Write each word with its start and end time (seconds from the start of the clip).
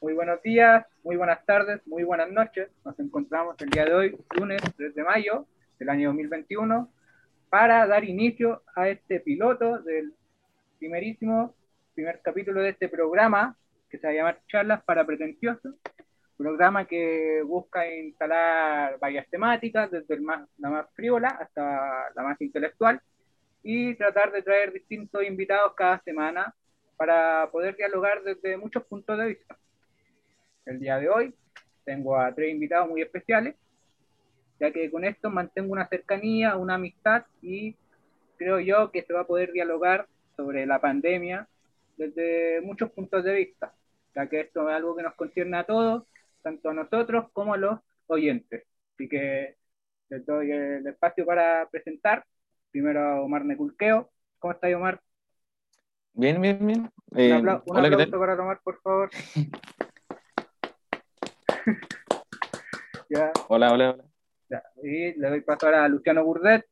muy 0.00 0.14
buenos 0.14 0.40
días, 0.42 0.86
muy 1.04 1.16
buenas 1.16 1.44
tardes, 1.44 1.86
muy 1.86 2.04
buenas 2.04 2.30
noches. 2.30 2.70
Nos 2.84 2.98
encontramos 2.98 3.56
el 3.60 3.68
día 3.68 3.84
de 3.84 3.92
hoy, 3.92 4.18
lunes 4.34 4.62
3 4.76 4.94
de 4.94 5.04
mayo 5.04 5.46
del 5.78 5.90
año 5.90 6.08
2021, 6.08 6.90
para 7.50 7.86
dar 7.86 8.04
inicio 8.04 8.62
a 8.74 8.88
este 8.88 9.20
piloto 9.20 9.78
del 9.80 10.14
primerísimo 10.78 11.54
primer 11.94 12.20
capítulo 12.22 12.62
de 12.62 12.70
este 12.70 12.88
programa 12.88 13.56
que 13.90 13.98
se 13.98 14.06
va 14.06 14.12
a 14.12 14.16
llamar 14.16 14.40
Charlas 14.48 14.82
para 14.84 15.04
Pretenciosos, 15.04 15.74
programa 16.38 16.86
que 16.86 17.42
busca 17.44 17.86
instalar 17.86 18.98
varias 18.98 19.28
temáticas, 19.28 19.90
desde 19.90 20.14
el 20.14 20.22
más, 20.22 20.48
la 20.58 20.70
más 20.70 20.86
frívola 20.94 21.28
hasta 21.28 22.10
la 22.14 22.22
más 22.22 22.40
intelectual, 22.40 23.02
y 23.62 23.94
tratar 23.96 24.32
de 24.32 24.40
traer 24.40 24.72
distintos 24.72 25.22
invitados 25.24 25.74
cada 25.74 26.00
semana 26.04 26.54
para 26.96 27.50
poder 27.50 27.76
dialogar 27.76 28.22
desde 28.22 28.56
muchos 28.56 28.82
puntos 28.84 29.18
de 29.18 29.26
vista. 29.26 29.58
El 30.66 30.78
día 30.78 30.98
de 30.98 31.08
hoy 31.08 31.34
tengo 31.84 32.18
a 32.18 32.34
tres 32.34 32.52
invitados 32.52 32.88
muy 32.88 33.02
especiales, 33.02 33.54
ya 34.58 34.70
que 34.70 34.90
con 34.90 35.04
esto 35.04 35.30
mantengo 35.30 35.72
una 35.72 35.88
cercanía, 35.88 36.56
una 36.56 36.74
amistad 36.74 37.24
y 37.42 37.76
creo 38.36 38.60
yo 38.60 38.90
que 38.90 39.02
se 39.02 39.12
va 39.12 39.20
a 39.20 39.26
poder 39.26 39.52
dialogar 39.52 40.06
sobre 40.36 40.66
la 40.66 40.80
pandemia 40.80 41.48
desde 41.96 42.60
muchos 42.62 42.90
puntos 42.90 43.24
de 43.24 43.34
vista, 43.34 43.74
ya 44.14 44.26
que 44.28 44.40
esto 44.40 44.68
es 44.68 44.76
algo 44.76 44.96
que 44.96 45.02
nos 45.02 45.14
concierne 45.14 45.58
a 45.58 45.64
todos, 45.64 46.04
tanto 46.42 46.70
a 46.70 46.74
nosotros 46.74 47.26
como 47.32 47.54
a 47.54 47.58
los 47.58 47.80
oyentes. 48.06 48.64
Así 48.94 49.08
que 49.08 49.56
les 50.08 50.26
doy 50.26 50.50
el 50.50 50.86
espacio 50.86 51.24
para 51.24 51.68
presentar. 51.70 52.24
Primero 52.70 53.00
a 53.00 53.20
Omar 53.20 53.44
Neculqueo. 53.44 54.10
¿Cómo 54.38 54.52
está 54.52 54.68
Omar? 54.76 55.00
Bien, 56.12 56.40
bien, 56.40 56.66
bien. 56.66 56.90
Eh, 57.16 57.32
un, 57.32 57.38
apla 57.38 57.62
un 57.66 57.76
hola, 57.76 57.88
aplauso 57.88 58.18
para 58.18 58.34
Omar, 58.34 58.60
por 58.62 58.80
favor. 58.80 59.10
ya. 63.08 63.32
Hola, 63.48 63.72
hola, 63.72 63.90
hola. 63.90 64.04
Ya. 64.48 64.62
Y 64.82 65.18
le 65.18 65.28
doy 65.28 65.40
paso 65.42 65.66
ahora 65.66 65.84
a 65.84 65.88
Luciano 65.88 66.24
Burdet. 66.24 66.66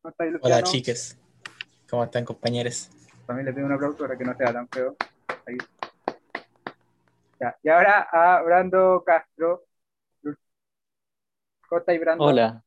¿Cómo 0.00 0.10
está, 0.10 0.24
Luciano? 0.24 0.40
Hola, 0.42 0.62
chiques. 0.62 1.18
¿Cómo 1.88 2.04
están, 2.04 2.24
compañeros? 2.24 2.90
También 3.26 3.46
le 3.46 3.52
pido 3.52 3.66
un 3.66 3.72
aplauso 3.72 3.98
para 3.98 4.16
que 4.16 4.24
no 4.24 4.36
sea 4.36 4.52
tan 4.52 4.68
feo. 4.68 4.96
Ahí. 5.46 5.56
Ya. 7.40 7.56
Y 7.62 7.68
ahora 7.68 8.08
a 8.10 8.42
Brando 8.42 9.02
Castro. 9.04 9.64
¿Cómo 11.68 11.80
estáis, 11.80 12.00
Brando? 12.00 12.24
Hola. 12.24 12.64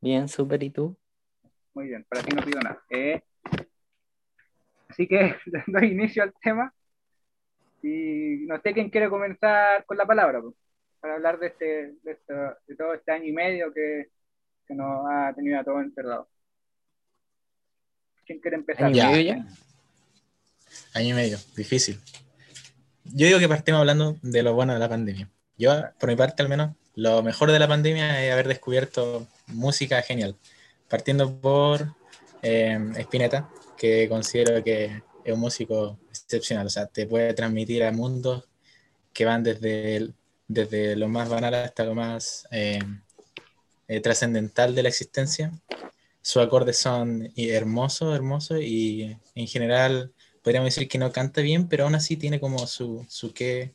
Bien, 0.00 0.28
súper. 0.28 0.62
¿Y 0.62 0.70
tú? 0.70 0.96
Muy 1.74 1.88
bien, 1.88 2.04
para 2.08 2.22
ti 2.22 2.34
no 2.34 2.42
pido 2.42 2.60
nada. 2.60 2.82
Eh, 2.90 3.22
así 4.88 5.06
que 5.06 5.36
doy 5.66 5.92
inicio 5.92 6.22
al 6.22 6.34
tema. 6.42 6.72
Y 7.82 8.46
no 8.46 8.60
sé 8.60 8.72
quién 8.72 8.90
quiere 8.90 9.08
comenzar 9.08 9.84
con 9.84 9.96
la 9.96 10.06
palabra, 10.06 10.40
pues, 10.40 10.54
para 11.00 11.14
hablar 11.14 11.38
de, 11.38 11.46
este, 11.48 11.94
de, 12.02 12.12
este, 12.12 12.34
de, 12.34 12.76
todo 12.76 12.94
este 12.94 13.12
año 13.12 13.26
y 13.26 13.32
medio 13.32 13.72
que, 13.72 14.08
que 14.66 14.74
nos 14.74 15.06
ha 15.08 15.32
tenido 15.34 15.60
a 15.60 15.64
todos 15.64 15.82
encerrados. 15.82 16.26
¿Quién 18.26 18.40
quiere 18.40 18.56
empezar? 18.56 18.86
¿Año 18.86 19.02
y 19.02 19.06
medio 19.06 19.34
ya? 19.34 19.46
Año 20.94 21.08
y 21.08 21.12
medio, 21.14 21.38
difícil. 21.56 21.98
Yo 23.04 23.26
digo 23.26 23.38
que 23.38 23.48
partimos 23.48 23.80
hablando 23.80 24.16
de 24.22 24.42
lo 24.42 24.54
bueno 24.54 24.74
de 24.74 24.78
la 24.78 24.88
pandemia. 24.88 25.30
Yo, 25.56 25.72
por 25.98 26.08
mi 26.08 26.16
parte 26.16 26.42
al 26.42 26.48
menos, 26.48 26.74
lo 26.94 27.22
mejor 27.22 27.50
de 27.52 27.58
la 27.58 27.68
pandemia 27.68 28.24
es 28.24 28.32
haber 28.32 28.48
descubierto 28.48 29.26
música 29.46 30.02
genial. 30.02 30.36
Partiendo 30.88 31.40
por 31.40 31.94
eh, 32.42 32.78
Spinetta, 32.96 33.48
que 33.76 34.08
considero 34.08 34.62
que 34.62 35.02
es 35.24 35.32
un 35.32 35.40
músico 35.40 35.98
excepcional, 36.28 36.66
o 36.66 36.70
sea, 36.70 36.86
te 36.86 37.06
puede 37.06 37.32
transmitir 37.32 37.82
a 37.82 37.90
mundos 37.90 38.44
que 39.14 39.24
van 39.24 39.42
desde, 39.42 40.12
desde 40.46 40.94
lo 40.94 41.08
más 41.08 41.30
banal 41.30 41.54
hasta 41.54 41.84
lo 41.84 41.94
más 41.94 42.46
eh, 42.50 42.78
eh, 43.88 44.00
trascendental 44.00 44.74
de 44.74 44.82
la 44.82 44.90
existencia. 44.90 45.50
Sus 46.20 46.42
acordes 46.42 46.76
son 46.76 47.32
hermosos, 47.34 48.14
hermosos 48.14 48.60
y 48.60 49.16
en 49.34 49.46
general 49.46 50.12
podríamos 50.42 50.74
decir 50.74 50.86
que 50.86 50.98
no 50.98 51.10
canta 51.12 51.40
bien, 51.40 51.66
pero 51.66 51.84
aún 51.84 51.94
así 51.94 52.18
tiene 52.18 52.38
como 52.38 52.66
su, 52.66 53.06
su 53.08 53.32
qué 53.32 53.74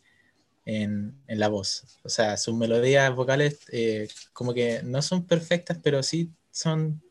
en, 0.66 1.16
en 1.28 1.40
la 1.40 1.48
voz. 1.48 1.98
O 2.04 2.10
sea, 2.10 2.38
sus 2.38 2.54
melodías 2.54 3.14
vocales 3.16 3.62
eh, 3.72 4.08
como 4.32 4.54
que 4.54 4.84
no 4.84 5.02
son 5.02 5.26
perfectas, 5.26 5.80
pero 5.82 6.04
sí 6.04 6.30
son 6.52 7.02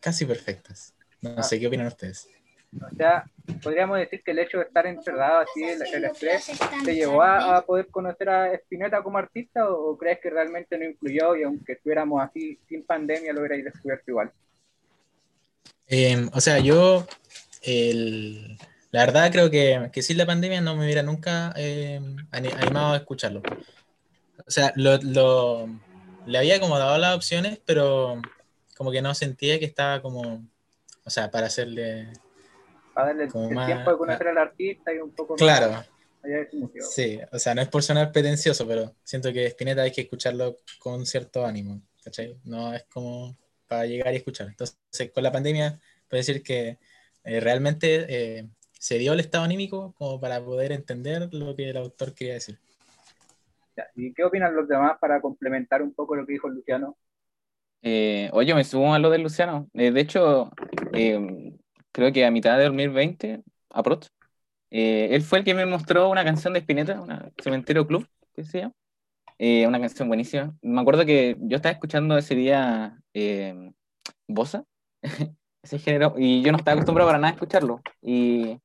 casi 0.00 0.24
perfectas. 0.24 0.94
No 1.20 1.34
ah. 1.36 1.42
sé 1.42 1.58
qué 1.58 1.66
opinan 1.66 1.88
ustedes. 1.88 2.28
O 2.80 2.96
sea, 2.96 3.24
podríamos 3.62 3.98
decir 3.98 4.22
que 4.24 4.30
el 4.30 4.38
hecho 4.38 4.58
de 4.58 4.64
estar 4.64 4.86
encerrado 4.86 5.40
así, 5.40 5.62
el, 5.62 5.82
el 5.82 6.04
estrés, 6.04 6.50
¿te 6.84 6.94
llevó 6.94 7.22
a, 7.22 7.58
a, 7.58 7.62
poder 7.66 7.88
conocer 7.88 8.28
a 8.30 8.54
Spinetta 8.54 9.02
como 9.02 9.18
artista 9.18 9.68
o, 9.68 9.96
crees 9.98 10.20
que 10.20 10.30
realmente 10.30 10.78
no 10.78 10.84
influyó 10.84 11.36
y 11.36 11.42
aunque 11.42 11.72
estuviéramos 11.74 12.22
así 12.22 12.58
sin 12.68 12.84
pandemia 12.84 13.32
lo 13.32 13.40
hubierais 13.40 13.64
descubierto 13.64 14.10
igual? 14.10 14.32
Eh, 15.86 16.28
o 16.32 16.40
sea, 16.40 16.60
yo, 16.60 17.06
el, 17.62 18.56
la 18.90 19.04
verdad 19.04 19.30
creo 19.30 19.50
que, 19.50 19.90
que 19.92 20.02
sin 20.02 20.16
la 20.16 20.26
pandemia 20.26 20.62
no 20.62 20.74
me 20.74 20.84
hubiera 20.84 21.02
nunca 21.02 21.52
eh, 21.56 22.00
animado 22.30 22.94
a 22.94 22.96
escucharlo. 22.96 23.42
O 24.46 24.50
sea, 24.50 24.72
lo, 24.76 24.96
lo, 24.98 25.68
le 26.26 26.38
había 26.38 26.58
como 26.58 26.78
dado 26.78 26.96
las 26.96 27.14
opciones, 27.14 27.60
pero 27.66 28.20
como 28.76 28.90
que 28.90 29.02
no 29.02 29.14
sentía 29.14 29.58
que 29.58 29.66
estaba 29.66 30.00
como, 30.00 30.42
o 31.04 31.10
sea, 31.10 31.30
para 31.30 31.46
hacerle 31.46 32.08
para 32.92 33.08
darle 33.08 33.24
el, 33.24 33.32
tiempo 33.66 33.90
de 33.90 33.98
conocer 33.98 34.28
al 34.28 34.38
artista 34.38 34.92
y 34.92 34.98
un 34.98 35.10
poco 35.10 35.34
claro. 35.34 35.70
más 35.70 35.88
Sí, 36.90 37.18
o 37.32 37.38
sea, 37.38 37.54
no 37.54 37.62
es 37.62 37.68
por 37.68 37.82
sonar 37.82 38.12
pretencioso, 38.12 38.66
pero 38.66 38.94
siento 39.02 39.32
que 39.32 39.46
Spinetta 39.46 39.82
hay 39.82 39.90
que 39.90 40.02
escucharlo 40.02 40.56
con 40.78 41.04
cierto 41.04 41.44
ánimo, 41.44 41.82
¿cachai? 42.04 42.38
No 42.44 42.72
es 42.72 42.84
como 42.84 43.36
para 43.66 43.86
llegar 43.86 44.12
y 44.12 44.18
escuchar. 44.18 44.46
Entonces, 44.46 44.78
con 45.12 45.24
la 45.24 45.32
pandemia, 45.32 45.80
puedo 46.08 46.20
decir 46.20 46.42
que 46.44 46.78
eh, 47.24 47.40
realmente 47.40 48.06
eh, 48.08 48.48
se 48.70 48.98
dio 48.98 49.14
el 49.14 49.20
estado 49.20 49.44
anímico 49.44 49.94
como 49.98 50.20
para 50.20 50.40
poder 50.44 50.70
entender 50.70 51.28
lo 51.32 51.56
que 51.56 51.70
el 51.70 51.76
autor 51.76 52.14
quería 52.14 52.34
decir. 52.34 52.58
¿Y 53.96 54.12
qué 54.12 54.24
opinan 54.24 54.54
los 54.54 54.68
demás 54.68 54.98
para 55.00 55.20
complementar 55.20 55.82
un 55.82 55.92
poco 55.92 56.14
lo 56.14 56.26
que 56.26 56.34
dijo 56.34 56.48
Luciano? 56.48 56.96
Eh, 57.82 58.30
oye, 58.32 58.54
me 58.54 58.64
subo 58.64 58.94
a 58.94 58.98
lo 58.98 59.10
de 59.10 59.18
Luciano. 59.18 59.68
Eh, 59.74 59.90
de 59.90 60.00
hecho, 60.00 60.50
eh, 60.92 61.51
creo 61.92 62.12
que 62.12 62.24
a 62.24 62.30
mitad 62.30 62.58
de 62.58 62.64
2020, 62.64 63.42
aprox, 63.70 64.12
eh, 64.70 65.08
él 65.12 65.22
fue 65.22 65.38
el 65.40 65.44
que 65.44 65.54
me 65.54 65.66
mostró 65.66 66.08
una 66.10 66.24
canción 66.24 66.54
de 66.54 66.60
Spinetta, 66.60 67.00
una 67.00 67.30
Cementerio 67.42 67.86
Club, 67.86 68.08
que 68.34 68.44
se 68.44 68.60
llama. 68.60 68.74
Eh, 69.38 69.66
una 69.66 69.80
canción 69.80 70.08
buenísima. 70.08 70.56
Me 70.62 70.80
acuerdo 70.80 71.04
que 71.06 71.36
yo 71.40 71.56
estaba 71.56 71.72
escuchando 71.72 72.16
ese 72.18 72.34
día 72.34 72.98
eh, 73.14 73.72
Bossa, 74.28 74.64
ese 75.62 75.78
género, 75.78 76.14
y 76.16 76.42
yo 76.42 76.52
no 76.52 76.58
estaba 76.58 76.74
acostumbrado 76.74 77.08
para 77.08 77.18
nada 77.18 77.32
a 77.32 77.34
escucharlo. 77.34 77.82
Y 78.00 78.58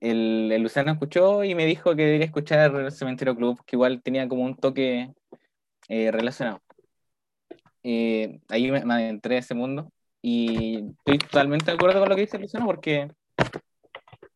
el, 0.00 0.50
el 0.52 0.62
Luciano 0.62 0.92
escuchó 0.92 1.44
y 1.44 1.54
me 1.54 1.66
dijo 1.66 1.94
que 1.96 2.04
debería 2.04 2.26
escuchar 2.26 2.90
Cementerio 2.92 3.36
Club, 3.36 3.62
que 3.66 3.76
igual 3.76 4.02
tenía 4.02 4.28
como 4.28 4.44
un 4.44 4.56
toque 4.56 5.12
eh, 5.88 6.10
relacionado. 6.10 6.62
Eh, 7.82 8.40
ahí 8.48 8.70
me, 8.70 8.84
me 8.84 8.94
adentré 8.94 9.36
a 9.36 9.38
ese 9.38 9.54
mundo 9.54 9.92
y 10.28 10.90
estoy 10.98 11.18
totalmente 11.18 11.66
de 11.66 11.74
acuerdo 11.74 12.00
con 12.00 12.08
lo 12.08 12.16
que 12.16 12.22
dice 12.22 12.36
Luciano 12.36 12.66
porque, 12.66 13.12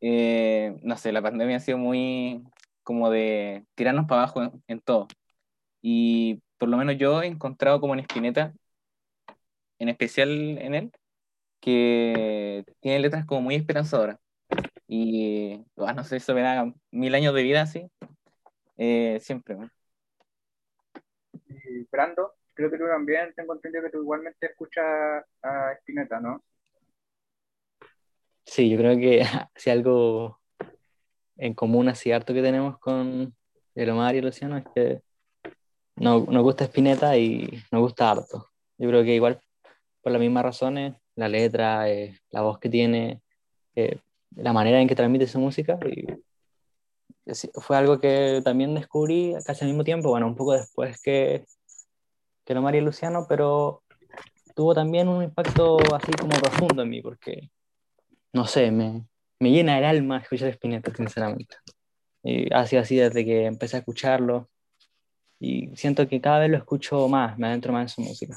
eh, 0.01 0.79
no 0.85 0.97
sé, 0.97 1.11
la 1.11 1.21
pandemia 1.21 1.57
ha 1.57 1.61
sido 1.61 1.79
muy 1.79 2.45
como 2.85 3.11
de 3.11 3.67
tirarnos 3.75 4.07
para 4.07 4.23
abajo 4.23 4.41
en, 4.45 4.63
en, 4.69 4.81
todo. 4.81 5.09
Y 5.83 6.43
por 6.59 6.69
lo 6.69 6.77
menos 6.77 6.97
yo 6.97 7.23
he 7.23 7.27
encontrado 7.27 7.81
como 7.81 7.95
en 7.95 8.01
Espineta, 8.01 8.55
en 9.81 9.89
especial 9.89 10.31
en 10.59 10.77
él, 10.77 10.93
que 11.61 12.65
tiene 12.79 13.01
letras 13.01 13.27
como 13.27 13.43
muy 13.43 13.57
esperanzadoras. 13.57 14.19
Y, 14.87 15.65
oh, 15.75 15.93
no 15.93 16.05
sé, 16.05 16.19
eso 16.19 16.35
me 16.35 16.43
da 16.43 16.73
mil 16.93 17.15
años 17.17 17.35
de 17.35 17.43
vida 17.43 17.63
así, 17.63 17.91
eh, 18.77 19.19
siempre. 19.21 19.57
Brando, 21.91 22.33
creo 22.61 22.71
que 22.71 22.79
tú 22.79 22.87
también 22.87 23.33
tengo 23.35 23.55
entendido 23.55 23.85
que 23.85 23.91
tú 23.91 24.03
igualmente 24.03 24.47
escuchas 24.47 25.25
a 25.43 25.73
Spinetta, 25.79 26.21
¿no? 26.21 26.43
Sí, 28.45 28.69
yo 28.69 28.77
creo 28.77 28.97
que 28.99 29.23
si 29.57 29.71
algo 29.71 30.41
en 31.37 31.55
común 31.55 31.89
así 31.89 32.13
harto 32.13 32.35
que 32.35 32.43
tenemos 32.43 32.79
con 32.79 33.35
el 33.75 33.91
Omar 33.91 34.15
y 34.15 34.21
Luciano 34.21 34.59
es 34.59 34.65
que 34.75 35.01
no, 35.97 36.27
nos 36.29 36.43
gusta 36.43 36.65
Spinetta 36.65 37.17
y 37.17 37.49
nos 37.73 37.81
gusta 37.81 38.11
harto. 38.11 38.51
Yo 38.77 38.89
creo 38.89 39.03
que 39.05 39.15
igual 39.15 39.41
por 40.03 40.13
las 40.13 40.21
mismas 40.21 40.45
razones, 40.45 40.95
la 41.15 41.29
letra, 41.29 41.89
eh, 41.91 42.19
la 42.31 42.43
voz 42.43 42.59
que 42.59 42.69
tiene, 42.69 43.23
eh, 43.75 43.99
la 44.37 44.53
manera 44.53 44.81
en 44.81 44.89
que 44.89 44.95
transmite 44.95 45.27
su 45.27 45.41
música. 45.41 45.79
Y 45.87 46.07
fue 47.55 47.77
algo 47.77 47.99
que 47.99 48.41
también 48.45 48.75
descubrí 48.75 49.35
casi 49.45 49.65
al 49.65 49.71
mismo 49.71 49.85
tiempo, 49.85 50.11
bueno, 50.11 50.27
un 50.27 50.37
poco 50.37 50.53
después 50.55 51.01
que, 51.01 51.45
que 52.55 52.61
María 52.61 52.81
Luciano, 52.83 53.27
pero 53.29 53.85
tuvo 54.57 54.75
también 54.75 55.09
un 55.09 55.23
impacto 55.23 55.79
así 55.95 56.11
como 56.13 56.31
profundo 56.31 56.83
en 56.83 56.89
mí, 56.89 57.01
porque, 57.01 57.51
no 58.33 58.45
sé, 58.47 58.71
me, 58.71 59.07
me 59.39 59.51
llena 59.51 59.79
el 59.79 59.85
alma 59.85 60.19
escuchar 60.19 60.49
Spinetta, 60.49 60.93
sinceramente. 60.95 61.57
Y 62.23 62.53
ha 62.53 62.67
sido 62.67 62.83
así 62.83 62.97
desde 62.97 63.25
que 63.25 63.47
empecé 63.47 63.77
a 63.77 63.79
escucharlo. 63.81 64.49
Y 65.39 65.75
siento 65.77 66.09
que 66.09 66.21
cada 66.21 66.41
vez 66.41 66.51
lo 66.51 66.57
escucho 66.57 67.09
más, 67.09 67.39
me 67.39 67.47
adentro 67.47 67.73
más 67.73 67.83
en 67.83 67.89
su 67.89 68.01
música. 68.03 68.37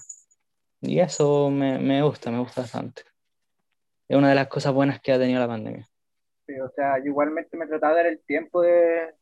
Y 0.82 1.00
eso 1.00 1.50
me, 1.50 1.80
me 1.80 2.02
gusta, 2.04 2.30
me 2.30 2.40
gusta 2.40 2.62
bastante. 2.62 3.02
Es 4.08 4.16
una 4.16 4.30
de 4.30 4.36
las 4.36 4.48
cosas 4.48 4.74
buenas 4.74 5.02
que 5.02 5.12
ha 5.12 5.18
tenido 5.20 5.40
la 5.40 5.48
pandemia. 5.48 5.88
Sí, 6.46 6.54
o 6.60 6.70
sea, 6.76 7.00
yo 7.00 7.06
igualmente 7.06 7.58
me 7.58 7.66
he 7.66 7.68
tratado 7.68 7.96
de 7.96 8.04
dar 8.04 8.12
el 8.12 8.20
tiempo 8.20 8.62
de, 8.62 9.14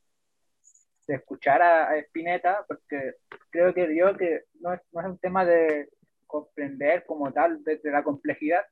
de 1.12 1.18
escuchar 1.18 1.62
a, 1.62 1.98
Spinetta, 1.98 2.64
porque 2.68 3.16
creo 3.50 3.74
que 3.74 3.94
yo 3.96 4.16
que 4.16 4.44
no 4.62 4.74
es, 4.74 4.82
no 4.94 5.02
es 5.02 5.08
un 5.08 5.18
tema 5.20 5.44
de 5.44 5.90
comprender 6.26 7.06
como 7.06 7.32
tal 7.34 7.62
desde 7.66 7.92
la 7.92 8.02
complejidad, 8.02 8.64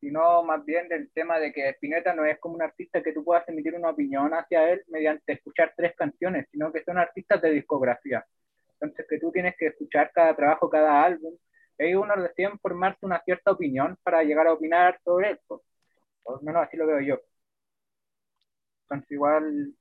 sino 0.00 0.42
más 0.44 0.64
bien 0.64 0.88
del 0.88 1.10
tema 1.12 1.38
de 1.38 1.52
que 1.52 1.68
Spinetta 1.70 2.14
no 2.14 2.24
es 2.24 2.38
como 2.38 2.54
un 2.54 2.62
artista 2.62 3.02
que 3.02 3.12
tú 3.12 3.22
puedas 3.22 3.46
emitir 3.48 3.74
una 3.74 3.90
opinión 3.90 4.32
hacia 4.32 4.70
él 4.70 4.82
mediante 4.88 5.34
escuchar 5.34 5.74
tres 5.76 5.94
canciones, 5.94 6.46
sino 6.50 6.72
que 6.72 6.82
son 6.84 6.96
artistas 6.96 7.42
de 7.42 7.50
discografía. 7.50 8.24
Entonces 8.80 9.06
que 9.08 9.18
tú 9.18 9.30
tienes 9.30 9.54
que 9.58 9.66
escuchar 9.66 10.10
cada 10.14 10.34
trabajo, 10.34 10.70
cada 10.70 11.04
álbum, 11.04 11.34
y 11.78 11.94
uno 11.94 12.16
deciden 12.16 12.58
formarse 12.60 13.04
una 13.04 13.20
cierta 13.24 13.50
opinión 13.52 13.98
para 14.02 14.22
llegar 14.22 14.46
a 14.46 14.54
opinar 14.54 14.98
sobre 15.04 15.32
esto. 15.32 15.62
Por 16.22 16.36
lo 16.36 16.42
menos 16.42 16.66
así 16.66 16.78
lo 16.78 16.86
veo 16.86 17.00
yo. 17.00 17.20
Entonces 18.84 19.10
igual, 19.10 19.74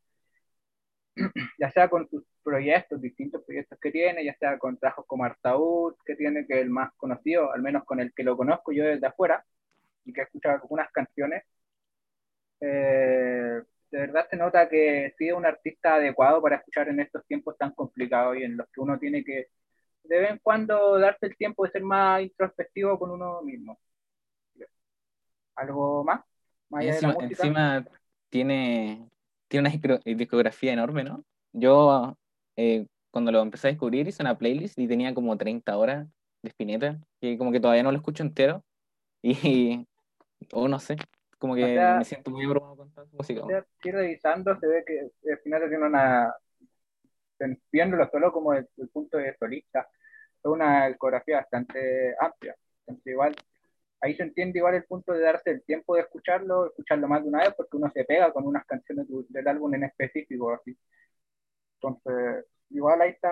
ya 1.60 1.72
sea 1.72 1.90
con 1.90 2.10
sus 2.10 2.24
proyectos, 2.44 3.02
distintos 3.02 3.44
proyectos 3.46 3.80
que 3.80 3.92
tiene, 3.92 4.24
ya 4.26 4.36
sea 4.36 4.58
con 4.60 4.78
trabajos 4.78 5.06
como 5.08 5.26
Artaud, 5.26 5.96
que 6.06 6.16
tiene, 6.16 6.46
que 6.48 6.56
es 6.56 6.62
el 6.64 6.70
más 6.70 6.92
conocido, 6.98 7.54
al 7.54 7.62
menos 7.62 7.84
con 7.86 8.00
el 8.00 8.14
que 8.14 8.24
lo 8.24 8.38
conozco 8.38 8.72
yo 8.72 8.84
desde 8.86 9.08
afuera, 9.08 9.46
y 10.06 10.14
que 10.14 10.22
he 10.22 10.24
escuchado 10.26 10.56
algunas 10.56 10.92
canciones, 10.92 11.44
eh, 12.60 13.62
de 13.92 14.00
verdad 14.00 14.28
se 14.30 14.38
nota 14.38 14.70
que 14.70 15.14
sí 15.18 15.28
es 15.30 15.34
un 15.36 15.46
artista 15.46 15.96
adecuado 15.96 16.42
para 16.42 16.58
escuchar 16.58 16.90
en 16.90 17.00
estos 17.00 17.26
tiempos 17.28 17.58
tan 17.58 17.72
complicados 17.74 18.38
y 18.38 18.44
en 18.44 18.58
los 18.58 18.68
que 18.72 18.82
uno 18.82 18.98
tiene 19.00 19.24
que 19.24 19.48
de 20.06 20.20
vez 20.20 20.32
en 20.32 20.40
cuando 20.40 21.00
darse 21.00 21.28
el 21.28 21.38
tiempo 21.38 21.66
de 21.66 21.72
ser 21.72 21.84
más 21.84 22.22
introspectivo 22.24 23.00
con 23.00 23.12
uno 23.12 23.42
mismo. 23.44 23.80
¿Algo 25.56 26.04
más? 26.04 26.22
más 26.70 26.82
allá 26.82 26.96
de 26.96 27.02
la 27.02 27.10
Encima, 27.10 27.12
música? 27.12 27.52
encima 27.52 27.86
tiene, 28.30 29.10
tiene 29.54 29.70
una 29.70 29.76
discro- 29.76 30.02
discografía 30.04 30.74
enorme, 30.74 31.04
¿no? 31.04 31.24
Yo 31.52 32.18
eh, 32.56 32.88
cuando 33.12 33.32
lo 33.32 33.42
empecé 33.42 33.68
a 33.68 33.72
descubrir 33.72 34.08
hice 34.08 34.24
una 34.24 34.38
playlist 34.38 34.80
y 34.80 34.88
tenía 34.88 35.14
como 35.14 35.38
30 35.38 35.78
horas 35.78 36.08
de 36.42 36.50
Spinetta, 36.50 37.00
que 37.22 37.38
como 37.38 37.52
que 37.52 37.60
todavía 37.60 37.84
no 37.84 37.92
lo 37.92 37.98
escucho 37.98 38.24
entero 38.24 38.64
y, 39.22 39.86
o 40.52 40.68
no 40.68 40.80
sé, 40.80 40.96
como 41.38 41.54
que 41.56 41.64
O 41.64 41.68
sea- 41.68 41.98
me 42.00 42.06
siento 42.06 42.32
muy 42.32 42.46
abrumado 42.46 42.78
con 42.78 42.92
tanta 42.92 43.16
música. 43.16 43.44
O 43.44 43.48
sea, 43.48 43.64
sí, 43.82 43.92
revisando 43.92 44.60
se 44.60 44.68
ve 44.68 44.84
que 44.88 45.10
final 45.44 45.70
tiene 45.70 45.86
una, 45.86 46.34
viéndolo 47.72 48.10
solo 48.10 48.32
como 48.32 48.54
desde 48.54 48.70
el 48.78 48.90
punto 48.90 49.18
de 49.18 49.36
solista, 49.38 49.82
es 49.82 50.46
una 50.46 50.88
discografía 50.88 51.38
bastante 51.38 52.16
amplia. 52.20 52.56
Entonces 52.88 53.12
igual, 53.14 53.36
ahí 54.04 54.16
se 54.16 54.24
entiende 54.24 54.60
igual 54.60 54.76
el 54.76 54.84
punto 54.84 55.14
de 55.14 55.22
darse 55.22 55.52
el 55.52 55.64
tiempo 55.64 55.96
de 55.96 56.02
escucharlo, 56.02 56.68
escucharlo 56.68 57.08
más 57.08 57.24
de 57.24 57.30
una 57.30 57.40
vez, 57.40 57.54
porque 57.56 57.78
uno 57.78 57.90
se 57.94 58.04
pega 58.04 58.34
con 58.34 58.46
unas 58.46 58.66
canciones 58.66 59.08
del 59.30 59.48
álbum 59.48 59.74
en 59.76 59.86
específico. 59.86 60.62
Entonces, 61.76 62.46
igual 62.70 63.02
ahí 63.02 63.12
está, 63.12 63.30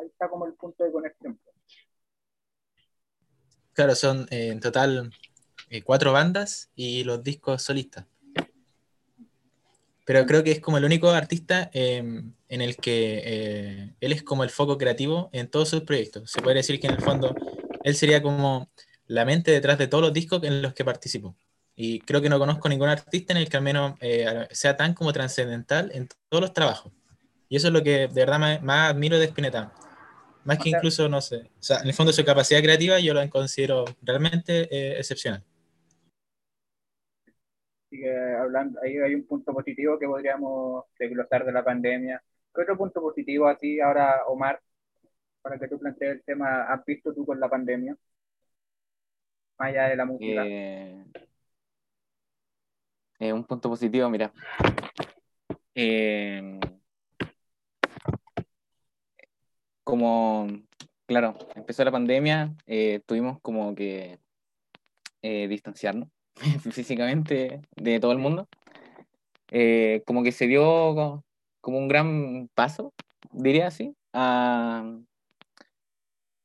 ahí 0.00 0.08
está 0.08 0.28
como 0.28 0.46
el 0.46 0.54
punto 0.54 0.82
de 0.82 0.90
conexión. 0.90 1.38
Claro, 3.72 3.94
son 3.94 4.26
eh, 4.30 4.48
en 4.48 4.58
total 4.58 5.12
eh, 5.70 5.82
cuatro 5.82 6.12
bandas 6.12 6.70
y 6.74 7.04
los 7.04 7.22
discos 7.22 7.62
solistas. 7.62 8.04
Pero 10.04 10.26
creo 10.26 10.42
que 10.42 10.52
es 10.52 10.60
como 10.60 10.78
el 10.78 10.84
único 10.84 11.10
artista 11.10 11.70
eh, 11.72 11.98
en 11.98 12.60
el 12.62 12.76
que 12.76 13.22
eh, 13.24 13.94
él 14.00 14.12
es 14.12 14.22
como 14.22 14.42
el 14.42 14.50
foco 14.50 14.78
creativo 14.78 15.28
en 15.32 15.48
todos 15.48 15.68
sus 15.68 15.82
proyectos. 15.82 16.30
Se 16.30 16.42
puede 16.42 16.56
decir 16.56 16.80
que 16.80 16.88
en 16.88 16.94
el 16.94 17.02
fondo 17.02 17.36
él 17.84 17.94
sería 17.94 18.22
como 18.22 18.70
la 19.08 19.26
mente 19.26 19.52
detrás 19.52 19.78
de 19.78 19.88
todos 19.88 20.04
los 20.04 20.14
discos 20.14 20.44
en 20.44 20.62
los 20.62 20.74
que 20.74 20.84
participó. 20.86 21.36
Y 21.76 22.00
creo 22.00 22.22
que 22.22 22.30
no 22.30 22.38
conozco 22.40 22.68
ningún 22.70 22.88
artista 22.90 23.34
en 23.34 23.38
el 23.38 23.50
que 23.50 23.58
al 23.58 23.64
menos 23.64 23.94
eh, 24.00 24.48
sea 24.52 24.76
tan 24.76 24.94
como 24.94 25.12
trascendental 25.14 25.92
en 25.94 26.08
todos 26.30 26.42
los 26.42 26.54
trabajos. 26.54 26.92
Y 27.48 27.56
eso 27.56 27.68
es 27.68 27.74
lo 27.74 27.82
que 27.84 28.08
de 28.08 28.08
verdad 28.08 28.40
más, 28.40 28.62
más 28.62 28.92
admiro 28.92 29.18
de 29.18 29.26
Spinetta. 29.26 29.72
Más 30.44 30.58
que 30.58 30.70
sea- 30.70 30.80
incluso, 30.80 31.08
no 31.08 31.20
sé, 31.22 31.36
o 31.58 31.62
sea, 31.62 31.80
en 31.80 31.88
el 31.88 31.94
fondo 31.94 32.12
su 32.12 32.24
capacidad 32.24 32.62
creativa 32.62 33.00
yo 33.00 33.14
la 33.14 33.28
considero 33.30 33.84
realmente 34.02 34.68
eh, 34.74 34.98
excepcional. 34.98 35.44
Así 37.86 37.98
que 38.00 38.10
hablando, 38.38 38.80
ahí 38.82 38.96
hay 38.98 39.14
un 39.14 39.26
punto 39.26 39.52
positivo 39.54 39.98
que 39.98 40.06
podríamos 40.06 40.84
desglosar 40.98 41.44
de 41.46 41.52
la 41.52 41.64
pandemia. 41.64 42.22
¿Qué 42.54 42.62
otro 42.62 42.76
punto 42.76 43.00
positivo 43.00 43.46
así 43.48 43.80
ahora, 43.80 44.24
Omar, 44.26 44.60
para 45.42 45.58
que 45.58 45.68
tú 45.68 45.78
plantees 45.78 46.12
el 46.16 46.22
tema, 46.24 46.64
has 46.64 46.84
visto 46.86 47.14
tú 47.14 47.26
con 47.26 47.40
la 47.40 47.48
pandemia? 47.50 47.96
Más 49.58 49.68
allá 49.70 49.88
de 49.88 49.96
la 49.96 50.04
música. 50.04 50.44
Eh, 50.46 51.04
eh, 53.18 53.32
un 53.32 53.44
punto 53.44 53.68
positivo, 53.68 54.08
mira. 54.08 54.32
Eh, 55.74 56.58
como, 59.84 60.46
claro, 61.06 61.36
empezó 61.54 61.84
la 61.84 61.92
pandemia, 61.92 62.54
eh, 62.66 63.00
tuvimos 63.06 63.40
como 63.40 63.74
que 63.74 64.18
distanciarnos 65.22 66.08
físicamente 66.72 67.60
de 67.76 68.00
todo 68.00 68.12
el 68.12 68.18
mundo. 68.18 68.48
Como 70.06 70.22
que 70.22 70.32
se 70.32 70.46
dio 70.46 71.22
como 71.60 71.78
un 71.78 71.88
gran 71.88 72.48
paso, 72.54 72.92
diría 73.32 73.66
así, 73.68 73.94
a- 74.12 74.84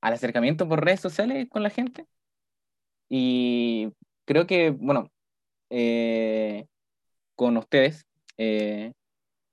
al 0.02 0.14
acercamiento 0.14 0.68
por 0.68 0.84
redes 0.86 1.00
sociales 1.00 1.48
con 1.50 1.64
la 1.64 1.70
gente. 1.72 2.06
Y 3.10 3.92
creo 4.26 4.48
que, 4.48 4.72
bueno, 4.72 5.12
eh, 5.70 6.66
con 7.36 7.58
ustedes 7.58 8.06
eh, 8.38 8.94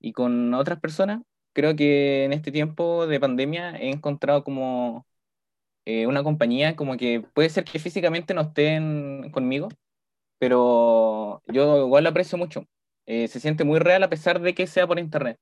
y 0.00 0.12
con 0.12 0.55
otras 0.55 0.81
personas, 0.81 1.23
creo 1.52 1.76
que 1.76 2.25
en 2.25 2.32
este 2.32 2.52
tiempo 2.52 3.06
de 3.06 3.20
pandemia 3.20 3.76
he 3.76 3.91
encontrado 3.91 4.44
como 4.44 5.06
eh, 5.87 6.06
una 6.06 6.23
compañía 6.23 6.76
como 6.76 6.97
que 6.97 7.23
puede 7.35 7.50
ser 7.50 7.64
que 7.64 7.79
físicamente 7.79 8.35
no 8.35 8.43
estén 8.43 9.31
conmigo, 9.32 9.69
pero 10.38 11.43
yo 11.49 11.87
igual 11.87 12.05
lo 12.05 12.11
aprecio 12.11 12.38
mucho. 12.38 12.67
Eh, 13.06 13.29
se 13.29 13.41
siente 13.41 13.64
muy 13.64 13.79
real 13.81 14.03
a 14.05 14.11
pesar 14.11 14.41
de 14.41 14.55
que 14.55 14.67
sea 14.67 14.87
por 14.87 14.99
internet. 14.99 15.38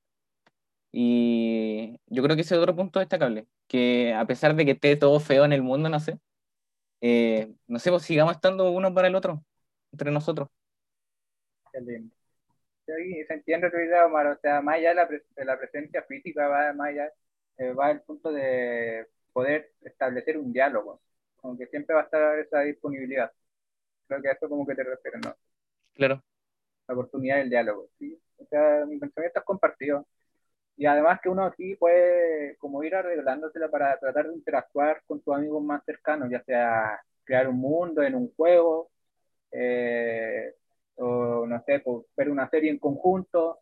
Y 0.91 1.97
yo 2.07 2.23
creo 2.23 2.35
que 2.35 2.41
ese 2.43 2.55
es 2.55 2.61
otro 2.61 2.75
punto 2.75 2.99
destacable, 2.99 3.47
que 3.67 4.13
a 4.13 4.25
pesar 4.25 4.55
de 4.55 4.65
que 4.65 4.71
esté 4.71 4.95
todo 4.95 5.19
feo 5.19 5.45
en 5.45 5.53
el 5.53 5.61
mundo, 5.61 5.89
no 5.89 5.99
sé, 5.99 6.19
eh, 7.01 7.53
no 7.67 7.79
sé, 7.79 7.91
pues 7.91 8.03
sigamos 8.03 8.33
estando 8.35 8.71
uno 8.71 8.93
para 8.93 9.07
el 9.07 9.15
otro, 9.15 9.43
entre 9.91 10.11
nosotros. 10.11 10.49
Lindo. 11.73 12.13
Sí, 12.87 13.25
se 13.27 13.33
entiende 13.35 13.71
tu 13.71 13.77
idea, 13.77 14.05
Omar. 14.07 14.27
O 14.27 14.37
sea, 14.41 14.61
más 14.61 14.75
allá 14.77 14.89
de 14.91 14.95
la, 14.95 15.09
pres- 15.09 15.25
de 15.35 15.45
la 15.45 15.57
presencia 15.59 16.03
física, 16.03 16.47
va 16.47 16.73
más 16.73 16.89
allá, 16.89 17.11
eh, 17.57 17.73
va 17.73 17.91
el 17.91 18.01
punto 18.01 18.31
de 18.31 19.07
poder 19.33 19.73
establecer 19.83 20.37
un 20.37 20.53
diálogo. 20.53 21.01
Como 21.37 21.57
que 21.57 21.67
siempre 21.67 21.95
va 21.95 22.01
a 22.03 22.05
estar 22.05 22.39
esa 22.39 22.61
disponibilidad. 22.61 23.31
Creo 24.07 24.21
que 24.21 24.29
a 24.29 24.33
eso 24.33 24.49
como 24.49 24.67
que 24.67 24.75
te 24.75 24.83
refieres, 24.85 25.21
¿no? 25.25 25.35
Claro. 25.93 26.23
La 26.87 26.93
oportunidad 26.95 27.37
del 27.37 27.49
diálogo, 27.49 27.89
¿sí? 27.99 28.19
O 28.37 28.45
sea, 28.45 28.85
mi 28.85 28.97
pensamiento 28.99 29.39
es 29.39 29.45
compartido. 29.45 30.05
Y 30.79 30.85
además 30.85 31.19
que 31.21 31.27
uno 31.27 31.43
aquí 31.43 31.75
puede 31.75 32.55
como 32.57 32.81
ir 32.85 32.95
arreglándosela 32.95 33.69
para 33.69 33.99
tratar 33.99 34.29
de 34.29 34.35
interactuar 34.35 35.03
con 35.05 35.19
tus 35.21 35.35
amigos 35.35 35.61
más 35.61 35.83
cercanos, 35.83 36.29
ya 36.31 36.41
sea 36.45 37.01
crear 37.25 37.49
un 37.49 37.57
mundo 37.59 38.01
en 38.01 38.15
un 38.15 38.33
juego, 38.33 38.89
eh, 39.51 40.53
o 40.95 41.45
no 41.45 41.61
sé, 41.65 41.83
ver 42.15 42.29
una 42.29 42.49
serie 42.49 42.71
en 42.71 42.79
conjunto 42.79 43.59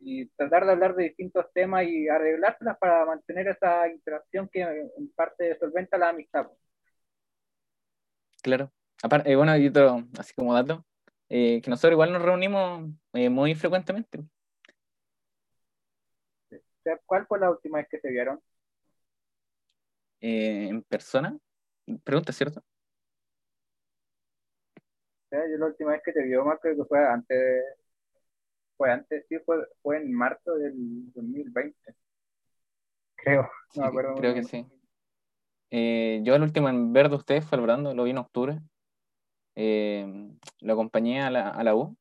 y 0.00 0.26
tratar 0.30 0.66
de 0.66 0.72
hablar 0.72 0.96
de 0.96 1.04
distintos 1.04 1.46
temas 1.54 1.84
y 1.84 2.08
arreglárselas 2.08 2.76
para 2.78 3.04
mantener 3.06 3.46
esa 3.46 3.88
interacción 3.88 4.48
que 4.48 4.62
en 4.62 5.12
parte 5.14 5.56
solventa 5.60 5.96
la 5.96 6.08
amistad. 6.08 6.48
Claro. 8.42 8.72
Aparte, 9.00 9.30
eh, 9.30 9.36
bueno, 9.36 9.56
y 9.56 9.68
otro, 9.68 10.02
así 10.18 10.34
como 10.34 10.54
dato, 10.54 10.84
eh, 11.28 11.60
que 11.62 11.70
nosotros 11.70 11.92
igual 11.92 12.12
nos 12.12 12.22
reunimos 12.22 12.90
eh, 13.12 13.28
muy 13.30 13.54
frecuentemente. 13.54 14.24
¿Cuál 17.06 17.26
fue 17.26 17.38
la 17.40 17.50
última 17.50 17.78
vez 17.78 17.88
que 17.90 18.00
se 18.00 18.10
vieron? 18.10 18.40
eh, 20.20 20.68
en 20.68 20.82
persona. 20.82 21.36
Pregunta, 22.04 22.32
¿cierto? 22.32 22.62
Yo 25.30 25.38
la 25.58 25.66
última 25.66 25.92
vez 25.92 26.02
que 26.04 26.12
te 26.12 26.22
vio, 26.22 26.44
creo 26.60 26.76
que 26.76 26.84
fue 26.84 27.06
antes, 27.06 27.64
fue 28.78 28.90
antes, 28.90 29.26
sí, 29.28 29.36
fue, 29.44 29.58
fue 29.82 29.98
en 29.98 30.12
marzo 30.12 30.54
del 30.54 30.72
2020. 31.12 31.94
Creo, 33.16 33.42
no 33.74 33.82
Sí, 33.82 33.82
me 33.82 33.88
acuerdo. 33.88 34.14
creo 34.14 34.34
que 34.34 34.42
sí. 34.42 34.66
Eh, 35.70 36.20
yo 36.24 36.34
el 36.34 36.42
último 36.42 36.68
en 36.68 36.92
ver 36.92 37.08
de 37.10 37.16
ustedes 37.16 37.44
fue 37.44 37.56
el 37.58 37.62
Brando, 37.64 37.94
lo 37.94 38.04
vi 38.04 38.10
en 38.10 38.18
octubre. 38.18 38.60
Eh, 39.56 40.06
lo 40.60 40.72
acompañé 40.74 41.22
a 41.22 41.30
la, 41.30 41.50
a 41.50 41.64
la 41.64 41.74
U. 41.76 41.96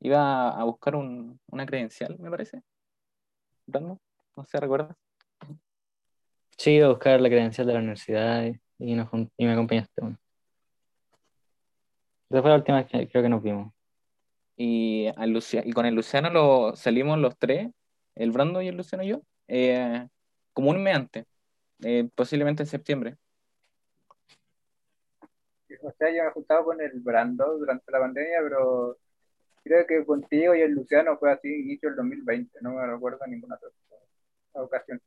Iba 0.00 0.50
a 0.50 0.64
buscar 0.64 0.96
un- 0.96 1.40
una 1.48 1.66
credencial, 1.66 2.18
me 2.20 2.30
parece. 2.30 2.62
Brando? 3.66 4.00
¿No 4.36 4.44
se 4.44 4.60
recuerda? 4.60 4.94
Sí, 6.58 6.80
a 6.80 6.88
buscar 6.88 7.20
la 7.20 7.28
credencial 7.28 7.66
de 7.66 7.72
la 7.72 7.78
universidad 7.78 8.44
y, 8.44 8.60
y 8.78 8.94
nos 8.94 9.08
y 9.36 9.46
me 9.46 9.52
acompañaste. 9.52 10.00
Bueno. 10.00 10.18
Esa 12.28 12.42
fue 12.42 12.50
la 12.50 12.56
última 12.56 12.78
vez 12.78 12.86
que 12.86 13.08
creo 13.08 13.22
que 13.22 13.28
nos 13.28 13.42
vimos. 13.42 13.72
Y, 14.56 15.06
a 15.16 15.26
Lucia- 15.26 15.62
y 15.64 15.72
con 15.72 15.86
el 15.86 15.94
Luciano 15.94 16.30
lo, 16.30 16.76
salimos 16.76 17.18
los 17.18 17.36
tres, 17.38 17.68
el 18.14 18.30
Brando 18.30 18.60
y 18.62 18.68
el 18.68 18.76
Luciano 18.76 19.04
y 19.04 19.08
yo, 19.08 19.22
eh, 19.48 20.06
como 20.52 20.70
un 20.70 20.82
mes 20.82 20.96
antes, 20.96 21.26
eh, 21.84 22.08
posiblemente 22.14 22.62
en 22.62 22.66
septiembre. 22.66 23.16
O 25.82 25.92
sea, 25.92 26.08
yo 26.10 26.22
me 26.22 26.28
he 26.28 26.32
juntado 26.32 26.64
con 26.64 26.80
el 26.80 27.00
Brando 27.00 27.58
durante 27.58 27.90
la 27.92 28.00
pandemia, 28.00 28.38
pero 28.42 28.96
creo 29.62 29.86
que 29.86 30.04
contigo 30.04 30.54
y 30.54 30.62
el 30.62 30.72
Luciano 30.72 31.18
fue 31.18 31.32
así 31.32 31.48
inicio 31.48 31.90
del 31.90 31.96
2020, 31.96 32.58
no 32.62 32.72
me 32.72 32.86
recuerdo 32.86 33.26
ninguna 33.26 33.56
otra 33.56 33.68
ocasión. 34.62 35.00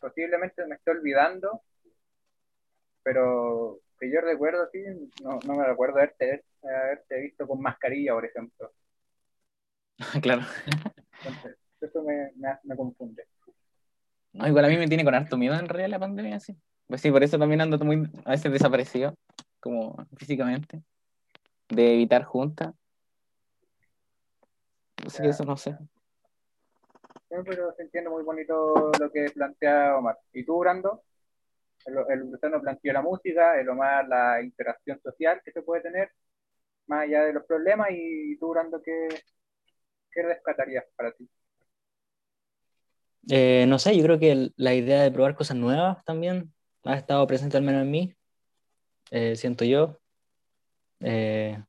Posiblemente 0.00 0.66
me 0.66 0.76
estoy 0.76 0.96
olvidando, 0.96 1.62
pero 3.02 3.80
que 3.98 4.10
yo 4.10 4.20
recuerdo 4.20 4.62
así, 4.62 4.82
no, 5.22 5.38
no 5.46 5.54
me 5.54 5.66
recuerdo 5.66 5.96
haberte, 5.96 6.44
haberte 6.62 7.20
visto 7.20 7.46
con 7.46 7.60
mascarilla, 7.60 8.14
por 8.14 8.24
ejemplo. 8.24 8.72
claro. 10.22 10.42
Entonces, 11.18 11.56
eso 11.80 12.02
me, 12.02 12.32
me, 12.36 12.58
me 12.62 12.76
confunde. 12.76 13.24
No, 14.32 14.46
igual 14.46 14.64
a 14.64 14.68
mí 14.68 14.76
me 14.76 14.86
tiene 14.86 15.04
con 15.04 15.14
harto 15.14 15.36
miedo 15.36 15.54
en 15.54 15.68
realidad 15.68 15.90
la 15.90 15.98
pandemia, 15.98 16.38
sí. 16.40 16.56
Pues 16.86 17.00
sí, 17.00 17.10
por 17.10 17.22
eso 17.22 17.38
también 17.38 17.60
ando 17.60 17.78
muy, 17.78 18.08
a 18.24 18.30
veces 18.30 18.52
desaparecido, 18.52 19.14
como 19.60 19.96
físicamente, 20.16 20.82
de 21.68 21.94
evitar 21.94 22.24
juntas. 22.24 22.74
Así 25.04 25.22
que 25.22 25.28
eso 25.28 25.44
no 25.44 25.56
sé. 25.56 25.76
Pero 27.28 27.72
se 27.76 27.82
entiende 27.82 28.10
muy 28.10 28.22
bonito 28.22 28.90
lo 28.98 29.10
que 29.12 29.26
plantea 29.34 29.96
Omar. 29.96 30.18
¿Y 30.32 30.44
tú, 30.44 30.58
Brando? 30.58 31.02
El, 31.84 31.96
el 32.08 32.30
Luciano 32.30 32.60
planteó 32.60 32.92
la 32.92 33.02
música, 33.02 33.60
el 33.60 33.68
Omar 33.68 34.08
la 34.08 34.42
interacción 34.42 35.00
social 35.02 35.40
que 35.44 35.52
se 35.52 35.62
puede 35.62 35.82
tener, 35.82 36.10
más 36.86 37.02
allá 37.02 37.24
de 37.24 37.34
los 37.34 37.44
problemas, 37.44 37.88
y 37.92 38.36
tú, 38.38 38.50
Brando, 38.50 38.82
¿qué, 38.82 39.08
qué 40.10 40.22
rescatarías 40.22 40.84
para 40.96 41.12
ti? 41.12 41.28
Eh, 43.30 43.66
no 43.68 43.78
sé, 43.78 43.94
yo 43.96 44.02
creo 44.04 44.18
que 44.18 44.50
la 44.56 44.74
idea 44.74 45.02
de 45.02 45.10
probar 45.10 45.34
cosas 45.34 45.56
nuevas 45.56 46.02
también 46.04 46.52
ha 46.84 46.96
estado 46.96 47.26
presente 47.26 47.58
al 47.58 47.62
menos 47.62 47.82
en 47.82 47.90
mí, 47.90 48.14
eh, 49.10 49.36
siento 49.36 49.64
yo. 49.64 49.98
Eh, 51.00 51.62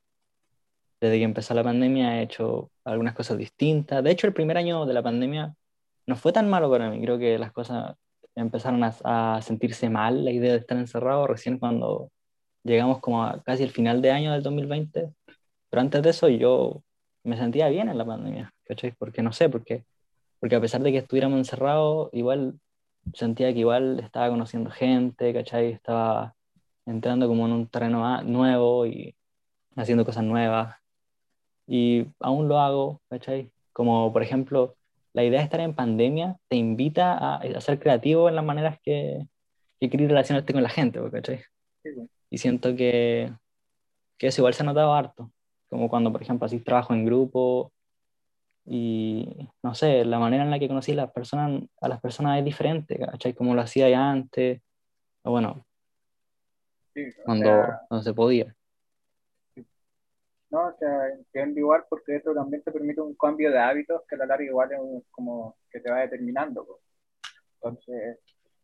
desde 1.01 1.17
que 1.17 1.23
empezó 1.23 1.53
la 1.53 1.63
pandemia 1.63 2.19
he 2.19 2.23
hecho 2.23 2.71
algunas 2.83 3.13
cosas 3.15 3.37
distintas. 3.37 4.03
De 4.03 4.11
hecho, 4.11 4.27
el 4.27 4.33
primer 4.33 4.57
año 4.57 4.85
de 4.85 4.93
la 4.93 5.03
pandemia 5.03 5.55
no 6.07 6.15
fue 6.15 6.33
tan 6.33 6.49
malo 6.49 6.69
para 6.69 6.89
mí. 6.89 7.01
Creo 7.01 7.17
que 7.19 7.37
las 7.39 7.51
cosas 7.51 7.95
empezaron 8.35 8.83
a, 8.83 9.41
sentirse 9.41 9.89
mal, 9.89 10.25
la 10.25 10.31
idea 10.31 10.53
de 10.53 10.59
estar 10.59 10.77
encerrado, 10.77 11.27
recién 11.27 11.59
cuando 11.59 12.11
llegamos 12.63 12.99
como 12.99 13.23
a 13.23 13.41
casi 13.43 13.63
el 13.63 13.71
final 13.71 14.01
de 14.01 14.11
año 14.11 14.31
del 14.33 14.43
2020. 14.43 15.13
Pero 15.69 15.81
antes 15.81 16.03
de 16.03 16.09
eso 16.11 16.29
yo 16.29 16.83
me 17.23 17.37
sentía 17.37 17.69
bien 17.69 17.89
en 17.89 17.97
la 17.97 18.05
pandemia, 18.05 18.53
¿cachai? 18.65 18.93
Porque 18.97 19.21
no 19.23 19.31
sé, 19.33 19.49
porque, 19.49 19.85
porque 20.39 20.55
a 20.55 20.61
pesar 20.61 20.81
de 20.81 20.91
que 20.91 20.99
estuviéramos 20.99 21.37
encerrados, 21.39 22.09
igual 22.13 22.59
sentía 23.13 23.53
que 23.53 23.59
igual 23.59 23.99
estaba 23.99 24.29
conociendo 24.29 24.71
gente, 24.71 25.33
¿cachai? 25.33 25.71
Estaba 25.71 26.35
entrando 26.85 27.27
como 27.27 27.45
en 27.45 27.53
un 27.53 27.67
terreno 27.67 28.21
nuevo 28.23 28.85
y 28.85 29.15
haciendo 29.75 30.05
cosas 30.05 30.23
nuevas. 30.23 30.75
Y 31.71 32.07
aún 32.19 32.47
lo 32.47 32.59
hago, 32.59 32.99
¿cachai? 33.09 33.51
Como 33.73 34.11
por 34.11 34.23
ejemplo, 34.23 34.75
la 35.13 35.23
idea 35.23 35.39
de 35.39 35.45
estar 35.45 35.59
en 35.59 35.75
pandemia 35.75 36.37
te 36.49 36.55
invita 36.55 37.13
a, 37.13 37.35
a 37.37 37.61
ser 37.61 37.79
creativo 37.79 38.27
en 38.27 38.35
las 38.35 38.43
maneras 38.45 38.79
que, 38.83 39.27
que 39.79 39.89
querés 39.89 40.09
relacionarte 40.09 40.51
con 40.53 40.63
la 40.63 40.69
gente, 40.69 40.99
¿cachai? 41.11 41.43
Sí, 41.83 41.93
sí. 41.93 42.09
Y 42.31 42.37
siento 42.39 42.75
que, 42.75 43.31
que 44.17 44.27
eso 44.27 44.41
igual 44.41 44.53
se 44.55 44.63
ha 44.63 44.65
notado 44.65 44.93
harto, 44.93 45.31
como 45.69 45.89
cuando, 45.89 46.11
por 46.11 46.21
ejemplo, 46.23 46.45
así 46.45 46.59
trabajo 46.59 46.93
en 46.93 47.05
grupo 47.05 47.71
y, 48.65 49.27
no 49.63 49.75
sé, 49.75 50.05
la 50.05 50.19
manera 50.19 50.43
en 50.43 50.51
la 50.51 50.59
que 50.59 50.67
conocí 50.67 50.93
a 50.93 50.95
las 50.95 51.11
personas, 51.11 51.63
a 51.81 51.87
las 51.87 52.01
personas 52.01 52.39
es 52.39 52.45
diferente, 52.45 52.99
¿cachai? 52.99 53.33
Como 53.33 53.55
lo 53.55 53.61
hacía 53.61 53.89
ya 53.89 54.09
antes, 54.11 54.61
o 55.23 55.31
bueno, 55.31 55.65
Sí, 56.93 57.03
o 57.21 57.23
cuando, 57.23 57.45
sea, 57.45 57.81
cuando 57.87 58.03
se 58.03 58.13
podía. 58.13 58.55
No, 60.51 60.67
o 60.67 60.77
sea, 60.79 61.09
entiendo 61.09 61.59
igual 61.59 61.85
porque 61.89 62.17
eso 62.17 62.33
también 62.33 62.63
te 62.63 62.71
permite 62.71 63.01
un 63.01 63.15
cambio 63.15 63.51
de 63.51 63.59
hábitos 63.59 64.01
que 64.07 64.15
a 64.15 64.19
la 64.19 64.25
larga 64.25 64.45
igual 64.45 64.71
es 64.71 64.79
como 65.11 65.57
que 65.71 65.79
te 65.79 65.91
va 65.91 66.01
determinando. 66.01 66.79
Entonces, 67.55 68.19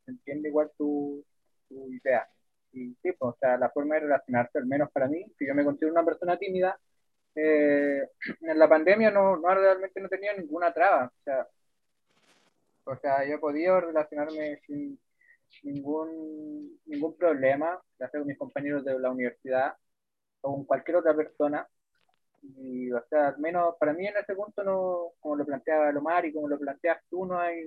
entiendo 0.07 0.47
igual 0.47 0.71
tu, 0.77 1.23
tu 1.69 1.91
idea. 1.93 2.27
Y 2.73 2.89
sí, 3.01 3.11
pues, 3.13 3.33
o 3.33 3.37
sea, 3.39 3.57
la 3.57 3.69
forma 3.69 3.95
de 3.95 4.01
relacionarse, 4.01 4.57
al 4.57 4.65
menos 4.65 4.91
para 4.91 5.07
mí, 5.07 5.25
que 5.37 5.47
yo 5.47 5.55
me 5.55 5.63
considero 5.63 5.93
una 5.93 6.05
persona 6.05 6.37
tímida, 6.37 6.77
eh, 7.35 8.07
en 8.41 8.59
la 8.59 8.69
pandemia 8.69 9.11
no, 9.11 9.37
no 9.37 9.55
realmente 9.55 10.01
no 10.01 10.09
tenía 10.09 10.33
ninguna 10.33 10.73
traba. 10.73 11.05
O 11.05 11.23
sea, 11.23 11.47
o 12.85 12.95
sea, 12.97 13.25
yo 13.27 13.35
he 13.35 13.39
podido 13.39 13.81
relacionarme 13.81 14.59
sin 14.67 14.99
ningún, 15.63 16.79
ningún 16.85 17.17
problema, 17.17 17.79
ya 17.99 18.09
sea 18.09 18.19
con 18.19 18.27
mis 18.27 18.37
compañeros 18.37 18.83
de 18.85 18.99
la 18.99 19.11
universidad 19.11 19.75
o 20.41 20.53
con 20.55 20.65
cualquier 20.65 20.97
otra 20.97 21.15
persona. 21.15 21.67
Y, 22.57 22.91
o 22.91 23.01
sea, 23.09 23.29
al 23.29 23.37
menos 23.39 23.75
para 23.79 23.93
mí 23.93 24.05
en 24.07 24.17
ese 24.17 24.35
punto, 24.35 24.63
no, 24.63 25.13
como 25.19 25.35
lo 25.35 25.45
planteaba 25.45 25.91
Lomar 25.91 26.25
y 26.25 26.33
como 26.33 26.47
lo 26.47 26.59
planteas 26.59 26.99
tú, 27.09 27.25
no 27.25 27.39
hay, 27.39 27.63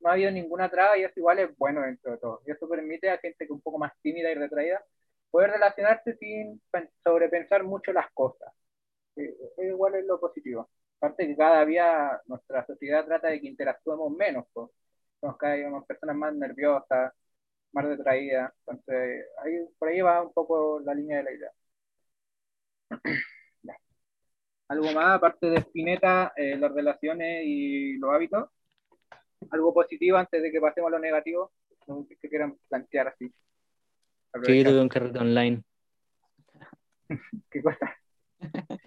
no 0.00 0.08
ha 0.10 0.12
habido 0.12 0.30
ninguna 0.30 0.70
traba 0.70 0.96
y 0.98 1.04
eso 1.04 1.14
igual 1.16 1.38
es 1.40 1.56
bueno 1.58 1.82
dentro 1.82 2.12
de 2.12 2.18
todo. 2.18 2.42
Y 2.46 2.50
eso 2.52 2.68
permite 2.68 3.10
a 3.10 3.18
gente 3.18 3.46
que 3.46 3.52
un 3.52 3.60
poco 3.60 3.78
más 3.78 3.92
tímida 4.02 4.30
y 4.30 4.34
retraída 4.34 4.82
poder 5.30 5.50
relacionarse 5.52 6.16
sin 6.18 6.60
pen- 6.70 6.90
sobrepensar 7.02 7.64
mucho 7.64 7.92
las 7.92 8.10
cosas. 8.12 8.52
Eh, 9.16 9.34
eso 9.58 9.62
igual 9.62 9.94
es 9.96 10.06
lo 10.06 10.20
positivo. 10.20 10.70
Aparte 10.98 11.26
que 11.26 11.36
cada 11.36 11.64
día 11.66 12.20
nuestra 12.26 12.64
sociedad 12.66 13.04
trata 13.06 13.28
de 13.28 13.40
que 13.40 13.48
interactuemos 13.48 14.12
menos, 14.12 14.46
pues. 14.52 14.70
Somos 15.20 15.36
cada 15.38 15.54
día 15.54 15.70
más 15.70 15.84
personas 15.86 16.16
más 16.16 16.34
nerviosas, 16.34 17.12
más 17.72 17.84
retraídas. 17.86 18.52
Entonces, 18.66 19.26
ahí, 19.44 19.54
por 19.78 19.88
ahí 19.88 20.00
va 20.02 20.22
un 20.22 20.32
poco 20.34 20.80
la 20.80 20.94
línea 20.94 21.18
de 21.18 21.24
la 21.24 21.32
idea. 21.32 21.52
Algo 24.68 24.92
más, 24.92 25.16
aparte 25.16 25.50
de 25.50 25.58
Spinetta, 25.58 26.32
eh, 26.36 26.56
las 26.56 26.72
relaciones 26.72 27.42
y 27.44 27.98
los 27.98 28.10
hábitos. 28.12 28.48
Algo 29.50 29.74
positivo 29.74 30.16
antes 30.16 30.42
de 30.42 30.50
que 30.50 30.60
pasemos 30.60 30.88
a 30.88 30.92
lo 30.92 30.98
negativo. 30.98 31.52
No 31.86 32.06
qué 32.08 32.28
quieran 32.28 32.56
plantear 32.68 33.08
así. 33.08 33.30
Sí, 34.42 34.58
yo 34.58 34.70
tuve 34.70 34.80
un 34.80 34.88
carrete 34.88 35.18
online. 35.18 35.62
¿Qué 37.50 37.62
cosa? 37.62 37.94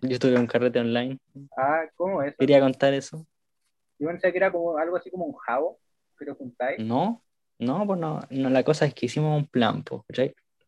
Yo 0.02 0.20
tuve 0.20 0.40
un 0.40 0.48
carrete 0.48 0.80
online. 0.80 1.20
Ah, 1.56 1.86
¿cómo 1.96 2.24
es 2.24 2.30
eso? 2.30 2.38
Quería 2.40 2.60
contar 2.60 2.94
eso. 2.94 3.26
Yo 4.00 4.08
pensé 4.08 4.32
que 4.32 4.38
era 4.38 4.52
como 4.52 4.78
algo 4.78 4.98
así 4.98 5.12
como 5.12 5.26
un 5.26 5.36
jabo 5.36 5.80
que 6.18 6.26
lo 6.26 6.36
juntáis. 6.36 6.80
No, 6.80 7.24
no, 7.60 7.86
pues 7.86 8.00
no, 8.00 8.20
no, 8.32 8.50
la 8.50 8.64
cosa 8.64 8.86
es 8.86 8.96
que 8.96 9.06
hicimos 9.06 9.38
un 9.38 9.48
plan, 9.48 9.84
pues. 9.84 10.02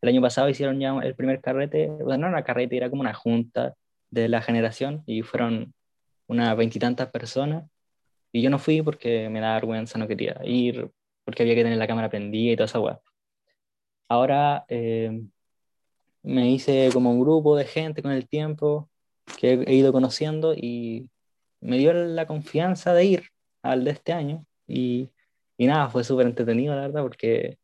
El 0.01 0.09
año 0.09 0.21
pasado 0.21 0.49
hicieron 0.49 0.79
ya 0.79 0.97
el 0.99 1.15
primer 1.15 1.41
carrete, 1.41 1.87
bueno, 1.87 2.17
no 2.17 2.27
era 2.27 2.37
una 2.37 2.43
carrete, 2.43 2.77
era 2.77 2.89
como 2.89 3.01
una 3.01 3.13
junta 3.13 3.75
de 4.11 4.29
la 4.29 4.41
generación 4.41 5.03
y 5.05 5.21
fueron 5.23 5.73
unas 6.27 6.55
veintitantas 6.57 7.09
personas 7.09 7.65
y 8.31 8.41
yo 8.41 8.49
no 8.49 8.59
fui 8.59 8.81
porque 8.81 9.29
me 9.29 9.39
da 9.39 9.55
vergüenza, 9.55 9.97
no 9.97 10.07
quería 10.07 10.39
ir, 10.43 10.91
porque 11.25 11.43
había 11.43 11.55
que 11.55 11.63
tener 11.63 11.77
la 11.77 11.87
cámara 11.87 12.09
prendida 12.09 12.53
y 12.53 12.55
toda 12.55 12.65
esa 12.65 12.79
weá. 12.79 13.01
Ahora 14.07 14.65
eh, 14.67 15.21
me 16.23 16.49
hice 16.51 16.89
como 16.93 17.11
un 17.11 17.21
grupo 17.21 17.55
de 17.55 17.65
gente 17.65 18.01
con 18.01 18.11
el 18.11 18.27
tiempo 18.27 18.89
que 19.37 19.53
he, 19.53 19.73
ido 19.75 19.91
conociendo 19.93 20.53
y 20.55 21.09
me 21.61 21.77
dio 21.77 21.93
la 21.93 22.27
confianza 22.27 22.93
de 22.93 23.05
ir 23.05 23.23
al 23.61 23.83
de 23.83 23.91
este 23.91 24.13
año 24.13 24.45
y, 24.67 25.09
y 25.57 25.67
nada, 25.67 25.89
fue 25.89 26.03
súper 26.03 26.27
entretenido, 26.27 26.75
la 26.75 26.81
verdad, 26.81 27.01
porque 27.03 27.57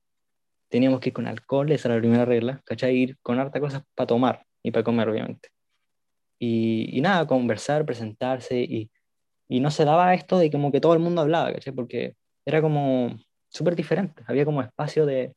teníamos 0.69 0.99
que 0.99 1.09
ir 1.09 1.13
con 1.13 1.27
alcohol, 1.27 1.71
esa 1.71 1.87
era 1.87 1.95
la 1.95 2.01
primera 2.01 2.25
regla, 2.25 2.61
¿cachai? 2.65 2.95
Ir 2.95 3.17
con 3.21 3.39
harta 3.39 3.59
cosas 3.59 3.83
para 3.95 4.07
tomar 4.07 4.45
y 4.63 4.71
para 4.71 4.83
comer, 4.83 5.09
obviamente. 5.09 5.49
Y, 6.47 6.97
y 6.97 7.01
nada, 7.01 7.25
conversar, 7.27 7.85
presentarse 7.85 8.59
y, 8.61 8.91
y 9.49 9.59
no 9.61 9.71
se 9.71 9.85
daba 9.85 10.13
esto 10.13 10.37
de 10.39 10.51
como 10.51 10.71
que 10.71 10.81
todo 10.81 10.93
el 10.93 10.99
mundo 10.99 11.21
hablaba, 11.21 11.51
¿cachai? 11.53 11.73
Porque 11.73 12.15
era 12.45 12.61
como 12.61 13.17
súper 13.49 13.75
diferente, 13.75 14.23
había 14.27 14.45
como 14.45 14.61
espacio 14.61 15.05
de 15.07 15.33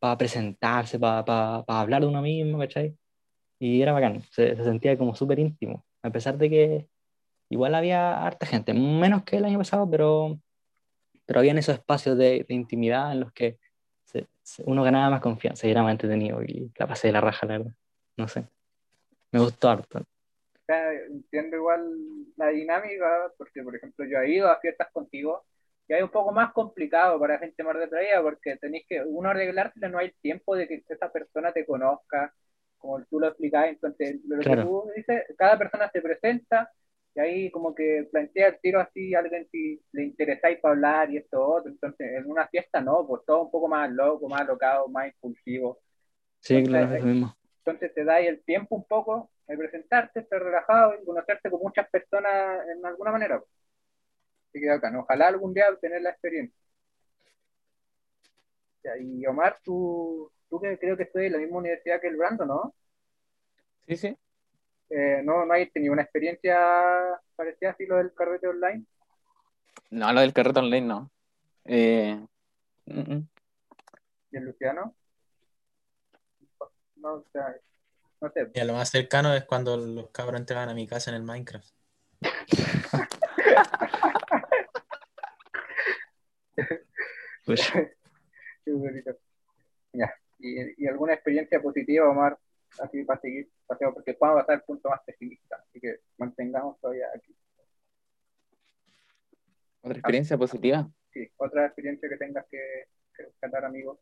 para 0.00 0.18
presentarse, 0.18 0.98
para 1.00 1.64
hablar 1.68 2.02
de 2.02 2.08
uno 2.08 2.22
mismo, 2.22 2.58
¿cachai? 2.58 2.96
Y 3.60 3.82
era 3.82 3.92
bacán, 3.92 4.22
se, 4.32 4.56
se 4.56 4.64
sentía 4.64 4.98
como 4.98 5.14
súper 5.14 5.38
íntimo, 5.40 5.84
a 6.02 6.10
pesar 6.10 6.38
de 6.38 6.50
que 6.50 6.88
igual 7.50 7.74
había 7.74 8.24
harta 8.26 8.46
gente, 8.46 8.74
menos 8.74 9.24
que 9.24 9.36
el 9.38 9.44
año 9.46 9.58
pasado, 9.58 9.90
pero, 9.90 10.38
pero 11.26 11.40
habían 11.40 11.58
esos 11.58 11.74
espacios 11.76 12.16
de, 12.18 12.44
de 12.48 12.54
intimidad 12.54 13.12
en 13.12 13.20
los 13.20 13.32
que 13.32 13.58
se- 14.04 14.28
se- 14.42 14.62
uno 14.66 14.82
ganaba 14.84 15.10
más 15.10 15.20
confianza 15.20 15.66
y 15.66 15.70
era 15.72 15.82
más 15.82 15.92
entretenido 15.92 16.42
y 16.42 16.72
la 16.78 16.86
pasé 16.86 17.08
de 17.08 17.12
la 17.14 17.20
raja, 17.22 17.46
la 17.46 17.58
verdad. 17.58 17.74
No 18.18 18.28
sé. 18.28 18.46
Me 19.32 19.40
gustó 19.40 19.70
harto. 19.70 20.02
Sea, 20.66 20.92
entiendo 20.94 21.56
igual 21.56 21.80
la 22.36 22.48
dinámica, 22.48 23.32
porque 23.38 23.62
por 23.62 23.76
ejemplo 23.76 24.04
yo 24.06 24.18
he 24.20 24.32
ido 24.34 24.48
a 24.48 24.58
fiestas 24.60 24.88
contigo 24.92 25.44
y 25.88 25.92
hay 25.94 26.02
un 26.02 26.10
poco 26.10 26.32
más 26.32 26.52
complicado 26.52 27.20
para 27.20 27.38
gente 27.38 27.62
más 27.62 27.76
retraída 27.76 28.20
porque 28.22 28.56
tenéis 28.56 28.84
que, 28.88 29.02
uno 29.04 29.30
arreglársela, 29.30 29.88
no 29.88 29.98
hay 29.98 30.12
tiempo 30.20 30.56
de 30.56 30.66
que 30.66 30.82
esa 30.88 31.12
persona 31.12 31.52
te 31.52 31.64
conozca, 31.64 32.34
como 32.78 33.04
tú 33.06 33.20
lo 33.20 33.28
explicabas, 33.28 33.68
entonces 33.70 34.20
lo 34.26 34.38
Claro. 34.42 34.62
que 34.62 34.66
tú 34.66 34.90
dices, 34.96 35.22
cada 35.38 35.56
persona 35.58 35.88
se 35.92 36.02
presenta 36.02 36.70
y 37.14 37.20
ahí 37.20 37.50
como 37.50 37.74
que 37.74 38.08
plantea 38.10 38.48
el 38.48 38.60
tiro 38.60 38.80
así 38.80 39.14
a 39.14 39.20
alguien 39.20 39.48
si 39.50 39.80
le 39.92 40.04
interesáis 40.04 40.58
para 40.60 40.74
hablar 40.74 41.10
y 41.12 41.16
esto 41.18 41.42
otro, 41.46 41.70
entonces 41.70 42.08
en 42.12 42.30
una 42.30 42.48
fiesta 42.48 42.80
no, 42.80 43.06
pues 43.06 43.22
todo 43.26 43.42
un 43.44 43.50
poco 43.52 43.68
más 43.68 43.90
loco, 43.92 44.28
más 44.28 44.40
alocado, 44.42 44.88
más 44.88 45.06
impulsivo, 45.08 45.78
Sí, 46.40 46.62
claro, 46.64 46.94
eso 46.94 47.04
mismo. 47.04 47.35
Entonces 47.66 47.92
te 47.94 48.04
dais 48.04 48.28
el 48.28 48.42
tiempo 48.44 48.76
un 48.76 48.84
poco 48.84 49.28
de 49.48 49.58
presentarte, 49.58 50.20
estar 50.20 50.40
relajado 50.40 50.94
y 50.94 51.04
conocerte 51.04 51.50
con 51.50 51.60
muchas 51.60 51.88
personas 51.88 52.60
en 52.68 52.86
alguna 52.86 53.10
manera. 53.10 53.42
Así 54.48 54.60
que 54.60 54.70
acá, 54.70 54.92
ojalá 54.96 55.26
algún 55.26 55.52
día 55.52 55.66
tener 55.80 56.00
la 56.00 56.10
experiencia. 56.10 56.56
Y 59.00 59.26
Omar, 59.26 59.58
tú, 59.64 60.30
tú 60.48 60.60
que 60.60 60.78
creo 60.78 60.96
que 60.96 61.02
estudias 61.02 61.26
en 61.26 61.32
la 61.32 61.38
misma 61.38 61.58
universidad 61.58 62.00
que 62.00 62.06
el 62.06 62.16
Brando, 62.16 62.46
¿no? 62.46 62.74
Sí, 63.88 63.96
sí. 63.96 64.16
Eh, 64.90 65.22
¿no, 65.24 65.44
no 65.44 65.52
hay 65.52 65.68
tenido 65.68 65.92
una 65.92 66.02
experiencia 66.02 66.56
parecida 67.34 67.70
así 67.70 67.84
lo 67.84 67.96
del 67.96 68.14
carrete 68.14 68.46
online? 68.46 68.84
No, 69.90 70.12
lo 70.12 70.20
del 70.20 70.32
carrete 70.32 70.60
online 70.60 70.86
no. 70.86 71.10
Eh, 71.64 72.16
mm, 72.86 73.14
mm. 73.14 73.28
¿Y 74.30 74.36
el 74.36 74.44
Luciano? 74.44 74.94
No, 77.06 77.14
o 77.14 77.24
sea, 77.30 77.54
no 78.20 78.30
sé. 78.32 78.50
Y 78.52 78.58
a 78.58 78.64
lo 78.64 78.72
más 78.72 78.90
cercano 78.90 79.32
es 79.32 79.44
cuando 79.44 79.76
los 79.76 80.10
cabros 80.10 80.40
entraban 80.40 80.68
a 80.70 80.74
mi 80.74 80.88
casa 80.88 81.10
en 81.10 81.16
el 81.16 81.22
Minecraft. 81.22 81.68
Pues. 87.44 87.60
Ya. 89.92 90.12
¿Y, 90.40 90.84
y 90.84 90.86
alguna 90.88 91.14
experiencia 91.14 91.62
positiva, 91.62 92.10
Omar? 92.10 92.36
Así 92.80 93.04
para 93.04 93.20
seguir, 93.20 93.48
paseo, 93.66 93.94
porque 93.94 94.14
vamos 94.20 94.38
a 94.38 94.40
pasar 94.40 94.56
al 94.56 94.64
punto 94.64 94.90
más 94.90 95.00
pesimista. 95.06 95.56
Así 95.56 95.80
que 95.80 96.00
mantengamos 96.18 96.78
todavía 96.80 97.06
aquí. 97.14 97.34
Otra 99.80 99.98
experiencia 99.98 100.36
positiva. 100.36 100.90
Sí, 101.12 101.30
otra 101.36 101.66
experiencia 101.66 102.08
que 102.08 102.16
tengas 102.16 102.44
que, 102.50 102.88
que 103.16 103.22
rescatar, 103.22 103.64
amigo. 103.64 104.00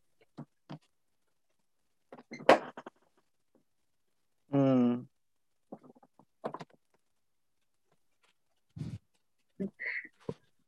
Mm, 4.54 5.08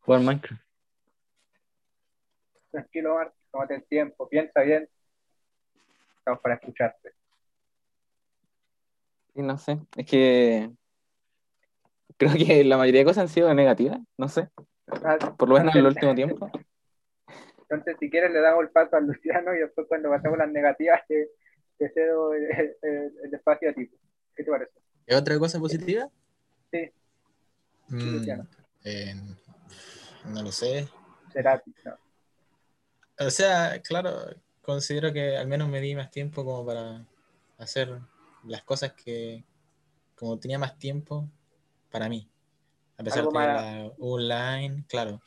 jugar 0.01 0.21
Minecraft. 0.23 0.63
Tranquilo, 2.73 3.13
Omar, 3.15 3.33
tómate 3.53 3.77
el 3.77 3.85
tiempo, 3.85 4.29
piensa 4.29 4.63
bien. 4.63 4.89
Estamos 6.19 6.41
para 6.41 6.57
escucharte. 6.57 7.13
sí, 9.35 9.43
no 9.43 9.57
sé. 9.57 9.79
Es 9.97 10.07
que 10.07 10.69
creo 12.17 12.33
que 12.33 12.65
la 12.65 12.77
mayoría 12.77 13.03
de 13.03 13.05
cosas 13.05 13.23
han 13.23 13.29
sido 13.29 13.55
negativas. 13.55 14.01
No 14.19 14.29
sé. 14.29 14.49
Ah, 14.89 15.17
Por 15.39 15.49
lo 15.49 15.59
menos 15.59 15.75
en 15.77 15.81
el 15.81 15.87
último 15.87 16.13
tiempo. 16.17 16.51
Entonces, 17.69 17.97
si 18.01 18.11
quieres, 18.11 18.33
le 18.33 18.41
damos 18.41 18.65
el 18.65 18.71
paso 18.71 18.97
al 18.97 19.07
Luciano 19.07 19.55
y 19.55 19.59
después, 19.59 19.87
cuando 19.89 20.11
pasemos 20.11 20.39
las 20.39 20.51
negativas, 20.51 21.01
te, 21.07 21.31
te 21.79 21.91
cedo 21.91 22.33
el, 22.35 22.45
el- 22.83 23.15
el 23.25 23.35
espacio 23.35 23.71
a 23.71 23.73
ti. 23.73 23.91
¿Qué 24.35 24.45
te 24.45 24.51
parece? 24.51 24.73
¿Y 25.07 25.15
otra 25.15 25.39
cosa 25.39 25.59
positiva? 25.59 26.11
Sí. 26.73 26.91
Mm, 27.89 28.29
eh, 28.85 29.15
no 30.25 30.43
lo 30.43 30.51
sé. 30.53 30.89
Será, 31.33 31.63
no. 31.85 31.97
O 33.19 33.31
sea, 33.31 33.81
claro, 33.83 34.13
considero 34.63 35.13
que 35.13 35.37
al 35.37 35.47
menos 35.47 35.69
me 35.69 35.81
di 35.81 35.95
más 35.95 36.11
tiempo 36.11 36.45
como 36.45 36.67
para 36.67 37.07
hacer 37.59 37.99
las 38.45 38.63
cosas 38.63 38.93
que, 38.93 39.45
como 40.15 40.39
tenía 40.39 40.59
más 40.59 40.79
tiempo 40.79 41.29
para 41.91 42.09
mí. 42.09 42.29
A 42.99 43.05
pesar 43.05 43.27
de 43.29 43.33
la 43.33 43.93
online, 43.99 44.85
claro. 44.89 45.21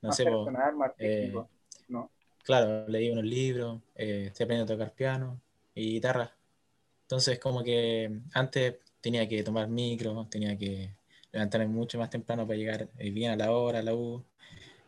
No 0.00 0.08
más 0.08 0.16
sé, 0.16 0.24
po, 0.24 0.44
personal, 0.44 0.76
más 0.76 0.92
eh. 0.98 1.32
¿no? 1.88 2.10
claro, 2.44 2.88
leí 2.88 3.10
unos 3.10 3.24
libros, 3.24 3.80
eh, 3.94 4.26
estoy 4.28 4.44
aprendiendo 4.44 4.72
a 4.72 4.76
tocar 4.76 4.94
piano 4.94 5.40
y 5.78 5.92
guitarra. 5.92 6.36
Entonces, 7.02 7.38
como 7.38 7.62
que 7.62 8.20
antes 8.34 8.76
tenía 9.00 9.28
que 9.28 9.42
tomar 9.42 9.68
micro, 9.68 10.26
tenía 10.30 10.56
que 10.58 10.94
levantarme 11.32 11.68
mucho 11.68 11.98
más 11.98 12.10
temprano 12.10 12.46
para 12.46 12.58
llegar 12.58 12.88
eh, 12.98 13.10
bien 13.10 13.30
a 13.32 13.36
la 13.36 13.52
hora, 13.52 13.78
a 13.78 13.82
la 13.82 13.94
U. 13.94 14.24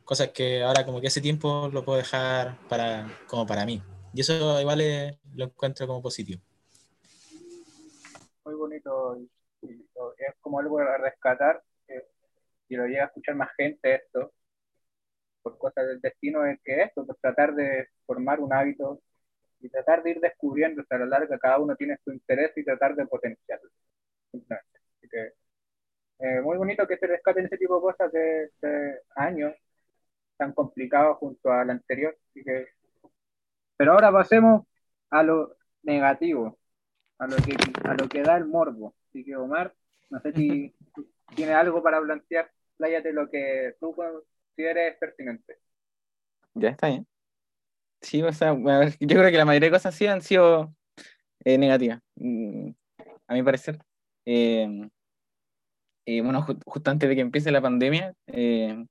Cosas 0.04 0.28
que 0.30 0.62
ahora 0.62 0.84
como 0.84 1.00
que 1.00 1.06
ese 1.06 1.20
tiempo 1.20 1.70
lo 1.72 1.84
puedo 1.84 1.98
dejar 1.98 2.58
para, 2.68 3.08
como 3.28 3.46
para 3.46 3.64
mí. 3.64 3.82
Y 4.12 4.20
eso 4.22 4.60
igual 4.60 5.18
lo 5.34 5.44
encuentro 5.44 5.86
como 5.86 6.02
positivo. 6.02 6.42
muy 8.44 8.54
bonito 8.54 9.16
y, 9.16 9.30
y 9.62 9.86
es 10.18 10.34
como 10.40 10.58
algo 10.58 10.78
a 10.80 10.98
rescatar 10.98 11.62
que 11.86 12.06
si 12.66 12.74
lo 12.74 12.86
llega 12.86 13.04
a 13.04 13.06
escuchar 13.06 13.36
más 13.36 13.50
gente 13.56 13.94
esto 13.94 14.32
por 15.42 15.56
cosas 15.58 15.86
del 15.86 16.00
destino 16.00 16.44
es 16.44 16.58
que 16.64 16.82
esto 16.82 17.06
pues 17.06 17.18
tratar 17.20 17.54
de 17.54 17.88
formar 18.06 18.40
un 18.40 18.52
hábito 18.52 19.00
y 19.60 19.68
tratar 19.68 20.02
de 20.02 20.10
ir 20.12 20.20
descubriendo 20.20 20.82
a 20.88 20.98
la 20.98 21.06
larga 21.06 21.38
cada 21.38 21.58
uno 21.58 21.76
tiene 21.76 21.98
su 22.04 22.12
interés 22.12 22.52
y 22.56 22.64
tratar 22.64 22.94
de 22.94 23.06
potenciarlo 23.06 23.70
así 24.32 25.08
que 25.10 25.32
eh, 26.18 26.40
muy 26.42 26.56
bonito 26.58 26.86
que 26.86 26.98
se 26.98 27.06
rescaten 27.06 27.46
ese 27.46 27.58
tipo 27.58 27.76
de 27.76 27.80
cosas 27.80 28.12
de, 28.12 28.50
de 28.60 29.00
años 29.16 29.54
tan 30.36 30.52
complicados 30.52 31.18
junto 31.18 31.50
al 31.50 31.70
anterior 31.70 32.16
así 32.30 32.42
que 32.44 32.68
pero 33.76 33.92
ahora 33.92 34.12
pasemos 34.12 34.66
a 35.10 35.22
lo 35.22 35.56
negativo 35.82 36.60
a 37.20 37.26
lo 37.26 37.36
que, 37.36 37.54
a 37.84 37.94
lo 37.94 38.08
que 38.08 38.22
da 38.22 38.36
el 38.36 38.46
morbo. 38.46 38.94
Así 39.08 39.24
que 39.24 39.36
Omar, 39.36 39.74
no 40.08 40.20
sé 40.20 40.32
si 40.32 40.74
tienes 41.36 41.54
algo 41.54 41.82
para 41.82 42.00
plantear, 42.00 42.50
pláyate 42.76 43.12
lo 43.12 43.30
que 43.30 43.76
tú 43.78 43.94
consideres 43.94 44.96
pertinente. 44.98 45.58
Ya 46.54 46.70
está 46.70 46.88
bien. 46.88 47.06
Sí, 48.00 48.22
o 48.22 48.32
sea, 48.32 48.54
yo 49.00 49.06
creo 49.08 49.30
que 49.30 49.36
la 49.38 49.44
mayoría 49.44 49.68
de 49.68 49.72
cosas 49.76 49.94
sí 49.94 50.06
han 50.06 50.22
sido 50.22 50.74
eh, 51.44 51.58
negativas, 51.58 52.00
mm, 52.16 52.70
a 53.28 53.34
mi 53.34 53.44
parecer. 53.44 53.78
Eh, 54.26 54.88
eh, 56.06 56.20
bueno, 56.22 56.42
ju- 56.42 56.58
justo 56.66 56.90
antes 56.90 57.08
de 57.08 57.14
que 57.14 57.20
empiece 57.22 57.50
la 57.52 57.60
pandemia, 57.62 58.14
eh, 58.26 58.84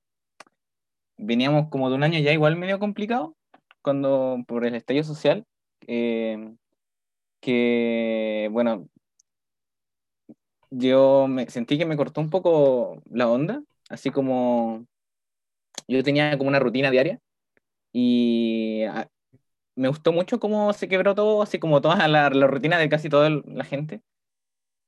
veníamos 1.16 1.68
como 1.70 1.88
de 1.90 1.96
un 1.96 2.02
año 2.02 2.18
ya 2.20 2.32
igual 2.32 2.56
medio 2.56 2.78
complicado, 2.78 3.36
cuando 3.82 4.38
por 4.46 4.64
el 4.64 4.74
estallido 4.74 5.04
social, 5.04 5.44
eh, 5.86 6.54
que, 7.40 8.48
bueno, 8.52 8.88
yo 10.70 11.26
me 11.28 11.48
sentí 11.50 11.78
que 11.78 11.86
me 11.86 11.96
cortó 11.96 12.20
un 12.20 12.30
poco 12.30 13.02
la 13.10 13.28
onda, 13.28 13.62
así 13.88 14.10
como 14.10 14.86
yo 15.88 16.02
tenía 16.02 16.36
como 16.38 16.48
una 16.48 16.58
rutina 16.58 16.90
diaria 16.90 17.20
y 17.92 18.82
ah, 18.84 19.08
me 19.76 19.88
gustó 19.88 20.12
mucho 20.12 20.38
cómo 20.40 20.72
se 20.72 20.88
quebró 20.88 21.14
todo, 21.14 21.42
así 21.42 21.58
como 21.58 21.80
toda 21.80 22.06
la, 22.08 22.30
la 22.30 22.46
rutina 22.46 22.78
de 22.78 22.88
casi 22.88 23.08
toda 23.08 23.30
la 23.30 23.64
gente, 23.64 24.02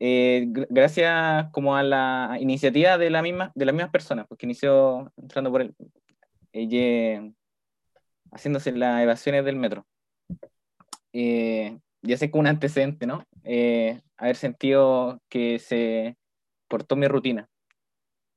eh, 0.01 0.47
gr- 0.49 0.67
gracias 0.71 1.51
como 1.53 1.77
a 1.77 1.83
la 1.83 2.37
iniciativa 2.41 2.99
de, 2.99 3.11
la 3.11 3.23
misma, 3.23 3.53
de 3.55 3.65
las 3.67 3.75
mismas 3.75 3.93
personas, 3.93 4.27
porque 4.29 4.47
inició 4.47 5.13
entrando 5.17 5.51
por 5.51 5.63
el, 5.63 5.75
ella, 6.53 7.23
haciéndose 8.31 8.73
las 8.73 9.03
evasiones 9.03 9.45
del 9.45 9.57
metro. 9.57 9.87
Eh, 11.13 11.79
ya 12.03 12.17
sé 12.17 12.31
como 12.31 12.41
un 12.41 12.47
antecedente, 12.49 13.07
¿no? 13.07 13.25
Eh, 13.45 14.01
haber 14.17 14.37
sentido 14.37 15.21
que 15.29 15.59
se 15.59 16.17
cortó 16.69 16.97
mi 16.97 17.07
rutina. 17.07 17.49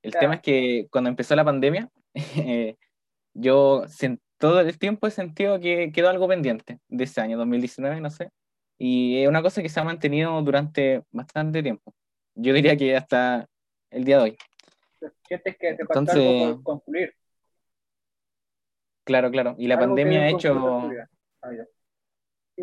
El 0.04 0.12
Ya. 0.12 0.20
tema 0.20 0.36
es 0.36 0.42
que 0.42 0.88
cuando 0.92 1.10
empezó 1.10 1.36
la 1.36 1.46
pandemia, 1.46 1.90
eh, 2.38 2.76
yo 3.34 3.84
sen- 3.86 4.20
todo 4.38 4.60
el 4.60 4.78
tiempo 4.78 5.08
he 5.08 5.12
sentido 5.12 5.60
que 5.60 5.92
quedó 5.92 6.10
algo 6.10 6.28
pendiente 6.28 6.80
de 6.88 7.04
ese 7.04 7.22
año, 7.22 7.38
2019, 7.38 8.02
no 8.02 8.10
sé. 8.10 8.30
Y 8.78 9.22
es 9.24 9.30
una 9.30 9.42
cosa 9.42 9.62
que 9.62 9.70
se 9.70 9.80
ha 9.80 9.84
mantenido 9.84 10.42
durante 10.42 11.04
bastante 11.12 11.64
tiempo. 11.64 11.94
Yo 12.36 12.54
diría 12.54 12.76
que 12.76 12.96
hasta 12.96 13.48
el 13.90 14.04
día 14.04 14.18
de 14.18 14.24
hoy. 14.24 14.38
¿Sientes 15.28 15.58
que 15.58 15.74
te 15.74 15.86
faltó 15.86 16.00
Entonces- 16.00 16.44
algo 16.44 16.56
por 16.56 16.64
concluir? 16.64 17.14
Claro, 19.06 19.30
claro. 19.30 19.56
Y 19.58 19.68
la 19.68 19.80
pandemia 19.80 20.22
ha 20.24 20.30
hecho... 20.30 20.54
Ah, 21.42 21.52
más. 21.52 21.68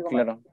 Claro. 0.09 0.43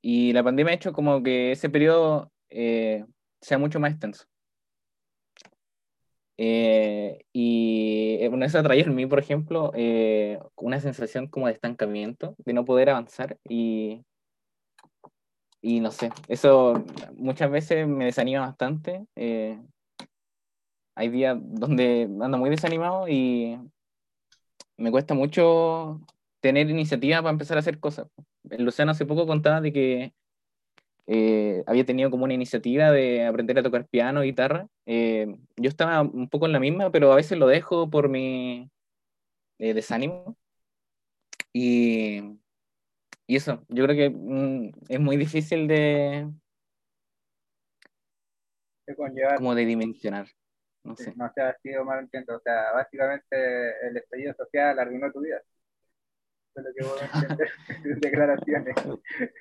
Y 0.00 0.32
la 0.32 0.44
pandemia 0.44 0.72
ha 0.72 0.76
hecho 0.76 0.92
como 0.92 1.22
que 1.22 1.52
ese 1.52 1.68
periodo 1.68 2.30
eh, 2.50 3.04
sea 3.40 3.58
mucho 3.58 3.80
más 3.80 3.90
extenso. 3.90 4.26
Eh, 6.38 7.24
y 7.32 8.18
eh, 8.20 8.28
bueno, 8.28 8.44
eso 8.46 8.62
traía 8.62 8.84
en 8.84 8.94
mí, 8.94 9.06
por 9.06 9.18
ejemplo, 9.18 9.72
eh, 9.74 10.38
una 10.56 10.80
sensación 10.80 11.26
como 11.28 11.46
de 11.46 11.52
estancamiento, 11.52 12.36
de 12.38 12.52
no 12.52 12.64
poder 12.64 12.90
avanzar 12.90 13.38
y, 13.48 14.04
y 15.60 15.80
no 15.80 15.90
sé, 15.90 16.10
eso 16.28 16.84
muchas 17.16 17.50
veces 17.50 17.86
me 17.88 18.06
desanima 18.06 18.40
bastante. 18.40 19.04
eh, 19.16 19.60
hay 20.94 21.10
días 21.10 21.36
donde 21.40 22.08
ando 22.20 22.38
muy 22.38 22.50
desanimado 22.50 23.08
y, 23.08 23.58
me 24.78 24.90
cuesta 24.90 25.12
mucho 25.14 26.00
tener 26.40 26.70
iniciativa 26.70 27.18
para 27.20 27.32
empezar 27.32 27.56
a 27.58 27.60
hacer 27.60 27.78
cosas. 27.78 28.06
Luciano 28.44 28.92
hace 28.92 29.04
poco 29.04 29.26
contaba 29.26 29.60
de 29.60 29.72
que 29.72 30.14
eh, 31.10 31.64
había 31.66 31.86
tenido 31.86 32.10
como 32.10 32.24
una 32.24 32.34
iniciativa 32.34 32.92
de 32.92 33.24
aprender 33.24 33.58
a 33.58 33.62
tocar 33.62 33.86
piano, 33.86 34.20
guitarra. 34.20 34.68
Eh, 34.84 35.34
yo 35.56 35.70
estaba 35.70 36.02
un 36.02 36.28
poco 36.28 36.44
en 36.44 36.52
la 36.52 36.60
misma, 36.60 36.90
pero 36.92 37.10
a 37.10 37.16
veces 37.16 37.38
lo 37.38 37.46
dejo 37.46 37.88
por 37.88 38.10
mi 38.10 38.70
eh, 39.58 39.72
desánimo. 39.72 40.36
Y, 41.50 42.20
y 43.26 43.36
eso, 43.36 43.64
yo 43.68 43.84
creo 43.84 43.96
que 43.96 44.10
mm, 44.10 44.70
es 44.90 45.00
muy 45.00 45.16
difícil 45.16 45.66
de, 45.66 46.30
de 48.86 48.94
conllevar. 48.94 49.36
como 49.36 49.54
de 49.54 49.64
dimensionar. 49.64 50.28
No 50.84 50.94
sé. 50.94 51.14
No 51.16 51.32
sé, 51.34 51.40
ha 51.40 51.56
sido 51.62 51.86
mal 51.86 52.00
entiendo. 52.00 52.36
O 52.36 52.40
sea, 52.40 52.72
básicamente 52.72 53.86
el 53.88 53.96
estallido 53.96 54.34
social 54.34 54.78
arruinó 54.78 55.10
tu 55.10 55.20
vida. 55.20 55.40
Es 56.54 56.64
lo 56.64 56.70
que 56.74 56.84
puedo 56.84 57.00
entender 57.00 57.50
de 57.68 57.74
tus 57.94 58.00
declaraciones. 58.00 58.74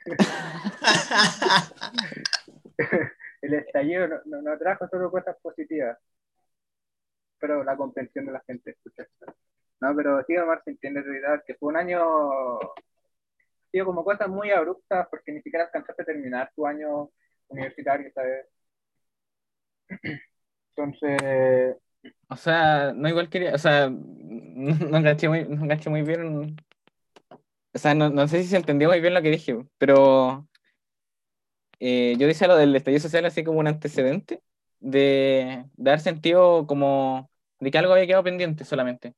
El 3.42 3.54
estallido 3.56 4.08
no, 4.08 4.18
no- 4.26 4.42
no 4.42 4.58
trajo 4.58 4.88
solo 4.90 5.10
cosas 5.12 5.36
positivas, 5.42 5.98
pero 7.40 7.64
la 7.64 7.76
comprensión 7.78 8.26
de 8.26 8.32
la 8.34 8.44
gente 8.46 8.72
escucha 8.72 9.04
esto. 9.04 9.36
No, 9.80 9.96
pero 9.96 10.24
sí, 10.26 10.36
Omar, 10.38 10.62
se 10.64 10.72
entiende 10.72 11.02
idea, 11.02 11.42
que 11.46 11.56
fue 11.56 11.70
un 11.70 11.78
año, 11.78 12.00
sido 13.72 13.86
como 13.86 14.04
cosas 14.04 14.28
muy 14.30 14.52
abruptas, 14.52 15.08
porque 15.10 15.32
ni 15.32 15.42
siquiera 15.42 15.66
alcanzaste 15.66 16.02
a 16.02 16.06
terminar 16.06 16.52
tu 16.56 16.66
año 16.66 17.10
universitario, 17.50 18.12
¿sabes? 18.14 18.46
Entonces, 20.76 21.78
O 22.30 22.36
sea, 22.36 22.94
no 22.94 23.10
igual 23.10 23.30
quería, 23.30 23.56
o 23.56 23.58
sea, 23.58 23.90
no, 23.92 24.76
no 24.90 25.04
caché 25.04 25.30
muy, 25.30 25.46
no 25.48 25.68
caché 25.68 25.90
muy 25.90 26.02
bien. 26.04 26.56
O 27.78 27.80
sea, 27.80 27.94
no, 27.94 28.10
no 28.10 28.28
sé 28.28 28.42
si 28.42 28.50
se 28.50 28.58
entendió 28.58 28.90
muy 28.90 29.00
bien 29.00 29.14
lo 29.14 29.22
que 29.22 29.30
dije, 29.30 29.56
pero 29.78 30.48
eh, 31.80 32.16
yo 32.18 32.26
decía 32.26 32.48
lo 32.48 32.56
del 32.56 32.76
estallido 32.76 33.02
social 33.02 33.24
así 33.26 33.44
como 33.44 33.60
un 33.60 33.68
antecedente 33.68 34.42
de 34.80 35.64
dar 35.76 36.00
sentido 36.00 36.66
como 36.66 37.30
de 37.60 37.70
que 37.70 37.78
algo 37.78 37.94
había 37.94 38.08
quedado 38.08 38.24
pendiente 38.24 38.66
solamente. 38.66 39.14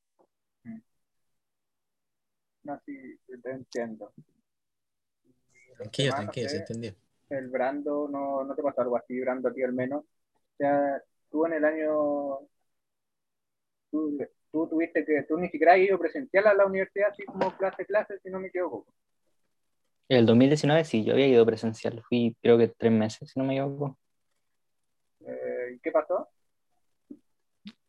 no, 2.64 2.78
sí, 2.84 3.18
te 3.42 3.50
entiendo. 3.50 4.12
Tranquilo, 5.78 6.14
tranquilo, 6.14 6.48
sé, 6.50 6.56
se 6.56 6.60
entendió. 6.60 6.94
el 7.30 7.48
Brando, 7.48 8.10
no, 8.10 8.44
no 8.44 8.54
te 8.54 8.62
pasó 8.62 8.82
algo 8.82 8.98
así, 8.98 9.18
Brando, 9.20 9.48
a 9.48 9.54
ti 9.54 9.62
al 9.62 9.72
menos. 9.72 10.04
O 10.04 10.56
sea, 10.58 11.02
tú 11.30 11.46
en 11.46 11.54
el 11.54 11.64
año, 11.64 12.40
tú, 13.90 14.18
tú 14.52 14.68
tuviste 14.68 15.04
que, 15.04 15.22
tú 15.22 15.38
ni 15.38 15.48
siquiera 15.48 15.74
has 15.74 15.80
ido 15.80 15.98
presencial 15.98 16.46
a 16.46 16.54
la 16.54 16.66
universidad, 16.66 17.10
así 17.10 17.24
como 17.24 17.56
clase, 17.56 17.86
clase, 17.86 18.18
si 18.22 18.30
no 18.30 18.40
me 18.40 18.48
equivoco. 18.48 18.86
El 20.08 20.26
2019 20.26 20.84
sí, 20.84 21.04
yo 21.04 21.12
había 21.12 21.28
ido 21.28 21.46
presencial, 21.46 22.02
fui 22.08 22.36
creo 22.42 22.58
que 22.58 22.68
tres 22.68 22.92
meses, 22.92 23.30
si 23.30 23.38
no 23.38 23.44
me 23.46 23.54
equivoco. 23.54 23.96
Eh, 25.20 25.74
¿y 25.76 25.78
¿Qué 25.78 25.92
pasó? 25.92 26.28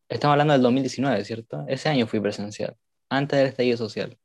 Estamos 0.07 0.33
hablando 0.33 0.53
del 0.53 0.61
2019, 0.61 1.23
¿cierto? 1.23 1.65
Ese 1.67 1.89
año 1.89 2.05
fui 2.05 2.19
presencial, 2.19 2.75
antes 3.09 3.39
del 3.39 3.47
estallido 3.47 3.77
social. 3.77 4.17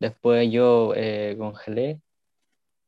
Después 0.00 0.50
yo 0.50 0.92
eh, 0.96 1.36
congelé 1.38 2.00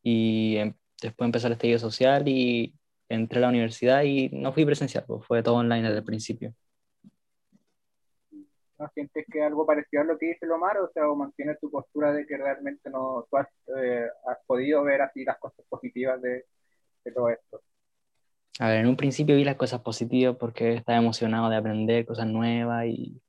y 0.02 0.56
em- 0.56 0.74
después 1.00 1.26
empezó 1.26 1.46
el 1.46 1.54
estallido 1.54 1.78
social 1.78 2.28
y 2.28 2.74
entré 3.08 3.38
a 3.38 3.42
la 3.42 3.48
universidad 3.48 4.02
y 4.02 4.28
no 4.30 4.52
fui 4.52 4.64
presencial, 4.64 5.04
pues 5.06 5.24
fue 5.26 5.42
todo 5.42 5.56
online 5.56 5.84
desde 5.84 5.98
el 5.98 6.04
principio. 6.04 6.54
¿No 8.80 8.88
sientes 8.94 9.26
que 9.32 9.42
algo 9.44 9.66
parecido 9.66 10.02
a 10.02 10.06
lo 10.06 10.18
que 10.18 10.28
dice 10.28 10.46
Lomar? 10.46 10.78
O 10.78 10.90
sea, 10.92 11.08
o 11.10 11.16
mantienes 11.16 11.60
tu 11.60 11.70
postura 11.70 12.12
de 12.14 12.26
que 12.26 12.36
realmente 12.38 12.90
no, 12.90 13.26
tú 13.30 13.38
has, 13.38 13.48
eh, 13.78 14.08
has 14.26 14.38
podido 14.46 14.84
ver 14.84 15.02
así 15.02 15.24
las 15.24 15.38
cosas 15.38 15.66
positivas 15.70 16.20
de, 16.22 16.46
de 17.04 17.12
todo 17.12 17.30
esto. 17.30 17.62
A 18.60 18.68
ver, 18.68 18.78
en 18.80 18.88
un 18.88 18.96
principio 18.96 19.36
vi 19.36 19.44
las 19.44 19.56
cosas 19.56 19.82
positivas 19.82 20.36
porque 20.38 20.74
estaba 20.74 20.98
emocionado 20.98 21.48
de 21.50 21.56
aprender 21.56 22.06
cosas 22.06 22.26
nuevas 22.28 22.86
y, 22.86 23.22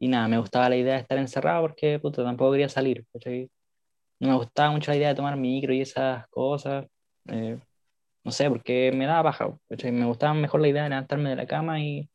y 0.00 0.08
nada, 0.08 0.28
me 0.28 0.38
gustaba 0.38 0.68
la 0.70 0.76
idea 0.76 0.94
de 0.96 1.00
estar 1.02 1.18
encerrado 1.18 1.62
porque 1.62 1.98
puta, 2.00 2.24
tampoco 2.24 2.52
quería 2.52 2.68
salir. 2.70 3.06
¿cachai? 3.12 3.50
No 4.20 4.28
me 4.30 4.36
gustaba 4.36 4.72
mucho 4.72 4.90
la 4.92 4.98
idea 4.98 5.10
de 5.10 5.16
tomar 5.16 5.36
micro 5.38 5.72
y 5.74 5.82
esas 5.82 6.28
cosas. 6.30 6.86
eh, 7.28 7.58
no 8.24 8.32
sé, 8.32 8.50
porque 8.50 8.92
me 8.94 9.06
daba 9.06 9.24
paja. 9.24 9.58
¿cachai? 9.70 9.92
Me 9.92 10.06
gustaba 10.06 10.34
mejor 10.34 10.60
la 10.62 10.68
idea 10.68 10.84
de 10.84 10.90
levantarme 10.90 11.30
de 11.30 11.36
la 11.36 11.46
cama 11.46 11.80
y 11.82 12.10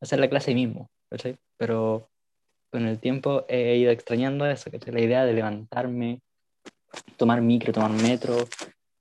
hacer 0.00 0.20
la 0.20 0.30
clase 0.30 0.54
mismo. 0.54 0.90
¿Cachai? 1.16 1.38
Pero 1.56 2.10
con 2.70 2.86
el 2.86 3.00
tiempo 3.00 3.46
he 3.48 3.76
ido 3.76 3.90
extrañando 3.90 4.46
eso, 4.46 4.70
¿cachai? 4.70 4.92
la 4.92 5.00
idea 5.00 5.24
de 5.24 5.32
levantarme, 5.32 6.20
tomar 7.16 7.40
micro, 7.40 7.72
tomar 7.72 7.90
metro, 7.90 8.36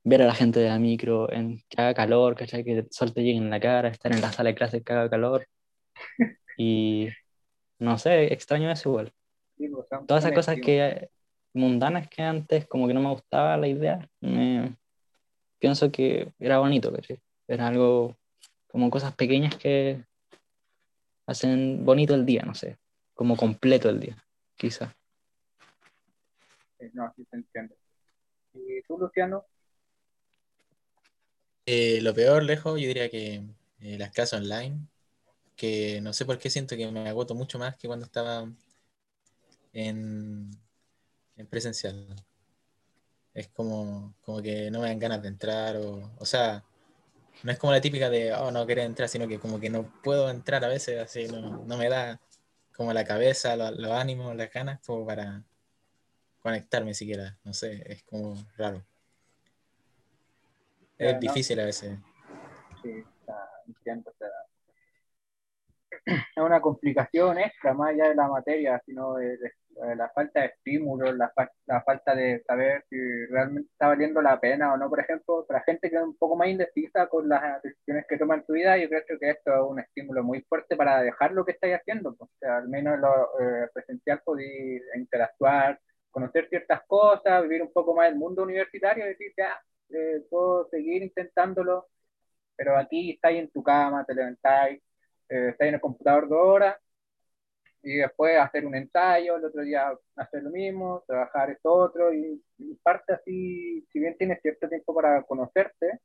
ver 0.03 0.21
a 0.21 0.27
la 0.27 0.33
gente 0.33 0.59
de 0.59 0.69
la 0.69 0.79
micro, 0.79 1.31
en 1.31 1.61
que 1.67 1.81
haga 1.81 1.93
calor, 1.93 2.35
¿cachai? 2.35 2.63
que 2.63 2.79
el 2.79 2.87
sol 2.91 3.13
te 3.13 3.21
llegue 3.21 3.37
en 3.37 3.49
la 3.49 3.59
cara, 3.59 3.89
estar 3.89 4.13
en 4.13 4.21
la 4.21 4.31
sala 4.31 4.49
de 4.49 4.55
clases 4.55 4.83
que 4.83 4.93
haga 4.93 5.09
calor. 5.09 5.47
Y 6.57 7.09
no 7.79 7.97
sé, 7.97 8.31
extraño 8.31 8.71
eso 8.71 8.87
igual. 8.87 9.11
Sí, 9.57 9.67
pues, 9.67 9.87
Todas 10.07 10.23
esas 10.23 10.33
cosas 10.33 10.55
que 10.63 11.09
mundanas 11.53 12.07
que 12.07 12.21
antes 12.21 12.65
como 12.65 12.87
que 12.87 12.93
no 12.93 13.01
me 13.01 13.09
gustaba 13.09 13.57
la 13.57 13.67
idea, 13.67 14.09
me, 14.21 14.77
pienso 15.59 15.91
que 15.91 16.31
era 16.39 16.59
bonito, 16.59 16.93
¿cachai? 16.93 17.19
Era 17.45 17.67
algo 17.67 18.15
como 18.67 18.89
cosas 18.89 19.13
pequeñas 19.15 19.57
que 19.57 20.05
hacen 21.27 21.85
bonito 21.85 22.15
el 22.15 22.25
día, 22.25 22.43
no 22.45 22.55
sé, 22.55 22.77
como 23.13 23.37
completo 23.37 23.89
el 23.89 23.99
día, 23.99 24.25
quizá. 24.57 24.95
Sí, 26.79 26.89
No, 26.93 27.11
sí 27.15 27.25
se 27.29 27.37
entiende. 27.37 27.75
¿Y 28.53 28.81
tú, 28.83 28.97
Luciano? 28.97 29.45
Eh, 31.67 32.01
lo 32.01 32.13
peor, 32.13 32.43
lejos, 32.43 32.79
yo 32.79 32.87
diría 32.87 33.09
que 33.09 33.43
eh, 33.79 33.97
las 33.97 34.11
clases 34.11 34.39
online, 34.39 34.87
que 35.57 36.01
no 36.01 36.13
sé 36.13 36.25
por 36.25 36.39
qué 36.39 36.49
siento 36.49 36.77
que 36.77 36.91
me 36.91 37.09
agoto 37.09 37.35
mucho 37.35 37.59
más 37.59 37.77
que 37.77 37.87
cuando 37.87 38.05
estaba 38.05 38.47
en, 39.73 40.51
en 41.37 41.47
presencial. 41.47 42.07
Es 43.35 43.47
como, 43.49 44.15
como 44.23 44.41
que 44.41 44.71
no 44.71 44.81
me 44.81 44.87
dan 44.87 44.97
ganas 44.99 45.21
de 45.21 45.27
entrar, 45.27 45.75
o, 45.77 46.11
o 46.17 46.25
sea, 46.25 46.63
no 47.43 47.51
es 47.51 47.59
como 47.59 47.73
la 47.73 47.81
típica 47.81 48.09
de, 48.09 48.33
oh, 48.33 48.51
no 48.51 48.65
querer 48.65 48.85
entrar, 48.85 49.07
sino 49.09 49.27
que 49.27 49.39
como 49.39 49.59
que 49.59 49.69
no 49.69 49.83
puedo 50.03 50.29
entrar 50.29 50.63
a 50.63 50.67
veces, 50.67 50.99
así, 50.99 51.27
no, 51.27 51.63
no 51.65 51.77
me 51.77 51.89
da 51.89 52.19
como 52.75 52.93
la 52.93 53.05
cabeza, 53.05 53.55
lo- 53.55 53.71
los 53.71 53.91
ánimos, 53.91 54.35
las 54.35 54.51
ganas, 54.51 54.79
como 54.85 55.05
para 55.05 55.43
conectarme 56.41 56.93
siquiera, 56.93 57.37
no 57.43 57.53
sé, 57.53 57.83
es 57.91 58.03
como 58.03 58.35
raro. 58.57 58.83
Es 60.97 61.13
¿no? 61.13 61.19
difícil 61.19 61.59
a 61.59 61.65
veces. 61.65 61.97
Sí, 62.81 63.03
sea, 63.25 63.35
entiendo. 63.67 64.13
es 66.05 66.43
una 66.43 66.61
complicación 66.61 67.37
extra, 67.39 67.73
más 67.73 67.89
allá 67.91 68.09
de 68.09 68.15
la 68.15 68.27
materia, 68.27 68.81
sino 68.85 69.15
de- 69.15 69.37
de 69.37 69.51
la 69.95 70.09
falta 70.09 70.41
de 70.41 70.47
estímulo, 70.47 71.11
la, 71.13 71.29
fa- 71.29 71.51
la 71.65 71.81
falta 71.83 72.15
de 72.15 72.41
saber 72.47 72.83
si 72.89 72.97
realmente 73.27 73.69
está 73.71 73.87
valiendo 73.87 74.21
la 74.21 74.39
pena 74.39 74.73
o 74.73 74.77
no. 74.77 74.89
Por 74.89 74.99
ejemplo, 75.01 75.45
para 75.47 75.61
gente 75.63 75.89
que 75.89 75.95
es 75.97 76.01
un 76.03 76.15
poco 76.17 76.35
más 76.35 76.47
indecisa 76.49 77.07
con 77.07 77.27
las 77.29 77.61
decisiones 77.63 78.05
que 78.07 78.17
toma 78.17 78.35
en 78.35 78.45
tu 78.45 78.53
vida, 78.53 78.77
yo 78.77 78.87
creo 78.89 79.03
que 79.19 79.29
esto 79.31 79.51
es 79.53 79.61
un 79.71 79.79
estímulo 79.79 80.23
muy 80.23 80.41
fuerte 80.43 80.75
para 80.75 81.01
dejar 81.01 81.31
lo 81.33 81.45
que 81.45 81.51
estáis 81.53 81.75
haciendo. 81.75 82.15
pues, 82.15 82.29
al 82.43 82.67
menos 82.69 82.95
en 82.95 83.01
lo 83.01 83.39
eh, 83.39 83.69
presencial 83.73 84.21
podéis 84.23 84.81
interactuar, 84.95 85.79
conocer 86.11 86.47
ciertas 86.49 86.81
cosas, 86.87 87.43
vivir 87.43 87.61
un 87.61 87.71
poco 87.73 87.93
más 87.95 88.07
el 88.09 88.15
mundo 88.15 88.43
universitario 88.43 89.05
y 89.05 89.09
decir, 89.09 89.33
ya, 89.37 89.59
eh, 89.89 90.21
puedo 90.29 90.67
seguir 90.69 91.03
intentándolo, 91.03 91.87
pero 92.55 92.77
aquí 92.77 93.11
estáis 93.11 93.39
en 93.41 93.51
tu 93.51 93.63
cama, 93.63 94.05
te 94.05 94.13
levantáis, 94.15 94.81
eh, 95.29 95.49
estáis 95.51 95.69
en 95.69 95.75
el 95.75 95.81
computador 95.81 96.27
dos 96.29 96.39
horas 96.43 96.75
y 97.85 97.97
después 97.97 98.37
hacer 98.39 98.65
un 98.65 98.75
ensayo, 98.75 99.37
el 99.37 99.45
otro 99.45 99.61
día 99.63 99.93
hacer 100.15 100.43
lo 100.43 100.49
mismo, 100.51 101.03
trabajar 101.07 101.51
esto 101.51 101.71
otro 101.73 102.13
y, 102.13 102.43
parte 102.83 103.13
así, 103.13 103.85
si 103.91 103.99
bien 103.99 104.17
tienes 104.17 104.41
cierto 104.41 104.67
tiempo 104.69 104.93
para 104.95 105.23
conocerte, 105.23 105.99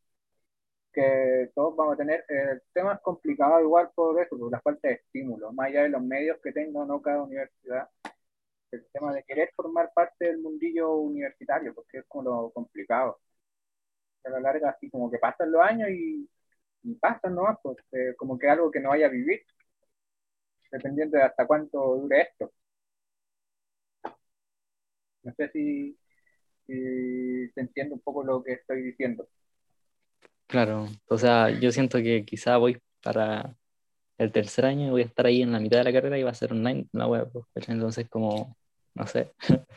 que 0.92 1.50
todos 1.54 1.76
vamos 1.76 1.94
a 1.94 1.96
tener, 1.98 2.20
eh, 2.28 2.52
el 2.52 2.62
tema 2.72 2.94
es 2.94 3.00
complicado 3.00 3.60
igual 3.60 3.90
por 3.94 4.20
eso, 4.20 4.36
por 4.38 4.50
la 4.52 4.60
falta 4.60 4.88
de 4.88 4.94
estímulo, 4.94 5.52
más 5.52 5.68
allá 5.68 5.82
de 5.84 5.90
los 5.90 6.02
medios 6.02 6.38
que 6.42 6.52
tenga 6.52 6.84
no 6.84 7.00
cada 7.02 7.22
universidad, 7.22 7.88
el 8.72 8.86
tema 8.92 9.12
de 9.14 9.24
querer 9.24 9.50
formar 9.56 9.92
parte 9.94 10.26
del 10.26 10.38
mundillo 10.38 10.94
universitario, 10.96 11.74
porque 11.74 11.98
es 11.98 12.04
como 12.08 12.24
lo 12.24 12.50
complicado. 12.50 13.20
A 14.24 14.30
la 14.30 14.40
larga, 14.40 14.70
así 14.70 14.90
como 14.90 15.10
que 15.10 15.18
pasan 15.18 15.50
los 15.52 15.62
años 15.62 15.88
y, 15.90 16.28
y 16.82 16.94
pasan 16.96 17.34
nomás, 17.34 17.58
pues, 17.62 17.78
eh, 17.92 18.14
como 18.16 18.38
que 18.38 18.48
algo 18.48 18.70
que 18.70 18.80
no 18.80 18.90
vaya 18.90 19.06
a 19.06 19.10
vivir, 19.10 19.42
dependiendo 20.70 21.18
de 21.18 21.24
hasta 21.24 21.46
cuánto 21.46 21.96
dure 21.96 22.22
esto. 22.22 22.52
No 25.22 25.34
sé 25.34 25.50
si, 25.50 25.98
si 26.66 27.48
se 27.50 27.60
entiende 27.60 27.94
un 27.94 28.00
poco 28.00 28.24
lo 28.24 28.42
que 28.42 28.52
estoy 28.54 28.82
diciendo. 28.82 29.28
Claro, 30.46 30.86
o 31.08 31.18
sea, 31.18 31.50
yo 31.50 31.70
siento 31.70 31.98
que 31.98 32.24
quizá 32.24 32.56
voy 32.56 32.80
para 33.02 33.54
el 34.18 34.32
tercer 34.32 34.66
año 34.66 34.88
y 34.88 34.90
voy 34.90 35.02
a 35.02 35.06
estar 35.06 35.26
ahí 35.26 35.42
en 35.42 35.52
la 35.52 35.60
mitad 35.60 35.78
de 35.78 35.84
la 35.84 35.92
carrera 35.92 36.18
y 36.18 36.22
va 36.22 36.30
a 36.30 36.34
ser 36.34 36.52
online 36.52 36.86
la 36.92 37.06
web. 37.06 37.30
pues. 37.32 37.68
Entonces, 37.68 38.08
como, 38.08 38.56
no 38.94 39.06
sé, 39.06 39.32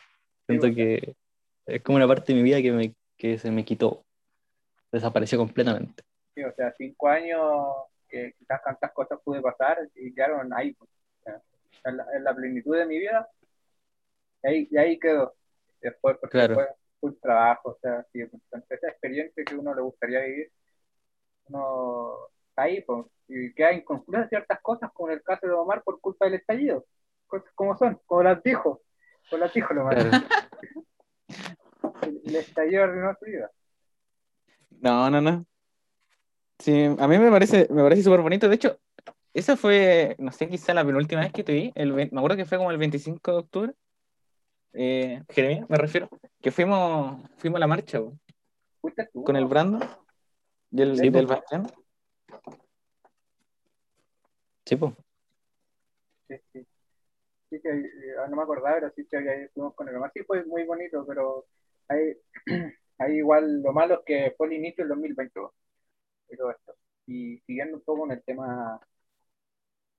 siento 0.47 0.73
que 0.73 1.15
es 1.65 1.81
como 1.81 1.97
una 1.97 2.07
parte 2.07 2.33
de 2.33 2.37
mi 2.37 2.43
vida 2.43 2.61
que, 2.61 2.71
me, 2.71 2.95
que 3.17 3.37
se 3.37 3.51
me 3.51 3.63
quitó, 3.63 4.03
desapareció 4.91 5.37
completamente. 5.37 6.03
Sí, 6.35 6.43
o 6.43 6.53
sea, 6.55 6.73
cinco 6.77 7.07
años 7.07 7.39
que 8.13 8.33
quizás 8.37 8.61
tantas 8.63 8.91
cosas 8.93 9.19
pude 9.23 9.41
pasar 9.41 9.79
y 9.95 10.13
quedaron 10.13 10.53
ahí. 10.53 10.73
pues. 10.75 10.89
En, 11.85 11.97
la, 11.97 12.05
en 12.15 12.23
la 12.23 12.33
plenitud 12.35 12.77
de 12.77 12.85
mi 12.85 12.97
vida, 12.99 13.27
y 14.43 14.47
ahí, 14.47 14.67
y 14.71 14.77
ahí 14.77 14.99
quedó. 14.99 15.35
Después, 15.81 16.17
porque 16.21 16.31
Claro. 16.37 16.55
después 16.55 16.69
fue 16.99 17.09
un 17.09 17.19
trabajo, 17.19 17.71
o 17.71 17.77
sea, 17.81 18.05
pues, 18.13 18.29
entonces 18.33 18.71
esa 18.71 18.87
experiencia 18.89 19.43
que 19.43 19.55
uno 19.55 19.73
le 19.75 19.81
gustaría 19.81 20.21
vivir, 20.21 20.51
uno 21.49 22.15
está 22.49 22.63
ahí, 22.63 22.81
pues, 22.83 23.05
y 23.27 23.53
queda 23.53 23.73
inconclusa 23.73 24.29
ciertas 24.29 24.61
cosas, 24.61 24.91
como 24.93 25.09
en 25.09 25.15
el 25.17 25.23
caso 25.23 25.47
de 25.47 25.53
Omar 25.53 25.83
por 25.83 25.99
culpa 25.99 26.25
del 26.25 26.35
estallido. 26.35 26.85
Cosas 27.27 27.51
como 27.55 27.77
son, 27.77 27.99
como 28.05 28.23
las 28.23 28.41
dijo, 28.43 28.81
como 29.29 29.41
las 29.41 29.53
dijo 29.53 29.73
Omar. 29.73 29.95
Claro. 29.97 30.11
El, 32.03 32.21
el 32.25 32.35
estallido 32.35 32.83
arruinó 32.83 33.15
su 33.19 33.25
vida. 33.25 33.51
No, 34.81 35.09
no, 35.09 35.21
no. 35.21 35.45
Sí, 36.63 36.85
a 36.97 37.07
mí 37.09 37.17
me 37.17 37.29
parece, 37.29 37.67
me 37.71 37.83
parece 37.83 38.03
súper 38.03 38.21
bonito. 38.21 38.47
De 38.47 38.55
hecho, 38.55 38.79
esa 39.33 39.57
fue, 39.57 40.15
no 40.17 40.31
sé, 40.31 40.47
quizá 40.47 40.73
la 40.73 40.85
penúltima 40.85 41.19
vez 41.19 41.33
que 41.33 41.43
te 41.43 41.51
vi. 41.51 41.73
El, 41.75 41.91
ve- 41.91 42.07
me 42.09 42.19
acuerdo 42.19 42.37
que 42.37 42.45
fue 42.45 42.57
como 42.57 42.71
el 42.71 42.77
25 42.77 43.31
de 43.33 43.37
octubre. 43.37 43.73
Eh, 44.71 45.21
Jeremías, 45.27 45.69
me 45.69 45.75
refiero. 45.77 46.07
Que 46.41 46.51
fuimos, 46.51 47.21
fuimos 47.35 47.57
a 47.57 47.59
la 47.59 47.67
marcha 47.67 47.99
con 49.25 49.35
el 49.35 49.43
Brando 49.45 49.77
y 50.71 50.81
el 50.83 50.97
Sí, 50.97 51.09
del 51.09 51.27
po. 51.27 51.33
Bastián. 51.33 51.67
Sí, 54.65 54.77
pues. 54.77 54.93
Sí, 56.29 56.35
sí. 56.53 56.67
Sí, 57.49 57.59
que, 57.61 57.69
eh, 57.71 58.15
no 58.29 58.37
me 58.37 58.43
acordaba, 58.43 58.75
pero 58.75 58.89
sí 58.95 59.05
que 59.05 59.17
ahí 59.17 59.47
fuimos 59.53 59.75
con 59.75 59.89
el 59.89 59.97
Omar. 59.97 60.11
Sí, 60.13 60.21
fue 60.23 60.45
muy 60.45 60.63
bonito, 60.63 61.05
pero 61.05 61.45
hay, 61.89 62.15
hay 62.99 63.15
igual 63.17 63.61
lo 63.61 63.73
malo 63.73 63.95
es 63.95 63.99
que 64.05 64.33
fue 64.37 64.47
el 64.47 64.53
inicio 64.53 64.85
del 64.85 64.89
2022 64.91 65.51
y 66.33 66.37
todo 66.37 66.51
esto. 66.51 66.73
Y 67.07 67.39
siguiendo 67.47 67.77
un 67.77 67.83
poco 67.83 68.01
con 68.01 68.11
el 68.11 68.23
tema, 68.23 68.79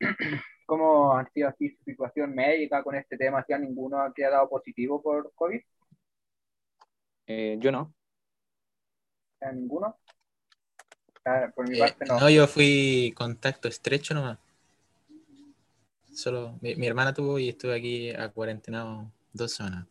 ¿cómo 0.67 1.17
ha 1.17 1.29
sido 1.31 1.49
así 1.49 1.71
su 1.71 1.85
situación 1.85 2.35
médica 2.35 2.83
con 2.83 2.95
este 2.97 3.17
tema? 3.17 3.45
Si 3.47 3.53
a 3.53 3.59
ninguno 3.59 4.01
ha 4.01 4.13
quedado 4.15 4.49
positivo 4.49 5.03
por 5.03 5.33
COVID, 5.35 5.61
Eh, 7.27 7.57
yo 7.61 7.73
no. 7.73 7.95
¿a 9.41 9.53
ninguno? 9.53 9.99
Ah, 11.25 11.51
por 11.55 11.69
mi 11.69 11.77
Eh, 11.77 11.77
parte 11.77 12.07
no. 12.07 12.21
no, 12.21 12.31
yo 12.31 12.47
fui 12.47 13.13
contacto 13.17 13.69
estrecho 13.69 14.15
nomás. 14.15 14.39
Solo 16.15 16.57
mi, 16.63 16.75
mi 16.77 16.87
hermana 16.87 17.13
tuvo 17.13 17.39
y 17.39 17.51
estuve 17.51 17.75
aquí 17.77 18.11
a 18.11 18.31
cuarentenado 18.31 19.13
dos 19.35 19.53
semanas. 19.53 19.87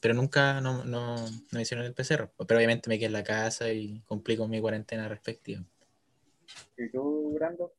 Pero 0.00 0.14
nunca 0.14 0.60
no, 0.60 0.84
no, 0.84 1.16
no 1.16 1.30
me 1.52 1.62
hicieron 1.62 1.86
el 1.86 1.94
PCR. 1.94 2.30
Pero 2.46 2.58
obviamente 2.58 2.88
me 2.88 2.98
quedé 2.98 3.06
en 3.06 3.12
la 3.12 3.24
casa 3.24 3.72
y 3.72 4.00
cumplí 4.06 4.36
con 4.36 4.50
mi 4.50 4.60
cuarentena 4.60 5.08
respectiva. 5.08 5.62
¿Y 6.76 6.90
tú, 6.90 7.32
Brando? 7.34 7.72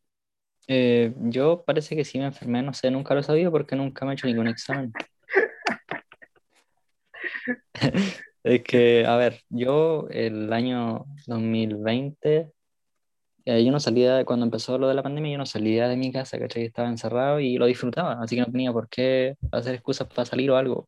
Eh, 0.68 1.14
yo 1.18 1.64
parece 1.66 1.96
que 1.96 2.04
sí 2.04 2.20
me 2.20 2.26
enfermé, 2.26 2.62
no 2.62 2.74
sé, 2.74 2.92
nunca 2.92 3.14
lo 3.14 3.22
he 3.22 3.24
sabido 3.24 3.52
porque 3.52 3.76
nunca 3.76 4.06
me 4.06 4.12
he 4.12 4.16
hecho 4.16 4.28
ningún 4.28 4.48
examen. 4.48 4.92
Es 8.44 8.64
que, 8.64 9.06
a 9.06 9.18
ver, 9.18 9.42
yo 9.50 10.08
el 10.10 10.54
año 10.54 11.06
2020, 11.26 12.50
eh, 13.46 13.66
yo 13.66 13.72
no 13.74 13.80
salía, 13.82 14.24
cuando 14.24 14.46
empezó 14.46 14.78
lo 14.78 14.88
de 14.88 14.94
la 14.96 15.04
pandemia, 15.04 15.34
yo 15.34 15.38
no 15.38 15.46
salía 15.46 15.90
de 15.90 15.98
mi 15.98 16.14
casa, 16.14 16.40
¿cachai? 16.40 16.64
Estaba 16.64 16.88
encerrado 16.88 17.42
y 17.42 17.58
lo 17.58 17.66
disfrutaba, 17.66 18.22
así 18.22 18.36
que 18.36 18.42
no 18.42 18.52
tenía 18.52 18.72
por 18.72 18.88
qué 18.88 19.36
hacer 19.52 19.76
excusas 19.76 20.08
para 20.08 20.26
salir 20.26 20.50
o 20.52 20.56
algo. 20.56 20.88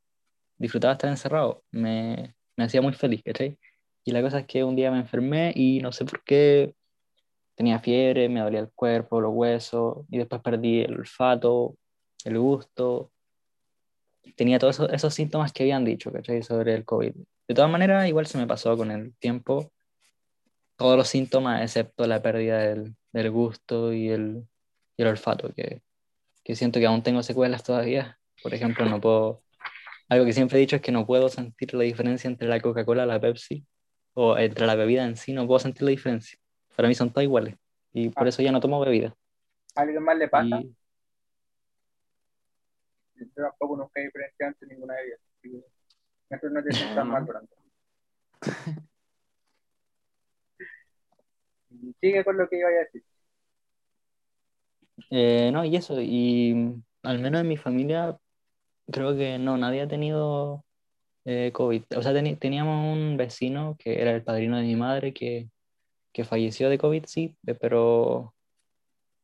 Disfrutaba 0.60 0.94
estar 0.94 1.10
encerrado, 1.10 1.64
me, 1.72 2.36
me 2.56 2.66
hacía 2.66 2.82
muy 2.82 2.94
feliz, 2.94 3.24
¿cachai? 3.24 3.58
Y 4.04 4.12
la 4.12 4.22
cosa 4.22 4.40
es 4.40 4.46
que 4.46 4.64
un 4.64 4.76
día 4.76 4.92
me 4.92 5.00
enfermé 5.00 5.54
y 5.56 5.80
no 5.80 5.92
sé 5.92 6.06
por 6.06 6.24
qué, 6.24 6.76
tenía 7.56 7.80
fiebre, 7.80 8.30
me 8.30 8.40
dolía 8.40 8.60
el 8.60 8.70
cuerpo, 8.70 9.20
los 9.20 9.34
huesos, 9.34 10.06
y 10.10 10.18
después 10.18 10.42
perdí 10.42 10.82
el 10.82 10.96
olfato, 10.96 11.76
el 12.24 12.40
gusto. 12.40 13.12
Tenía 14.36 14.60
todos 14.60 14.76
esos, 14.76 14.94
esos 14.94 15.14
síntomas 15.14 15.52
que 15.52 15.64
habían 15.64 15.84
dicho, 15.84 16.12
¿cachai? 16.12 16.42
Sobre 16.44 16.74
el 16.74 16.86
COVID. 16.86 17.14
De 17.48 17.56
todas 17.56 17.70
maneras, 17.70 18.08
igual 18.08 18.28
se 18.28 18.38
me 18.38 18.48
pasó 18.48 18.78
con 18.78 18.92
el 18.92 19.14
tiempo 19.16 19.72
todos 20.78 20.96
los 20.96 21.10
síntomas, 21.10 21.62
excepto 21.62 22.08
la 22.08 22.22
pérdida 22.22 22.60
del, 22.60 22.96
del 23.12 23.32
gusto 23.32 23.92
y 23.92 24.10
el, 24.10 24.48
y 24.96 25.02
el 25.02 25.08
olfato, 25.10 25.54
que, 25.54 25.82
que 26.44 26.56
siento 26.56 26.80
que 26.80 26.86
aún 26.86 27.04
tengo 27.04 27.24
secuelas 27.24 27.64
todavía. 27.64 28.20
Por 28.42 28.54
ejemplo, 28.54 28.86
no 28.86 29.02
puedo... 29.02 29.42
Algo 30.10 30.26
que 30.26 30.34
siempre 30.34 30.58
he 30.58 30.62
dicho 30.62 30.76
es 30.76 30.82
que 30.82 30.92
no 30.92 31.06
puedo 31.06 31.30
sentir 31.30 31.74
la 31.74 31.84
diferencia 31.84 32.28
entre 32.28 32.48
la 32.48 32.60
Coca-Cola 32.60 33.04
y 33.04 33.08
la 33.08 33.20
Pepsi, 33.20 33.66
o 34.16 34.38
entre 34.38 34.66
la 34.66 34.76
bebida 34.76 35.06
en 35.06 35.16
sí, 35.16 35.34
no 35.34 35.46
puedo 35.46 35.60
sentir 35.60 35.84
la 35.84 35.92
diferencia. 35.92 36.38
Para 36.76 36.88
mí 36.88 36.96
son 36.96 37.12
todas 37.12 37.24
iguales. 37.26 37.56
Y 37.94 38.10
por 38.10 38.26
Ah. 38.26 38.30
eso 38.30 38.42
ya 38.42 38.52
no 38.52 38.60
tomo 38.60 38.80
bebida. 38.80 39.16
¿A 39.76 39.82
alguien 39.82 40.04
más 40.04 40.18
le 40.18 40.28
pasa? 40.28 40.60
Y- 40.62 40.76
Yo 43.16 43.44
tampoco 43.44 43.76
nunca 43.78 44.00
he 44.00 44.06
diferenciado 44.06 44.52
entre 44.54 44.68
ninguna 44.70 44.94
de 44.96 45.02
ellas. 45.08 45.20
Eso 46.30 46.50
no 46.50 46.64
te 46.64 46.72
sientas 46.72 47.06
mal. 47.06 47.28
Y 51.72 51.94
Sigue 52.02 52.24
con 52.24 52.38
lo 52.38 52.48
que 52.50 52.58
iba 52.60 52.68
a 52.70 52.72
decir. 52.72 53.04
Eh, 55.12 55.50
no, 55.52 55.64
y 55.66 55.76
eso, 55.76 56.00
y 56.02 56.76
al 57.04 57.20
menos 57.20 57.42
en 57.42 57.48
mi 57.48 57.58
familia 57.58 58.18
creo 58.92 59.16
que 59.16 59.38
no, 59.40 59.58
nadie 59.58 59.82
ha 59.82 59.88
tenido 59.88 60.66
eh, 61.26 61.52
COVID. 61.54 61.84
O 61.98 62.02
sea, 62.02 62.14
teníamos 62.40 62.98
un 62.98 63.18
vecino 63.18 63.76
que 63.80 64.02
era 64.02 64.12
el 64.12 64.24
padrino 64.24 64.58
de 64.58 64.64
mi 64.64 64.76
madre 64.76 65.14
que, 65.14 65.50
que 66.14 66.24
falleció 66.26 66.70
de 66.70 66.78
COVID, 66.78 67.06
sí, 67.06 67.38
pero 67.60 68.34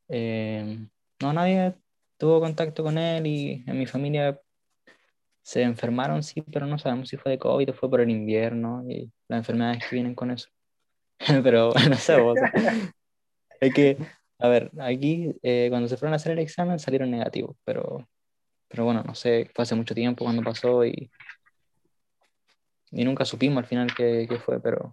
eh, 0.09 0.87
no, 1.21 1.33
nadie 1.33 1.73
tuvo 2.17 2.39
contacto 2.39 2.83
con 2.83 2.97
él 2.97 3.27
y 3.27 3.63
en 3.67 3.77
mi 3.79 3.85
familia 3.85 4.39
se 5.43 5.61
enfermaron, 5.61 6.23
sí, 6.23 6.41
pero 6.41 6.65
no 6.65 6.79
sabemos 6.79 7.09
si 7.09 7.17
fue 7.17 7.33
de 7.33 7.39
COVID 7.39 7.69
o 7.69 7.73
fue 7.73 7.89
por 7.89 8.01
el 8.01 8.09
invierno 8.09 8.83
y 8.89 9.11
las 9.27 9.39
enfermedades 9.39 9.83
que 9.83 9.95
vienen 9.95 10.15
con 10.15 10.31
eso. 10.31 10.49
Pero 11.43 11.71
no 11.89 11.95
sé, 11.95 12.19
vos, 12.19 12.37
es 13.61 13.73
que, 13.73 13.97
a 14.39 14.47
ver, 14.47 14.71
aquí 14.79 15.33
eh, 15.43 15.67
cuando 15.69 15.87
se 15.87 15.97
fueron 15.97 16.13
a 16.13 16.17
hacer 16.17 16.33
el 16.33 16.39
examen 16.39 16.79
salieron 16.79 17.09
negativos, 17.09 17.55
pero, 17.63 18.07
pero 18.67 18.85
bueno, 18.85 19.03
no 19.03 19.15
sé, 19.15 19.49
fue 19.53 19.63
hace 19.63 19.75
mucho 19.75 19.95
tiempo 19.95 20.25
cuando 20.25 20.43
pasó 20.43 20.85
y, 20.85 21.11
y 22.91 23.03
nunca 23.03 23.25
supimos 23.25 23.59
al 23.63 23.65
final 23.67 23.93
qué, 23.95 24.25
qué 24.29 24.37
fue, 24.39 24.59
pero 24.61 24.91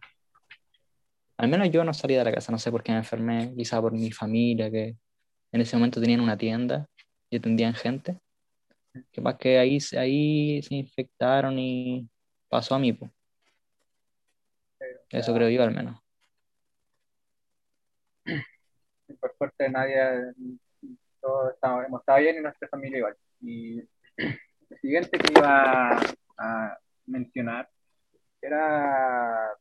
al 1.38 1.48
menos 1.48 1.70
yo 1.70 1.84
no 1.84 1.92
salí 1.94 2.14
de 2.14 2.24
la 2.24 2.32
casa, 2.32 2.52
no 2.52 2.58
sé 2.58 2.70
por 2.70 2.82
qué 2.82 2.92
me 2.92 2.98
enfermé, 2.98 3.52
quizá 3.56 3.80
por 3.80 3.92
mi 3.92 4.10
familia, 4.12 4.70
que 4.70 4.96
en 5.52 5.60
ese 5.60 5.76
momento 5.76 6.00
tenían 6.00 6.20
una 6.20 6.36
tienda 6.38 6.86
y 7.30 7.36
atendían 7.36 7.74
gente, 7.74 8.20
que 9.10 9.20
más 9.20 9.36
que 9.36 9.58
ahí, 9.58 9.78
ahí 9.98 10.62
se 10.62 10.74
infectaron 10.74 11.58
y 11.58 12.08
pasó 12.48 12.74
a 12.74 12.78
mí, 12.78 12.92
pues. 12.92 13.10
Eso 15.10 15.34
creo 15.34 15.48
yo 15.50 15.62
al 15.62 15.72
menos. 15.74 15.98
Por 19.20 19.34
suerte 19.36 19.68
nadie, 19.68 19.96
todos 21.20 21.52
estamos- 21.54 21.84
hemos 21.86 22.00
estado 22.00 22.18
bien 22.20 22.36
y 22.36 22.40
nuestra 22.40 22.68
familia 22.68 22.98
igual. 22.98 23.16
Y 23.42 23.80
lo 23.80 24.76
siguiente 24.80 25.18
que 25.18 25.32
iba 25.36 26.00
a 26.38 26.78
mencionar 27.06 27.68
era 28.40 29.52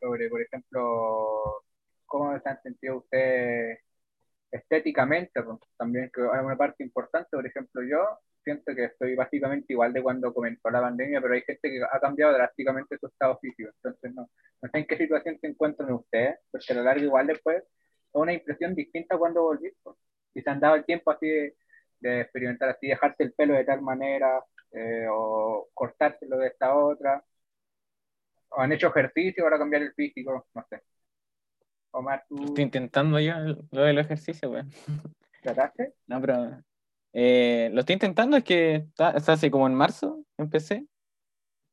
sobre, 0.00 0.28
por 0.28 0.40
ejemplo, 0.42 1.62
cómo 2.06 2.38
se 2.40 2.48
han 2.48 2.62
sentido 2.62 2.98
ustedes 2.98 3.80
estéticamente, 4.50 5.42
pues, 5.42 5.58
también 5.76 6.10
que 6.14 6.22
hay 6.22 6.44
una 6.44 6.56
parte 6.56 6.84
importante, 6.84 7.28
por 7.32 7.46
ejemplo, 7.46 7.82
yo 7.82 7.98
siento 8.44 8.74
que 8.74 8.84
estoy 8.84 9.16
básicamente 9.16 9.72
igual 9.72 9.92
de 9.92 10.02
cuando 10.02 10.32
comenzó 10.34 10.70
la 10.70 10.80
pandemia, 10.82 11.20
pero 11.20 11.34
hay 11.34 11.42
gente 11.42 11.70
que 11.70 11.82
ha 11.82 12.00
cambiado 12.00 12.32
drásticamente 12.34 12.98
su 12.98 13.06
estado 13.06 13.38
físico, 13.38 13.70
entonces 13.76 14.14
no, 14.14 14.28
no 14.62 14.68
sé 14.70 14.78
en 14.78 14.86
qué 14.86 14.96
situación 14.98 15.38
se 15.40 15.48
encuentran 15.48 15.92
ustedes, 15.92 16.38
porque 16.50 16.72
a 16.72 16.76
lo 16.76 16.82
largo 16.84 17.04
igual 17.04 17.26
después 17.26 17.58
es 17.58 17.64
una 18.12 18.32
impresión 18.32 18.74
distinta 18.74 19.18
cuando 19.18 19.42
volví, 19.42 19.72
pues. 19.82 19.96
y 20.34 20.42
se 20.42 20.50
han 20.50 20.60
dado 20.60 20.76
el 20.76 20.84
tiempo 20.84 21.10
así 21.10 21.26
de, 21.26 21.56
de 22.08 22.20
experimentar 22.20 22.68
así, 22.68 22.88
dejarse 22.88 23.22
el 23.22 23.32
pelo 23.32 23.54
de 23.54 23.64
tal 23.64 23.80
manera, 23.80 24.44
eh, 24.72 25.06
o 25.10 25.68
cortárselo 25.72 26.38
de 26.38 26.48
esta 26.48 26.74
otra, 26.76 27.24
o 28.50 28.60
han 28.60 28.72
hecho 28.72 28.88
ejercicio 28.88 29.44
para 29.44 29.58
cambiar 29.58 29.82
el 29.82 29.94
físico, 29.94 30.46
no 30.54 30.66
sé. 30.68 30.82
Omar, 31.92 32.24
¿tú 32.28 32.44
Estoy 32.44 32.64
intentando 32.64 33.20
yo 33.20 33.34
lo 33.70 33.82
del 33.82 33.98
ejercicio, 33.98 34.50
weón. 34.50 34.70
trataste? 35.42 35.94
No, 36.06 36.20
pero 36.20 36.62
eh, 37.12 37.70
lo 37.72 37.80
estoy 37.80 37.94
intentando, 37.94 38.36
es 38.36 38.44
que 38.44 38.74
está, 38.74 39.12
está 39.12 39.32
así 39.32 39.50
como 39.50 39.66
en 39.66 39.74
marzo 39.74 40.24
empecé, 40.36 40.86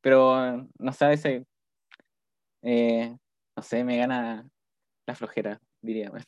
pero 0.00 0.68
no 0.78 0.92
sé, 0.92 1.12
ese, 1.12 1.46
eh, 2.62 3.16
no 3.56 3.62
sé, 3.62 3.84
me 3.84 3.96
gana 3.98 4.48
la 5.06 5.14
flojera, 5.14 5.60
diría. 5.82 6.10
weón. 6.10 6.24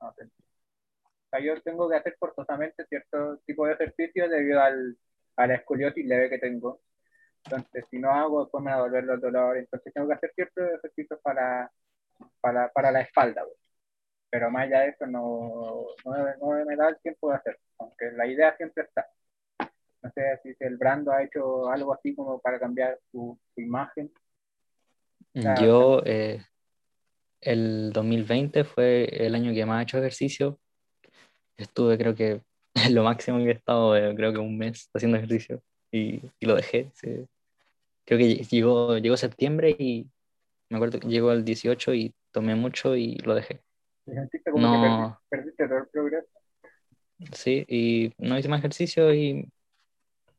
No 0.00 0.12
sé. 0.12 0.24
O 0.24 0.37
sea, 1.30 1.40
yo 1.40 1.60
tengo 1.62 1.88
que 1.88 1.96
hacer 1.96 2.16
forzosamente 2.18 2.84
cierto 2.86 3.38
tipo 3.46 3.66
de 3.66 3.74
ejercicio 3.74 4.28
debido 4.28 4.60
al, 4.60 4.96
a 5.36 5.46
la 5.46 5.54
escoliosis 5.56 6.04
leve 6.06 6.30
que 6.30 6.38
tengo. 6.38 6.80
Entonces, 7.44 7.84
si 7.90 7.98
no 7.98 8.10
hago, 8.10 8.42
después 8.44 8.62
me 8.62 8.70
va 8.70 8.78
a 8.78 8.82
volver 8.82 9.04
los 9.04 9.20
dolores. 9.20 9.64
Entonces, 9.64 9.92
tengo 9.92 10.08
que 10.08 10.14
hacer 10.14 10.32
ciertos 10.34 10.64
ejercicios 10.78 11.20
para, 11.22 11.70
para, 12.40 12.68
para 12.70 12.90
la 12.90 13.00
espalda. 13.02 13.42
güey. 13.42 13.56
Pero 14.30 14.50
más 14.50 14.64
allá 14.66 14.80
de 14.80 14.88
eso, 14.90 15.06
no, 15.06 15.86
no, 16.04 16.36
no 16.40 16.64
me 16.64 16.76
da 16.76 16.88
el 16.90 16.98
tiempo 16.98 17.30
de 17.30 17.36
hacer. 17.36 17.58
Aunque 17.78 18.10
la 18.12 18.26
idea 18.26 18.56
siempre 18.56 18.84
está. 18.84 19.06
No 20.02 20.10
sé 20.12 20.22
si 20.42 20.54
el 20.60 20.76
Brando 20.76 21.12
ha 21.12 21.22
hecho 21.22 21.68
algo 21.70 21.94
así 21.94 22.14
como 22.14 22.38
para 22.40 22.58
cambiar 22.58 22.98
su, 23.10 23.38
su 23.54 23.60
imagen. 23.60 24.10
Yo, 25.60 26.02
eh, 26.04 26.40
el 27.40 27.92
2020 27.92 28.64
fue 28.64 29.04
el 29.04 29.34
año 29.34 29.52
que 29.52 29.64
más 29.64 29.80
he 29.80 29.82
hecho 29.84 29.98
ejercicio. 29.98 30.58
Estuve, 31.58 31.98
creo 31.98 32.16
que, 32.16 32.42
lo 32.92 33.04
máximo 33.04 33.38
que 33.40 33.46
he 33.50 33.52
estado, 33.52 33.96
eh, 33.96 34.14
creo 34.16 34.32
que 34.32 34.40
un 34.40 34.58
mes 34.58 34.90
haciendo 34.94 35.18
ejercicio 35.18 35.62
y, 35.92 36.22
y 36.40 36.46
lo 36.46 36.56
dejé. 36.56 36.92
sí. 36.94 37.26
Creo 38.06 38.18
que 38.18 38.36
llegó, 38.44 38.98
llegó 38.98 39.16
septiembre 39.16 39.76
y 39.78 40.08
me 40.70 40.76
acuerdo 40.78 41.00
que 41.00 41.08
llegó 41.08 41.32
el 41.32 41.44
18 41.44 41.94
y 41.94 42.14
tomé 42.32 42.54
mucho 42.56 42.96
y 42.96 43.16
lo 43.18 43.34
dejé. 43.34 43.62
¿Te 44.04 44.12
sentiste 44.14 44.50
como 44.50 44.62
No. 44.62 44.70
que 44.70 44.80
perdi- 44.80 45.08
perdiste 45.28 45.68
todo 45.68 45.78
el 45.78 45.86
progreso? 45.88 46.28
Sí, 47.32 47.64
y 47.68 48.12
no 48.18 48.38
hice 48.38 48.48
más 48.48 48.60
ejercicio 48.60 49.12
y, 49.14 49.50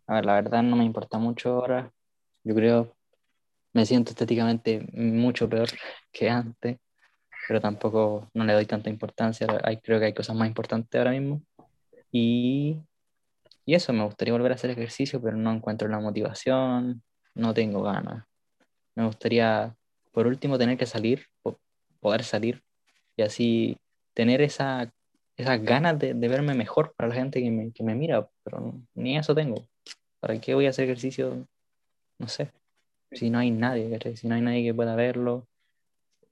a 0.08 0.16
ver, 0.16 0.26
la 0.26 0.36
verdad 0.36 0.64
no 0.64 0.76
me 0.76 0.86
importa 0.86 1.18
mucho 1.20 1.52
ahora. 1.52 1.92
Yo 2.44 2.56
creo, 2.56 2.96
me 3.74 3.86
siento 3.86 4.12
estéticamente 4.12 4.88
mucho 4.94 5.50
peor 5.50 5.70
que 6.12 6.30
antes, 6.30 6.80
pero 7.50 7.62
tampoco 7.62 8.30
no 8.36 8.46
le 8.46 8.54
doy 8.54 8.68
tanta 8.68 8.92
importancia. 8.92 9.48
Hay, 9.66 9.80
creo 9.80 10.00
que 10.00 10.06
hay 10.08 10.14
cosas 10.16 10.38
más 10.38 10.48
importantes 10.50 11.00
ahora 11.00 11.14
mismo. 11.14 11.44
Y, 12.12 12.82
y 13.66 13.76
eso, 13.76 13.94
me 13.94 14.04
gustaría 14.06 14.34
volver 14.34 14.52
a 14.54 14.56
hacer 14.56 14.72
ejercicio, 14.72 15.22
pero 15.22 15.38
no 15.38 15.52
encuentro 15.54 15.88
la 15.90 16.00
motivación, 16.00 17.04
no 17.36 17.54
tengo 17.56 17.84
ganas. 17.84 18.26
Me 18.96 19.06
gustaría, 19.06 19.76
por 20.14 20.28
último, 20.28 20.58
tener 20.60 20.78
que 20.78 20.88
salir, 20.88 21.26
po- 21.44 21.60
poder 22.02 22.24
salir 22.24 22.64
y 23.18 23.24
así 23.24 23.78
tener 24.16 24.42
esa, 24.42 24.92
esas 25.38 25.64
ganas 25.64 26.00
de, 26.00 26.16
de 26.16 26.30
verme 26.30 26.56
mejor 26.56 26.94
para 26.98 27.10
la 27.10 27.16
gente 27.16 27.42
que 27.42 27.52
me, 27.52 27.74
que 27.74 27.84
me 27.84 27.96
mira, 27.96 28.30
pero 28.44 28.62
no- 28.62 28.88
ni 28.96 29.18
eso 29.18 29.36
tengo. 29.36 29.68
¿Para 30.22 30.40
qué 30.42 30.56
voy 30.56 30.68
a 30.68 30.72
hacer 30.72 30.86
ejercicio? 30.86 31.48
No 32.20 32.30
sé. 32.30 32.52
Si 33.14 33.32
no 33.32 33.40
hay 33.40 33.52
nadie. 33.52 34.00
Si 34.18 34.30
no 34.30 34.36
hay 34.36 34.42
nadie 34.42 34.64
que 34.66 34.76
pueda 34.76 34.96
verlo. 34.96 35.49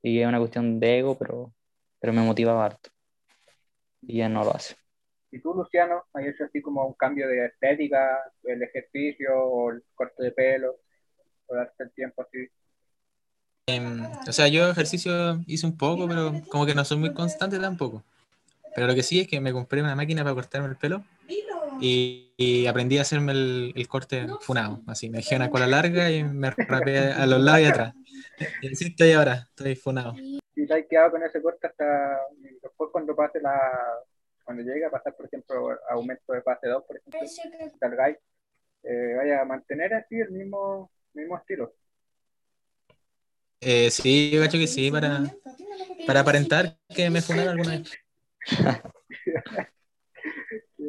Y 0.02 0.20
es 0.20 0.28
una 0.28 0.40
cuestión 0.40 0.80
de 0.80 1.00
ego, 1.00 1.18
pero, 1.18 1.52
pero 2.00 2.14
me 2.14 2.22
motiva 2.22 2.64
harto. 2.64 2.90
Y 4.02 4.18
ya 4.18 4.30
no 4.30 4.44
lo 4.44 4.56
hace. 4.56 4.76
¿Y 5.32 5.40
tú, 5.40 5.54
Luciano, 5.54 6.04
has 6.14 6.26
hecho 6.26 6.46
así 6.46 6.62
como 6.62 6.86
un 6.86 6.94
cambio 6.94 7.28
de 7.28 7.48
estética, 7.48 8.20
el 8.44 8.64
ejercicio 8.64 9.38
o 9.38 9.72
el 9.72 9.84
corte 9.94 10.24
de 10.24 10.32
pelo, 10.32 10.78
o 11.48 11.56
darte 11.56 11.84
el 11.84 11.92
tiempo 11.92 12.22
así? 12.22 12.48
Em, 13.68 14.02
o 14.28 14.32
sea, 14.32 14.48
yo 14.48 14.70
ejercicio 14.70 15.42
hice 15.46 15.66
un 15.66 15.78
poco, 15.78 16.08
pero 16.08 16.32
como 16.50 16.66
que 16.66 16.74
no 16.74 16.86
soy 16.86 16.98
muy 16.98 17.14
constante 17.14 17.60
tampoco. 17.60 18.04
Pero 18.74 18.88
lo 18.88 18.96
que 18.96 19.04
sí 19.04 19.20
es 19.20 19.28
que 19.28 19.42
me 19.42 19.52
compré 19.52 19.82
una 19.82 19.96
máquina 19.96 20.24
para 20.24 20.36
cortarme 20.36 20.70
el 20.70 20.78
pelo 20.78 21.04
y, 21.82 22.32
y 22.38 22.66
aprendí 22.68 22.98
a 22.98 23.02
hacerme 23.02 23.34
el, 23.34 23.74
el 23.76 23.88
corte 23.88 24.28
funado. 24.40 24.82
Así, 24.88 25.10
me 25.10 25.18
dejé 25.18 25.36
una 25.36 25.50
cola 25.50 25.68
larga 25.68 26.10
y 26.12 26.24
me 26.24 26.52
rapé 26.52 27.00
a 27.00 27.26
los 27.26 27.42
lados 27.42 27.62
y 27.62 27.66
atrás. 27.66 27.94
Y 28.62 28.74
así 28.74 28.88
estoy 28.88 29.12
ahora, 29.12 29.48
estoy 29.50 29.76
funado. 29.76 30.16
Si 30.16 30.66
te 30.68 30.74
has 30.74 30.86
quedado 30.88 31.12
con 31.12 31.24
ese 31.24 31.42
corte 31.42 31.68
hasta 31.68 32.20
después 32.62 32.90
cuando 32.92 33.16
pase 33.16 33.40
la, 33.42 33.60
cuando 34.44 34.64
llegue 34.64 34.86
a 34.86 34.90
pasar, 34.90 35.16
por 35.16 35.26
ejemplo, 35.26 35.78
aumento 35.90 36.34
de 36.34 36.42
fase 36.42 36.68
2, 36.68 36.84
por 36.84 36.98
ejemplo, 36.98 37.20
salgáis, 37.80 38.18
eh, 38.84 39.14
vaya 39.18 39.42
a 39.42 39.46
mantener 39.46 39.94
así 39.94 40.16
el 40.20 40.32
mismo, 40.32 40.92
mismo 41.14 41.38
estilo. 41.38 41.74
Eh, 43.60 43.90
sí, 43.92 44.32
yo 44.32 44.42
cacho 44.42 44.58
que 44.58 44.68
sí, 44.68 44.92
para, 44.92 45.24
para 46.06 46.20
aparentar 46.22 46.78
que 46.96 47.10
me 47.10 47.22
funaron 47.22 47.52
alguna 47.52 47.72
vez. 47.72 47.92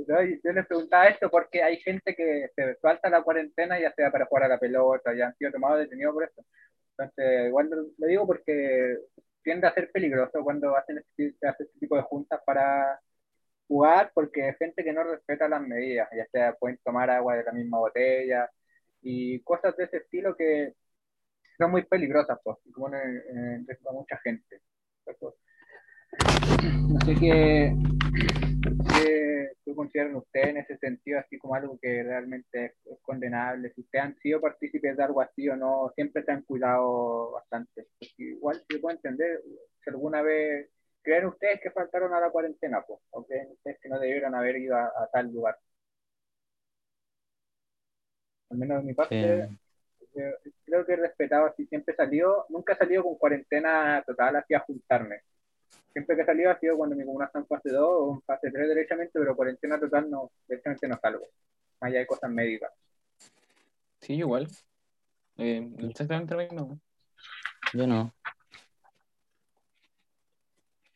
¿no? 0.08 0.22
Y 0.22 0.40
yo 0.42 0.52
les 0.52 0.66
preguntaba 0.66 1.06
esto 1.08 1.30
porque 1.30 1.62
hay 1.62 1.78
gente 1.78 2.14
que 2.14 2.50
se 2.54 2.74
salta 2.76 3.10
la 3.10 3.22
cuarentena 3.22 3.78
ya 3.78 3.92
sea 3.92 4.10
para 4.10 4.26
jugar 4.26 4.44
a 4.44 4.48
la 4.48 4.58
pelota, 4.58 5.14
ya 5.14 5.26
han 5.26 5.36
sido 5.36 5.52
tomados 5.52 5.80
detenidos 5.80 6.14
por 6.14 6.24
eso. 6.24 6.44
Entonces, 6.98 7.46
igual 7.48 7.70
lo- 7.70 8.06
digo 8.06 8.26
porque 8.26 8.98
tiende 9.42 9.66
a 9.68 9.74
ser 9.74 9.90
peligroso 9.92 10.42
cuando 10.42 10.76
hacen 10.76 10.98
este, 10.98 11.34
hace 11.46 11.64
este 11.64 11.78
tipo 11.78 11.96
de 11.96 12.02
juntas 12.02 12.40
para 12.44 13.00
jugar, 13.68 14.10
porque 14.14 14.42
hay 14.44 14.54
gente 14.54 14.82
que 14.82 14.92
no 14.92 15.04
respeta 15.04 15.48
las 15.48 15.62
medidas, 15.62 16.08
ya 16.16 16.26
sea 16.32 16.54
pueden 16.54 16.78
tomar 16.84 17.08
agua 17.10 17.36
de 17.36 17.44
la 17.44 17.52
misma 17.52 17.78
botella 17.78 18.50
y 19.02 19.40
cosas 19.42 19.76
de 19.76 19.84
ese 19.84 19.98
estilo 19.98 20.34
que 20.36 20.74
son 21.56 21.70
muy 21.70 21.82
peligrosas, 21.84 22.38
pues, 22.42 22.56
ponen 22.74 23.22
en 23.30 23.66
riesgo 23.66 23.90
a 23.90 23.92
mucha 23.92 24.16
gente. 24.18 24.60
No 26.88 27.00
sé 27.04 27.14
qué, 27.14 27.74
qué, 28.98 29.52
qué 29.64 29.74
consideran 29.76 30.16
ustedes 30.16 30.48
en 30.50 30.58
ese 30.58 30.78
sentido, 30.78 31.20
así 31.20 31.38
como 31.38 31.54
algo 31.56 31.78
que 31.80 32.02
realmente 32.04 32.66
es, 32.66 32.72
es 32.86 33.00
condenable. 33.02 33.72
Si 33.74 33.82
ustedes 33.82 34.06
han 34.06 34.18
sido 34.20 34.40
partícipes 34.42 34.96
de 34.96 35.04
algo 35.04 35.20
así 35.22 35.48
o 35.50 35.56
no, 35.56 35.92
siempre 35.96 36.24
se 36.24 36.32
han 36.32 36.42
cuidado 36.44 37.32
bastante. 37.32 37.88
Igual 38.18 38.62
se 38.70 38.78
puede 38.80 38.96
entender 38.96 39.42
si 39.84 39.90
alguna 39.90 40.22
vez 40.22 40.70
creen 41.02 41.26
ustedes 41.26 41.60
que 41.62 41.70
faltaron 41.72 42.14
a 42.14 42.20
la 42.20 42.30
cuarentena, 42.30 42.82
pues, 42.86 43.00
o 43.12 43.26
creen 43.26 43.52
ustedes 43.52 43.78
que 43.82 43.90
no 43.90 44.00
debieron 44.00 44.34
haber 44.36 44.58
ido 44.58 44.76
a, 44.76 44.86
a 44.86 45.08
tal 45.12 45.32
lugar. 45.32 45.58
Al 48.50 48.58
menos 48.58 48.78
de 48.80 48.84
mi 48.88 48.94
parte, 48.94 49.48
Eh, 50.14 50.34
yo 50.44 50.52
creo 50.66 50.86
que 50.86 50.94
he 50.94 50.96
respetado 50.96 51.46
así, 51.46 51.66
siempre 51.66 51.94
he 51.94 51.96
salido, 51.96 52.46
nunca 52.50 52.74
he 52.74 52.76
salido 52.78 53.04
con 53.04 53.16
cuarentena 53.16 54.02
total 54.06 54.36
así 54.36 54.54
a 54.54 54.60
juntarme. 54.60 55.22
Siempre 55.98 56.14
que 56.14 56.22
he 56.22 56.26
salido 56.26 56.50
ha 56.52 56.60
sido 56.60 56.76
cuando 56.76 56.94
mi 56.94 57.04
comuna 57.04 57.24
está 57.24 57.40
en 57.40 57.46
fase 57.48 57.70
2 57.70 57.82
o 57.82 58.14
en 58.14 58.22
fase 58.22 58.52
3 58.52 58.68
derechamente, 58.68 59.10
pero 59.18 59.34
cuarentena 59.34 59.80
total 59.80 60.08
no, 60.08 60.30
derechamente 60.46 60.86
no 60.86 60.96
salgo. 61.02 61.26
Más 61.80 61.90
allá 61.90 61.98
de 61.98 62.06
cosas 62.06 62.30
médicas. 62.30 62.70
Sí, 64.00 64.14
igual. 64.14 64.46
Eh, 65.38 65.68
exactamente 65.78 66.34
lo 66.34 66.40
mismo. 66.40 66.80
yo 67.74 67.86
no. 67.88 68.14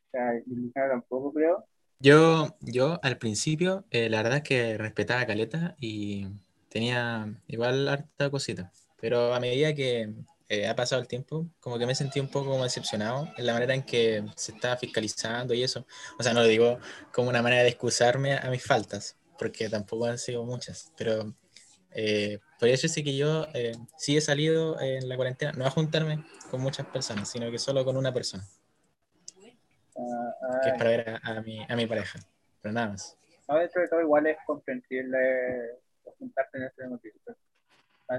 O 0.06 0.10
sea, 0.12 0.88
tampoco 0.88 1.32
creo. 1.32 1.64
Yo, 1.98 2.56
yo 2.60 3.00
al 3.02 3.18
principio, 3.18 3.84
eh, 3.90 4.08
la 4.08 4.22
verdad 4.22 4.36
es 4.38 4.44
que 4.44 4.78
respetaba 4.78 5.26
Caleta 5.26 5.74
y 5.80 6.28
tenía 6.68 7.26
igual 7.48 7.88
harta 7.88 8.30
cosita. 8.30 8.70
Pero 9.00 9.34
a 9.34 9.40
medida 9.40 9.74
que 9.74 10.14
eh, 10.52 10.68
ha 10.68 10.76
pasado 10.76 11.00
el 11.00 11.08
tiempo, 11.08 11.46
como 11.60 11.78
que 11.78 11.86
me 11.86 11.94
sentí 11.94 12.20
un 12.20 12.28
poco 12.28 12.50
como 12.50 12.62
decepcionado 12.62 13.26
en 13.38 13.46
la 13.46 13.54
manera 13.54 13.72
en 13.72 13.82
que 13.82 14.22
se 14.36 14.52
estaba 14.52 14.76
fiscalizando 14.76 15.54
y 15.54 15.62
eso. 15.62 15.86
O 16.18 16.22
sea, 16.22 16.34
no 16.34 16.42
lo 16.42 16.46
digo 16.46 16.78
como 17.10 17.30
una 17.30 17.40
manera 17.40 17.62
de 17.62 17.70
excusarme 17.70 18.34
a 18.36 18.50
mis 18.50 18.62
faltas, 18.62 19.16
porque 19.38 19.70
tampoco 19.70 20.04
han 20.04 20.18
sido 20.18 20.44
muchas. 20.44 20.92
Pero 20.94 21.34
eh, 21.92 22.38
podría 22.58 22.74
decirse 22.74 23.02
que 23.02 23.16
yo 23.16 23.46
eh, 23.54 23.72
sí 23.96 24.14
he 24.18 24.20
salido 24.20 24.78
en 24.78 25.08
la 25.08 25.16
cuarentena, 25.16 25.52
no 25.52 25.64
a 25.64 25.70
juntarme 25.70 26.22
con 26.50 26.60
muchas 26.60 26.86
personas, 26.86 27.30
sino 27.30 27.50
que 27.50 27.58
solo 27.58 27.82
con 27.82 27.96
una 27.96 28.12
persona, 28.12 28.44
que 30.62 30.68
es 30.68 30.74
para 30.74 30.90
ver 30.90 31.08
a, 31.08 31.38
a 31.38 31.40
mi, 31.40 31.64
a 31.66 31.74
mi 31.74 31.86
pareja. 31.86 32.18
Pero 32.60 32.74
nada 32.74 32.88
más. 32.88 33.16
no, 33.48 33.56
dentro 33.56 33.80
de 33.80 33.88
todo 33.88 34.02
igual 34.02 34.26
es 34.26 34.36
comprensible 34.46 35.18
juntarse 36.18 36.58
en 36.58 36.64
ese 36.64 36.86
motivo. 36.88 37.16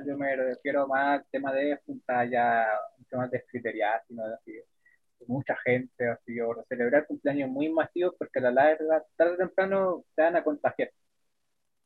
Yo 0.05 0.17
me 0.17 0.35
refiero 0.35 0.87
más 0.87 1.19
al 1.19 1.25
tema 1.31 1.53
de 1.53 1.77
juntar 1.85 2.29
ya, 2.29 2.67
un 2.97 3.05
tema 3.05 3.27
de 3.27 3.43
sino 4.07 4.27
de 4.27 4.33
así, 4.35 4.53
mucha 5.27 5.55
gente, 5.63 6.09
así, 6.09 6.39
o 6.41 6.63
celebrar 6.67 7.05
cumpleaños 7.07 7.49
muy 7.49 7.69
masivos 7.69 8.15
porque 8.17 8.39
a 8.39 8.43
la 8.43 8.51
larga, 8.51 9.03
tarde 9.15 9.33
o 9.33 9.37
temprano, 9.37 10.05
te 10.15 10.23
van 10.23 10.35
a 10.35 10.43
contagiar. 10.43 10.89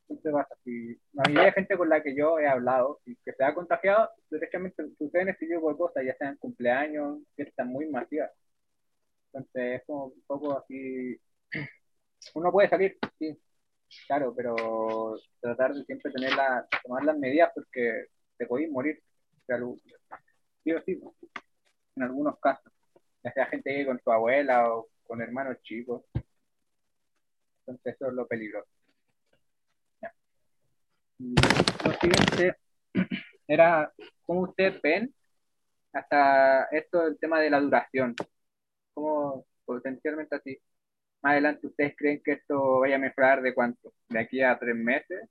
Siempre 0.06 0.32
pasa 0.32 0.54
así. 0.54 0.98
La 1.12 1.22
mayoría 1.24 1.44
de 1.46 1.52
gente 1.52 1.76
con 1.76 1.88
la 1.88 2.02
que 2.02 2.14
yo 2.16 2.38
he 2.38 2.46
hablado 2.48 3.00
y 3.04 3.14
que 3.16 3.32
se 3.32 3.44
ha 3.44 3.54
contagiado, 3.54 4.10
derechamente 4.30 4.82
suceden 4.98 5.28
este 5.28 5.46
tipo 5.46 5.70
de 5.70 5.76
cosas, 5.76 6.04
ya 6.04 6.14
sean 6.16 6.36
cumpleaños, 6.38 7.18
fiestas 7.36 7.66
muy 7.66 7.86
masivas. 7.90 8.30
Entonces 9.32 9.80
es 9.80 9.86
como 9.86 10.06
un 10.06 10.22
poco 10.26 10.58
así. 10.58 11.20
Uno 12.34 12.52
puede 12.52 12.68
salir, 12.68 12.98
sí, 13.18 13.38
claro, 14.06 14.34
pero 14.36 15.18
tratar 15.40 15.74
de 15.74 15.84
siempre 15.84 16.12
tener 16.12 16.32
tomar 16.82 17.04
las 17.04 17.18
medidas 17.18 17.50
porque 17.54 18.06
te 18.36 18.46
podéis 18.46 18.70
morir. 18.70 19.02
Sí 20.64 20.72
o 20.72 20.82
sí, 20.82 21.00
en 21.96 22.02
algunos 22.02 22.38
casos. 22.38 22.72
Ya 23.24 23.32
sea 23.32 23.46
gente 23.46 23.74
que 23.74 23.86
con 23.86 23.98
tu 23.98 24.10
abuela 24.10 24.72
o 24.72 24.88
con 25.04 25.22
hermanos 25.22 25.60
chicos. 25.62 26.02
Entonces 27.60 27.94
eso 27.94 28.08
es 28.08 28.14
lo 28.14 28.26
peligroso. 28.26 28.68
Lo 31.18 31.92
siguiente 32.00 32.56
era 33.48 33.92
cómo 34.24 34.42
ustedes 34.42 34.80
ven 34.82 35.12
hasta 35.92 36.64
esto 36.70 37.06
el 37.06 37.18
tema 37.18 37.40
de 37.40 37.50
la 37.50 37.60
duración. 37.60 38.14
Como 38.94 39.46
potencialmente 39.64 40.36
así. 40.36 40.58
Más 41.22 41.32
adelante 41.32 41.66
ustedes 41.66 41.94
creen 41.96 42.22
que 42.24 42.32
esto 42.32 42.80
vaya 42.80 42.96
a 42.96 42.98
mejorar 42.98 43.42
de 43.42 43.54
cuánto, 43.54 43.92
de 44.08 44.18
aquí 44.20 44.42
a 44.42 44.58
tres 44.58 44.74
meses, 44.76 45.28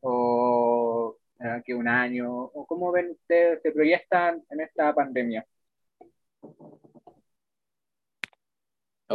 o 0.00 1.16
de 1.38 1.50
aquí 1.50 1.72
a 1.72 1.76
un 1.76 1.88
año, 1.88 2.30
o 2.30 2.66
cómo 2.66 2.92
ven 2.92 3.10
ustedes, 3.12 3.60
se 3.62 3.72
proyectan 3.72 4.42
en 4.50 4.60
esta 4.60 4.94
pandemia. 4.94 5.46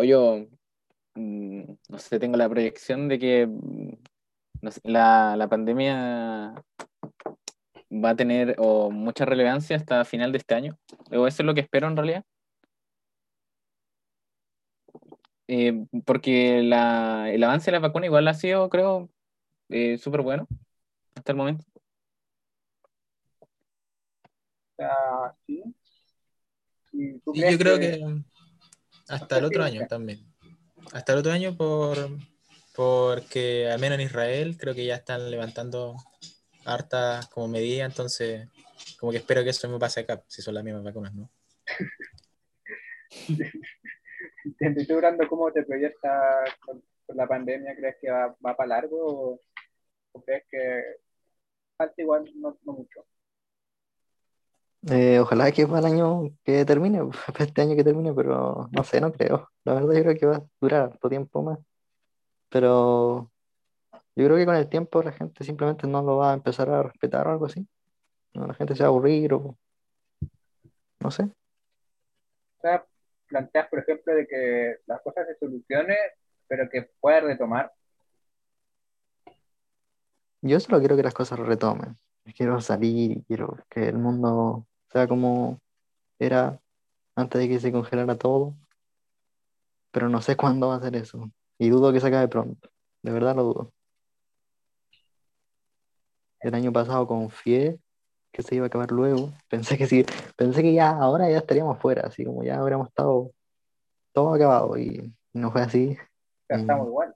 Yo, 0.03 0.45
mm, 1.15 1.63
no 1.89 1.97
sé, 1.97 2.19
tengo 2.19 2.37
la 2.37 2.49
proyección 2.49 3.07
de 3.07 3.19
que 3.19 3.47
mm, 3.47 3.93
la, 4.83 5.35
la 5.35 5.47
pandemia 5.47 6.53
va 7.91 8.09
a 8.11 8.15
tener 8.15 8.55
o, 8.57 8.91
mucha 8.91 9.25
relevancia 9.25 9.75
hasta 9.77 10.05
final 10.05 10.31
de 10.31 10.39
este 10.39 10.55
año. 10.55 10.77
O 11.11 11.27
eso 11.27 11.41
es 11.43 11.45
lo 11.45 11.53
que 11.53 11.61
espero 11.61 11.87
en 11.87 11.95
realidad. 11.97 12.23
Eh, 15.47 15.85
porque 16.05 16.61
la, 16.61 17.31
el 17.31 17.43
avance 17.43 17.71
de 17.71 17.77
la 17.77 17.79
vacuna 17.79 18.05
igual 18.05 18.27
ha 18.27 18.33
sido, 18.33 18.69
creo, 18.69 19.09
eh, 19.69 19.97
súper 19.97 20.21
bueno 20.21 20.47
hasta 21.15 21.31
el 21.31 21.37
momento. 21.37 21.65
Ah, 24.79 25.33
sí. 25.45 25.63
¿Y 26.91 27.19
tú 27.19 27.33
Sí, 27.33 27.39
crees 27.39 27.53
yo 27.53 27.59
creo 27.59 27.79
que 27.79 28.23
hasta 29.07 29.37
el 29.37 29.45
otro 29.45 29.63
año 29.63 29.87
también. 29.87 30.19
Hasta 30.91 31.13
el 31.13 31.19
otro 31.19 31.31
año 31.31 31.55
por 31.55 31.97
porque 32.75 33.67
al 33.71 33.79
menos 33.79 33.97
en 33.97 34.05
Israel 34.05 34.55
creo 34.57 34.75
que 34.75 34.85
ya 34.85 34.95
están 34.95 35.31
levantando 35.31 35.95
hartas 36.63 37.27
como 37.29 37.47
medidas, 37.47 37.89
entonces 37.89 38.47
como 38.99 39.11
que 39.11 39.17
espero 39.17 39.43
que 39.43 39.49
eso 39.49 39.67
me 39.67 39.79
pase 39.79 40.01
acá, 40.01 40.23
si 40.27 40.43
son 40.43 40.53
las 40.53 40.63
mismas 40.63 40.83
vacunas, 40.83 41.13
¿no? 41.15 41.31
te 44.59 44.67
estoy 44.67 44.95
durando 44.95 45.27
cómo 45.27 45.51
te 45.51 45.63
proyectas 45.63 46.55
con, 46.65 46.83
con 47.05 47.17
la 47.17 47.27
pandemia? 47.27 47.75
¿Crees 47.75 47.97
que 48.01 48.09
va, 48.11 48.35
va 48.45 48.55
para 48.55 48.67
largo 48.67 48.97
o, 48.99 49.39
o 50.13 50.21
crees 50.23 50.43
que 50.49 50.83
falta 51.77 52.01
igual 52.01 52.31
no, 52.35 52.57
no 52.63 52.73
mucho? 52.73 53.05
Eh, 54.89 55.19
ojalá 55.19 55.51
que 55.51 55.67
para 55.67 55.79
el 55.79 55.85
año 55.93 56.29
que 56.43 56.63
termine, 56.63 56.99
para 57.33 57.45
este 57.45 57.61
año 57.61 57.75
que 57.75 57.83
termine, 57.83 58.13
pero 58.13 58.69
no 58.71 58.83
sé, 58.83 59.01
no 59.01 59.11
creo. 59.11 59.49
La 59.63 59.73
verdad 59.73 59.93
yo 59.93 60.03
creo 60.03 60.15
que 60.15 60.25
va 60.25 60.35
a 60.37 60.45
durar 60.61 60.81
harto 60.91 61.09
tiempo 61.09 61.41
más. 61.43 61.59
Pero 62.49 63.31
yo 64.15 64.25
creo 64.25 64.37
que 64.37 64.45
con 64.45 64.55
el 64.55 64.69
tiempo 64.69 65.03
la 65.03 65.11
gente 65.11 65.43
simplemente 65.43 65.87
no 65.87 66.01
lo 66.01 66.17
va 66.17 66.31
a 66.31 66.33
empezar 66.35 66.69
a 66.69 66.83
respetar 66.83 67.27
o 67.27 67.31
algo 67.31 67.45
así. 67.47 67.67
No, 68.33 68.47
la 68.47 68.53
gente 68.53 68.75
se 68.75 68.83
va 68.83 68.87
a 68.87 68.89
aburrir 68.89 69.33
o 69.33 69.57
no 70.99 71.11
sé. 71.11 71.23
O 71.23 72.61
sea, 72.61 72.85
planteas, 73.27 73.67
por 73.69 73.79
ejemplo, 73.79 74.13
de 74.15 74.27
que 74.27 74.77
las 74.85 75.01
cosas 75.01 75.27
se 75.27 75.35
solucionen, 75.37 75.97
pero 76.47 76.69
que 76.69 76.89
pueda 76.99 77.21
retomar. 77.21 77.71
Yo 80.41 80.59
solo 80.59 80.79
quiero 80.79 80.95
que 80.95 81.03
las 81.03 81.13
cosas 81.13 81.39
retomen. 81.39 81.95
Quiero 82.35 82.59
salir 82.61 83.23
quiero 83.27 83.57
que 83.69 83.87
el 83.87 83.97
mundo 83.97 84.67
sea 84.91 85.07
como 85.07 85.59
era 86.19 86.59
antes 87.15 87.41
de 87.41 87.47
que 87.47 87.59
se 87.59 87.71
congelara 87.71 88.17
todo. 88.17 88.55
Pero 89.91 90.09
no 90.09 90.21
sé 90.21 90.35
cuándo 90.37 90.69
va 90.69 90.75
a 90.75 90.81
ser 90.81 90.95
eso. 90.95 91.31
Y 91.57 91.69
dudo 91.69 91.93
que 91.93 91.99
se 91.99 92.07
acabe 92.07 92.27
pronto. 92.27 92.69
De 93.01 93.11
verdad 93.11 93.35
lo 93.35 93.43
dudo. 93.43 93.73
El 96.39 96.53
año 96.53 96.71
pasado 96.71 97.07
confié 97.07 97.79
que 98.37 98.43
se 98.43 98.55
iba 98.55 98.65
a 98.65 98.67
acabar 98.67 98.91
luego. 98.91 99.31
Pensé 99.49 99.77
que 99.77 99.87
sí, 99.87 100.05
pensé 100.37 100.61
que 100.61 100.71
ya 100.73 100.91
ahora 100.91 101.27
ya 101.29 101.39
estaríamos 101.39 101.79
fuera, 101.79 102.03
así 102.07 102.23
como 102.23 102.43
ya 102.43 102.59
habríamos 102.59 102.87
estado 102.89 103.31
todo 104.13 104.33
acabado 104.35 104.77
y 104.77 105.11
no 105.33 105.51
fue 105.51 105.61
así. 105.61 105.97
Sea, 106.47 106.57
Mm. 106.57 106.61
estamos 106.61 106.87
igual. 106.87 107.15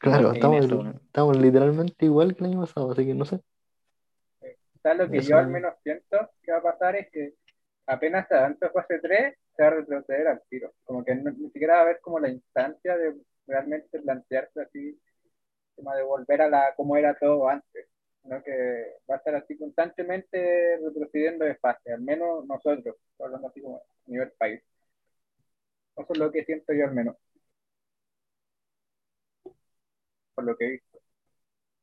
Claro, 0.00 0.32
estamos, 0.32 0.64
eso, 0.64 0.82
¿no? 0.82 0.90
estamos 0.90 1.36
literalmente 1.38 2.04
igual 2.06 2.34
que 2.34 2.44
el 2.44 2.50
año 2.50 2.60
pasado, 2.62 2.92
así 2.92 3.06
que 3.06 3.14
no 3.14 3.24
sé. 3.24 3.36
O 3.36 4.78
sea, 4.82 4.94
lo 4.94 5.10
que 5.10 5.18
Eso- 5.18 5.28
yo 5.30 5.38
al 5.38 5.48
menos 5.48 5.74
siento 5.82 6.30
que 6.42 6.52
va 6.52 6.58
a 6.58 6.62
pasar 6.62 6.96
es 6.96 7.10
que 7.10 7.34
apenas 7.86 8.26
se 8.28 8.34
avance 8.34 8.68
fase 8.70 8.98
3, 9.00 9.34
se 9.56 9.62
va 9.62 9.68
a 9.68 9.72
retroceder 9.72 10.26
al 10.28 10.42
tiro. 10.48 10.72
Como 10.84 11.04
que 11.04 11.14
no- 11.14 11.30
ni 11.32 11.50
siquiera 11.50 11.74
va 11.74 11.80
a 11.80 11.82
haber 11.84 12.00
como 12.00 12.18
la 12.18 12.28
instancia 12.28 12.96
de 12.96 13.14
realmente 13.46 14.00
plantearse 14.00 14.60
así, 14.62 14.98
como 15.76 15.94
de 15.94 16.02
volver 16.02 16.42
a 16.42 16.48
la 16.48 16.74
como 16.76 16.96
era 16.96 17.14
todo 17.18 17.48
antes, 17.48 17.86
sino 18.24 18.42
que 18.42 18.52
va 19.10 19.16
a 19.16 19.18
estar 19.18 19.34
así 19.36 19.56
constantemente 19.56 20.78
retrocediendo 20.78 21.44
de 21.44 21.56
fase, 21.56 21.92
al 21.92 22.00
menos 22.00 22.46
nosotros, 22.46 22.96
hablando 23.20 23.48
así 23.48 23.60
como 23.60 23.76
a 23.78 24.10
nivel 24.10 24.32
país. 24.32 24.62
Eso 25.96 26.12
es 26.12 26.18
lo 26.18 26.30
que 26.30 26.44
siento 26.44 26.72
yo 26.72 26.84
al 26.86 26.94
menos, 26.94 27.16
por 30.34 30.44
lo 30.44 30.56
que 30.56 30.66
he 30.66 30.70
visto. 30.72 30.98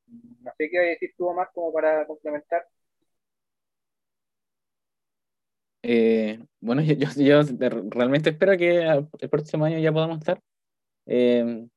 No 0.07 0.51
sé 0.57 0.69
qué 0.69 0.75
iba 0.75 0.83
a 0.83 0.87
decir 0.87 1.13
tú 1.17 1.31
más 1.33 1.49
como 1.53 1.71
para 1.73 2.05
complementar. 2.05 2.67
Eh, 5.83 6.39
bueno, 6.59 6.81
yo, 7.17 7.41
realmente 7.89 8.31
espero 8.31 8.57
que 8.57 8.81
el 9.19 9.29
próximo 9.29 9.65
año 9.65 9.79
ya 9.79 9.91
podamos 9.91 10.19
estar 10.19 10.41
eh, 11.05 11.67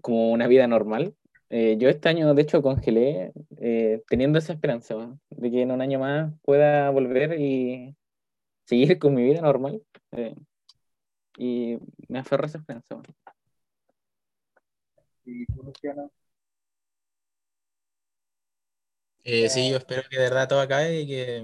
como 0.00 0.32
una 0.32 0.46
vida 0.46 0.66
normal. 0.66 1.14
Eh, 1.56 1.76
yo 1.78 1.88
este 1.88 2.08
año, 2.08 2.34
de 2.34 2.42
hecho, 2.42 2.62
congelé 2.62 3.32
eh, 3.58 4.02
teniendo 4.08 4.40
esa 4.40 4.54
esperanza 4.54 4.94
¿no? 4.96 5.20
de 5.30 5.52
que 5.52 5.62
en 5.62 5.70
un 5.70 5.80
año 5.82 6.00
más 6.00 6.32
pueda 6.42 6.90
volver 6.90 7.38
y 7.40 7.94
seguir 8.66 8.98
con 8.98 9.14
mi 9.14 9.22
vida 9.24 9.40
normal. 9.42 9.82
eh, 10.12 10.34
y 11.38 11.78
me 12.08 12.18
aferro 12.20 12.44
a 12.44 12.46
esa 12.48 12.58
esperanza. 12.58 12.96
¿no? 12.96 13.02
Y 15.24 15.46
tú, 15.46 15.62
Luciano, 15.62 16.10
Eh, 19.24 19.48
sí, 19.48 19.70
yo 19.70 19.76
espero 19.76 20.02
que 20.10 20.16
de 20.18 20.24
verdad 20.24 20.48
todo 20.48 20.60
acabe 20.60 21.00
y 21.00 21.06
que 21.06 21.42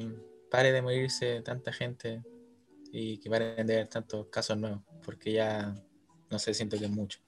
pare 0.51 0.73
de 0.73 0.83
morirse 0.83 1.41
tanta 1.43 1.73
gente 1.73 2.23
y 2.93 3.19
que 3.19 3.31
paren 3.31 3.67
de 3.67 3.75
haber 3.75 3.89
tantos 3.89 4.27
casos 4.29 4.59
nuevos, 4.59 4.83
porque 5.05 5.33
ya, 5.33 5.75
no 6.31 6.39
sé, 6.39 6.53
siento 6.55 6.79
que 6.79 6.87
es 6.87 6.91
mucho. 6.91 7.21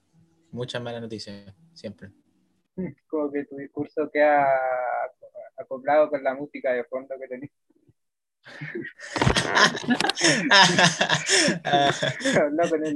Muchas 0.51 0.81
malas 0.81 1.01
noticias, 1.01 1.53
siempre. 1.73 2.11
como 3.07 3.31
que 3.31 3.45
tu 3.45 3.57
discurso 3.57 4.09
queda 4.11 4.47
acoplado 5.57 6.09
con 6.09 6.23
la 6.23 6.33
música 6.33 6.73
de 6.73 6.83
fondo 6.85 7.15
que 7.19 7.27
tenés. 7.27 7.51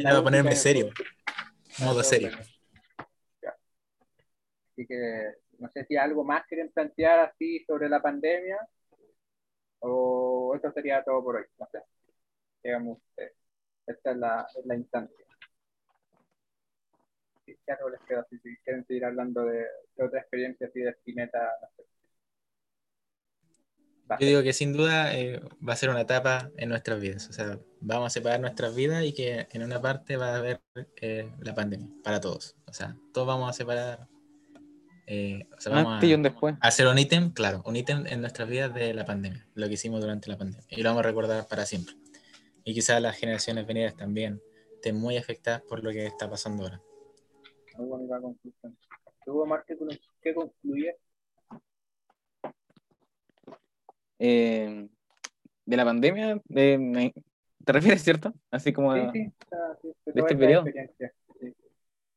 No, 0.03 0.17
a 0.17 0.23
ponerme 0.23 0.55
serio, 0.55 0.89
modo 1.80 2.03
serio. 2.03 2.32
Así 4.71 4.86
que 4.86 5.34
no 5.59 5.69
sé 5.69 5.86
si 5.86 5.95
algo 5.95 6.23
más 6.23 6.45
quieren 6.47 6.71
plantear 6.71 7.19
así 7.19 7.63
sobre 7.65 7.89
la 7.89 8.01
pandemia 8.01 8.57
o 9.80 10.53
esto 10.55 10.71
sería 10.71 11.03
todo 11.03 11.23
por 11.23 11.38
hoy. 11.38 11.45
No 11.57 11.67
sé. 11.71 11.80
Digamos, 12.63 12.99
eh, 13.17 13.34
esta 13.86 14.11
es 14.11 14.17
la, 14.17 14.47
es 14.57 14.65
la 14.65 14.75
instancia. 14.75 15.26
Les 17.48 18.02
queda, 18.08 18.22
así, 18.22 18.38
si 18.39 18.58
quieren 18.64 18.86
seguir 18.86 19.06
hablando 19.06 19.45
de, 19.45 19.66
de 19.95 20.06
otra 20.06 20.20
experiencia 20.20 20.68
así 20.68 20.80
de 20.82 20.89
Spinetta, 20.91 21.39
no 21.62 21.68
sé. 21.76 21.84
Va. 24.10 24.18
Yo 24.20 24.28
digo 24.28 24.43
que 24.43 24.54
sin 24.54 24.74
duda 24.74 25.14
eh, 25.18 25.41
va 25.68 25.74
a 25.74 25.76
ser 25.76 25.89
una 25.89 26.02
etapa 26.02 26.50
en 26.58 26.70
nuestras 26.70 27.00
vidas. 27.00 27.28
O 27.30 27.34
sea, 27.34 27.60
vamos 27.82 28.08
a 28.08 28.10
separar 28.10 28.39
nuestras 28.39 28.74
vidas 28.76 29.04
y 29.04 29.14
que 29.14 29.48
en 29.52 29.64
una 29.64 29.82
parte 29.82 30.16
va 30.18 30.30
a 30.34 30.38
haber 30.38 30.62
eh, 31.02 31.30
la 31.41 31.54
pandemia 31.54 31.89
para 32.04 32.22
todos. 32.22 32.56
O 32.68 32.74
sea, 32.74 32.98
todos 33.14 33.28
vamos 33.28 33.50
a 33.50 33.54
separar. 33.54 34.08
eh, 35.08 35.48
o 35.58 35.62
sea, 35.62 35.74
vamos 35.74 36.04
a 36.60 36.68
hacer 36.68 36.88
un 36.88 36.98
ítem, 37.00 37.32
claro, 37.34 37.62
un 37.66 37.76
ítem 37.76 38.06
en 38.08 38.22
nuestras 38.22 38.48
vidas 38.48 38.74
de 38.74 38.93
la 38.93 39.06
pandemia, 39.06 39.45
lo 39.56 39.68
que 39.68 39.74
hicimos 39.74 40.02
durante 40.02 40.30
la 40.30 40.38
pandemia. 40.38 40.66
Y 40.70 40.82
lo 40.84 40.89
vamos 40.89 41.02
a 41.04 41.08
recordar 41.08 41.48
para 41.48 41.66
siempre. 41.66 41.95
Y 42.64 42.74
quizás 42.74 43.02
las 43.02 43.18
generaciones 43.18 43.66
venideras 43.68 43.95
también 43.98 44.41
estén 44.76 44.95
muy 44.98 45.18
afectadas 45.18 45.62
por 45.64 45.84
lo 45.84 45.91
que 45.91 46.06
está 46.06 46.30
pasando 46.30 46.64
ahora. 46.64 46.82
Muy 47.78 47.88
bonita 47.88 48.19
conclusión. 48.19 48.78
¿Tú, 49.25 49.39
Omar, 49.41 49.63
qué, 49.67 49.78
con- 49.78 49.89
qué 50.21 50.34
concluyes? 50.34 50.95
Eh, 54.19 54.88
de 55.65 55.78
la 55.78 55.86
pandemia, 55.86 56.41
¿te 56.47 57.73
refieres, 57.73 58.01
cierto? 58.03 58.34
Así 58.49 58.73
como... 58.73 58.93
Sí, 58.95 58.99
a- 59.51 59.75
sí, 59.82 59.89
sí, 59.93 59.93
de 60.05 60.11
¿De 60.13 60.21
toda 60.21 60.28
este 60.32 60.38
periodo? 60.38 60.65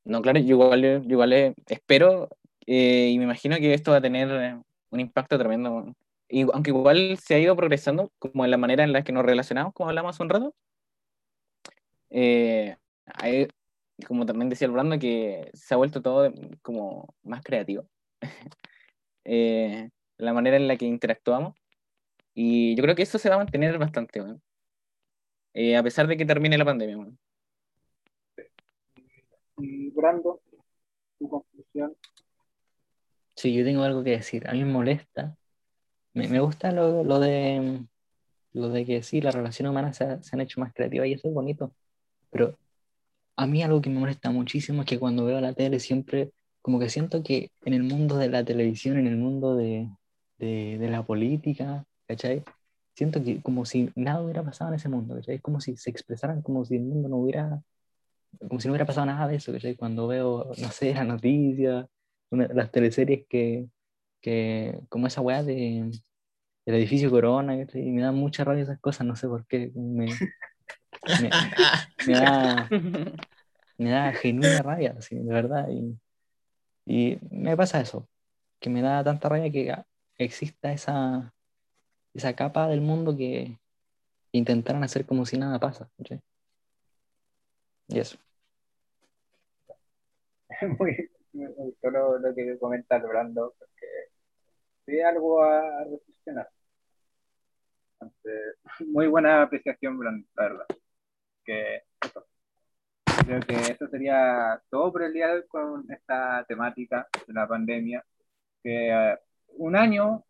No, 0.04 0.22
claro, 0.22 0.38
yo 0.40 0.46
igual, 0.56 0.80
yo 0.82 1.10
igual 1.10 1.32
eh, 1.32 1.54
espero 1.66 2.30
eh, 2.66 3.10
y 3.10 3.18
me 3.18 3.24
imagino 3.24 3.56
que 3.56 3.74
esto 3.74 3.90
va 3.90 3.98
a 3.98 4.02
tener 4.02 4.56
un 4.90 5.00
impacto 5.00 5.38
tremendo. 5.38 5.94
Y, 6.28 6.42
aunque 6.52 6.70
igual 6.70 7.18
se 7.18 7.34
ha 7.34 7.38
ido 7.38 7.54
progresando 7.54 8.10
como 8.18 8.44
en 8.44 8.50
la 8.50 8.56
manera 8.56 8.82
en 8.84 8.92
la 8.92 9.02
que 9.02 9.12
nos 9.12 9.24
relacionamos, 9.26 9.74
como 9.74 9.90
hablamos 9.90 10.14
hace 10.16 10.22
un 10.22 10.30
rato, 10.30 10.54
eh, 12.08 12.76
hay- 13.04 13.48
como 14.06 14.26
también 14.26 14.48
decía 14.48 14.66
el 14.66 14.72
Brando, 14.72 14.98
que 14.98 15.50
se 15.54 15.74
ha 15.74 15.76
vuelto 15.76 16.02
todo 16.02 16.32
como 16.62 17.14
más 17.22 17.42
creativo. 17.42 17.86
Eh, 19.22 19.90
la 20.16 20.32
manera 20.32 20.56
en 20.56 20.66
la 20.66 20.76
que 20.76 20.86
interactuamos. 20.86 21.54
Y 22.34 22.74
yo 22.74 22.82
creo 22.82 22.96
que 22.96 23.02
eso 23.02 23.18
se 23.18 23.28
va 23.28 23.36
a 23.36 23.38
mantener 23.38 23.78
bastante, 23.78 24.20
weón. 24.20 24.42
Eh, 25.52 25.76
a 25.76 25.82
pesar 25.82 26.06
de 26.06 26.16
que 26.16 26.24
termine 26.24 26.56
la 26.56 26.64
pandemia. 26.64 27.06
Y 29.58 29.90
Brando, 29.90 30.40
tu 31.18 31.28
conclusión. 31.28 31.94
Sí, 33.36 33.54
yo 33.54 33.62
tengo 33.62 33.82
algo 33.82 34.02
que 34.02 34.12
decir. 34.12 34.48
A 34.48 34.52
mí 34.52 34.64
me 34.64 34.72
molesta. 34.72 35.36
Me, 36.14 36.26
me 36.26 36.40
gusta 36.40 36.72
lo, 36.72 37.04
lo 37.04 37.20
de 37.20 37.84
lo 38.52 38.68
de 38.68 38.84
que 38.84 39.02
sí, 39.02 39.20
las 39.20 39.34
relaciones 39.34 39.70
humanas 39.70 39.96
se, 39.96 40.22
se 40.22 40.36
han 40.36 40.40
hecho 40.40 40.60
más 40.60 40.72
creativas 40.72 41.06
y 41.06 41.12
eso 41.12 41.28
es 41.28 41.34
bonito. 41.34 41.72
Pero 42.30 42.58
a 43.40 43.46
mí 43.46 43.62
algo 43.62 43.80
que 43.80 43.88
me 43.88 43.98
molesta 43.98 44.30
muchísimo 44.30 44.82
es 44.82 44.86
que 44.86 44.98
cuando 44.98 45.24
veo 45.24 45.40
la 45.40 45.54
tele 45.54 45.80
siempre, 45.80 46.30
como 46.60 46.78
que 46.78 46.90
siento 46.90 47.22
que 47.22 47.50
en 47.64 47.72
el 47.72 47.82
mundo 47.82 48.18
de 48.18 48.28
la 48.28 48.44
televisión, 48.44 48.98
en 48.98 49.06
el 49.06 49.16
mundo 49.16 49.56
de, 49.56 49.88
de, 50.36 50.76
de 50.78 50.90
la 50.90 51.04
política, 51.04 51.86
¿cachai? 52.06 52.44
Siento 52.94 53.24
que 53.24 53.40
como 53.40 53.64
si 53.64 53.90
nada 53.96 54.20
hubiera 54.22 54.42
pasado 54.42 54.70
en 54.70 54.76
ese 54.76 54.90
mundo, 54.90 55.14
¿cachai? 55.14 55.36
Es 55.36 55.40
como 55.40 55.58
si 55.58 55.74
se 55.78 55.88
expresaran 55.88 56.42
como 56.42 56.66
si 56.66 56.76
el 56.76 56.82
mundo 56.82 57.08
no 57.08 57.16
hubiera, 57.16 57.62
como 58.46 58.60
si 58.60 58.68
no 58.68 58.72
hubiera 58.72 58.84
pasado 58.84 59.06
nada 59.06 59.26
de 59.26 59.36
eso, 59.36 59.52
¿cachai? 59.52 59.74
Cuando 59.74 60.06
veo, 60.06 60.52
no 60.58 60.70
sé, 60.70 60.92
las 60.92 61.06
noticias, 61.06 61.86
las 62.30 62.70
teleseries 62.70 63.26
que, 63.26 63.68
que 64.20 64.78
como 64.90 65.06
esa 65.06 65.22
weá 65.22 65.42
de, 65.42 65.90
del 66.66 66.74
edificio 66.74 67.10
Corona, 67.10 67.56
¿cachai? 67.56 67.88
Y 67.88 67.90
me 67.90 68.02
da 68.02 68.12
mucha 68.12 68.44
rabia 68.44 68.64
esas 68.64 68.80
cosas, 68.80 69.06
no 69.06 69.16
sé 69.16 69.28
por 69.28 69.46
qué, 69.46 69.72
me, 69.74 70.08
me, 71.06 71.30
me 72.06 72.14
da, 72.14 72.68
me 73.78 73.90
da 73.90 74.12
genuina 74.12 74.62
rabia, 74.62 74.94
así, 74.98 75.16
de 75.16 75.32
verdad. 75.32 75.68
Y, 75.70 75.98
y 76.86 77.18
me 77.30 77.56
pasa 77.56 77.80
eso, 77.80 78.08
que 78.60 78.70
me 78.70 78.82
da 78.82 79.04
tanta 79.04 79.28
rabia 79.28 79.50
que 79.50 79.74
exista 80.18 80.72
esa, 80.72 81.32
esa 82.14 82.34
capa 82.34 82.68
del 82.68 82.80
mundo 82.80 83.16
que 83.16 83.58
intentaran 84.32 84.84
hacer 84.84 85.06
como 85.06 85.26
si 85.26 85.38
nada 85.38 85.58
pasa. 85.58 85.90
Y 87.88 87.98
eso. 87.98 88.18
muy, 90.78 91.10
me 91.32 91.48
gustó 91.48 91.90
lo, 91.90 92.18
lo 92.18 92.34
que 92.34 92.58
comenta 92.58 92.98
Brando, 92.98 93.54
porque 93.58 93.86
sí 94.86 95.00
algo 95.00 95.42
a, 95.42 95.58
a 95.58 95.84
reflexionar. 95.84 96.48
Entonces, 98.00 98.56
muy 98.92 99.06
buena 99.06 99.42
apreciación, 99.42 99.98
Brando, 99.98 100.26
la 100.36 100.42
verdad. 100.42 100.66
Que 101.44 101.82
eso. 102.04 102.26
Creo 103.26 103.40
que 103.40 103.54
eso 103.72 103.88
sería 103.88 104.60
todo 104.70 104.92
por 104.92 105.02
el 105.02 105.12
día 105.12 105.28
de 105.28 105.34
hoy 105.34 105.46
con 105.48 105.90
esta 105.90 106.44
temática 106.48 107.08
de 107.26 107.32
la 107.32 107.46
pandemia. 107.48 108.04
Que 108.62 108.90
eh, 108.90 109.18
un 109.58 109.76
año, 109.76 110.24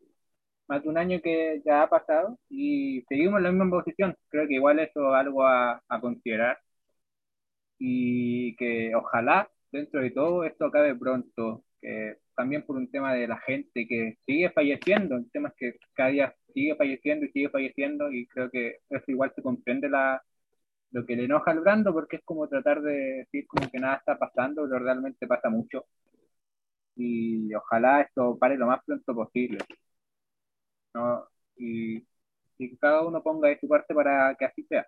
más 0.68 0.82
de 0.82 0.88
un 0.88 0.98
año 0.98 1.20
que 1.22 1.62
ya 1.64 1.82
ha 1.82 1.88
pasado 1.90 2.38
y 2.48 3.02
seguimos 3.08 3.38
en 3.38 3.44
la 3.44 3.52
misma 3.52 3.70
posición. 3.70 4.16
Creo 4.28 4.46
que 4.48 4.54
igual 4.54 4.78
eso 4.80 5.11
es 5.11 5.20
algo 5.20 5.44
a, 5.44 5.82
a 5.88 6.00
considerar 6.00 6.58
y 7.80 8.54
que 8.56 8.94
ojalá 8.94 9.50
dentro 9.72 10.00
de 10.02 10.11
todo 10.11 10.44
esto 10.44 10.66
acabe 10.66 10.94
pronto, 10.94 11.64
que 11.80 12.18
también 12.36 12.62
por 12.64 12.76
un 12.76 12.90
tema 12.90 13.14
de 13.14 13.26
la 13.26 13.38
gente 13.38 13.86
que 13.88 14.18
sigue 14.26 14.50
falleciendo, 14.50 15.16
el 15.16 15.30
tema 15.30 15.48
es 15.48 15.54
que 15.56 15.78
cada 15.94 16.11
día 16.11 16.34
sigue 16.54 16.76
falleciendo 16.76 17.26
y 17.26 17.30
sigue 17.32 17.48
falleciendo 17.48 18.12
y 18.12 18.26
creo 18.28 18.50
que 18.50 18.78
eso 18.90 19.04
igual 19.08 19.32
se 19.34 19.42
comprende 19.42 19.88
la, 19.88 20.22
lo 20.93 21.07
que 21.07 21.16
le 21.16 21.24
enoja 21.24 21.51
al 21.53 21.61
Brando 21.61 21.93
porque 21.93 22.16
es 22.16 22.22
como 22.24 22.49
tratar 22.49 22.82
de 22.82 22.93
decir 23.24 23.47
como 23.47 23.70
que 23.70 23.78
nada 23.78 23.97
está 23.97 24.18
pasando, 24.18 24.64
pero 24.68 24.84
realmente 24.84 25.26
pasa 25.26 25.49
mucho 25.51 25.86
y 27.01 27.55
ojalá 27.55 28.03
esto 28.03 28.38
pare 28.38 28.57
lo 28.57 28.66
más 28.66 28.82
pronto 28.84 29.14
posible. 29.14 29.59
¿no? 30.95 31.28
Y, 31.57 31.99
y 32.59 32.70
que 32.70 32.78
cada 32.78 33.03
uno 33.07 33.22
ponga 33.22 33.49
de 33.49 33.59
su 33.61 33.68
parte 33.68 33.95
para 33.95 34.34
que 34.38 34.45
así 34.45 34.64
sea. 34.64 34.86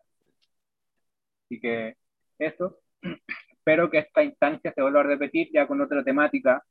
Así 1.47 1.61
que 1.61 1.97
eso. 2.39 2.79
Espero 3.51 3.91
que 3.91 3.99
esta 3.99 4.23
instancia 4.25 4.73
se 4.75 4.83
vuelva 4.83 5.01
a 5.01 5.05
repetir 5.05 5.49
ya 5.53 5.67
con 5.67 5.81
otra 5.81 6.03
temática 6.05 6.63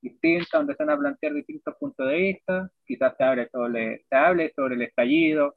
distinta, 0.00 0.58
donde 0.58 0.74
se 0.76 0.84
van 0.84 0.94
a 0.96 0.98
plantear 0.98 1.34
distintos 1.34 1.74
puntos 1.78 2.08
de 2.08 2.16
vista. 2.16 2.70
Quizás 2.86 3.16
se 3.16 3.24
hable 3.24 3.48
sobre, 3.50 4.04
se 4.08 4.16
hable 4.16 4.52
sobre 4.54 4.76
el 4.76 4.82
estallido, 4.82 5.56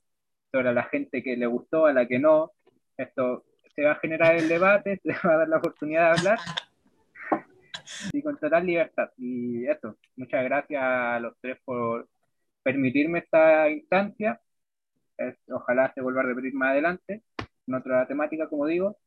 sobre 0.52 0.74
la 0.74 0.84
gente 0.84 1.24
que 1.24 1.38
le 1.38 1.46
gustó, 1.48 1.86
a 1.86 1.94
la 1.94 2.08
que 2.08 2.20
no. 2.20 2.52
Esto 3.02 3.46
se 3.76 3.84
va 3.84 3.94
a 3.94 4.00
generar 4.00 4.36
el 4.36 4.48
debate, 4.48 5.00
se 5.04 5.12
va 5.28 5.34
a 5.34 5.38
dar 5.38 5.50
la 5.50 5.58
oportunidad 5.58 6.14
de 6.14 6.20
hablar 6.20 6.40
y 8.14 8.22
con 8.22 8.38
total 8.38 8.66
libertad. 8.66 9.10
Y 9.18 9.66
eso, 9.68 9.98
muchas 10.16 10.44
gracias 10.44 10.82
a 10.84 11.20
los 11.20 11.34
tres 11.42 11.58
por 11.66 12.08
permitirme 12.64 13.20
esta 13.20 13.70
instancia. 13.70 14.40
Es- 15.18 15.38
ojalá 15.50 15.92
se 15.94 16.02
vuelva 16.02 16.22
a 16.22 16.26
repetir 16.26 16.54
más 16.54 16.72
adelante, 16.72 17.24
en 17.68 17.74
otra 17.74 18.08
temática, 18.08 18.48
como 18.48 18.66
digo. 18.66 18.98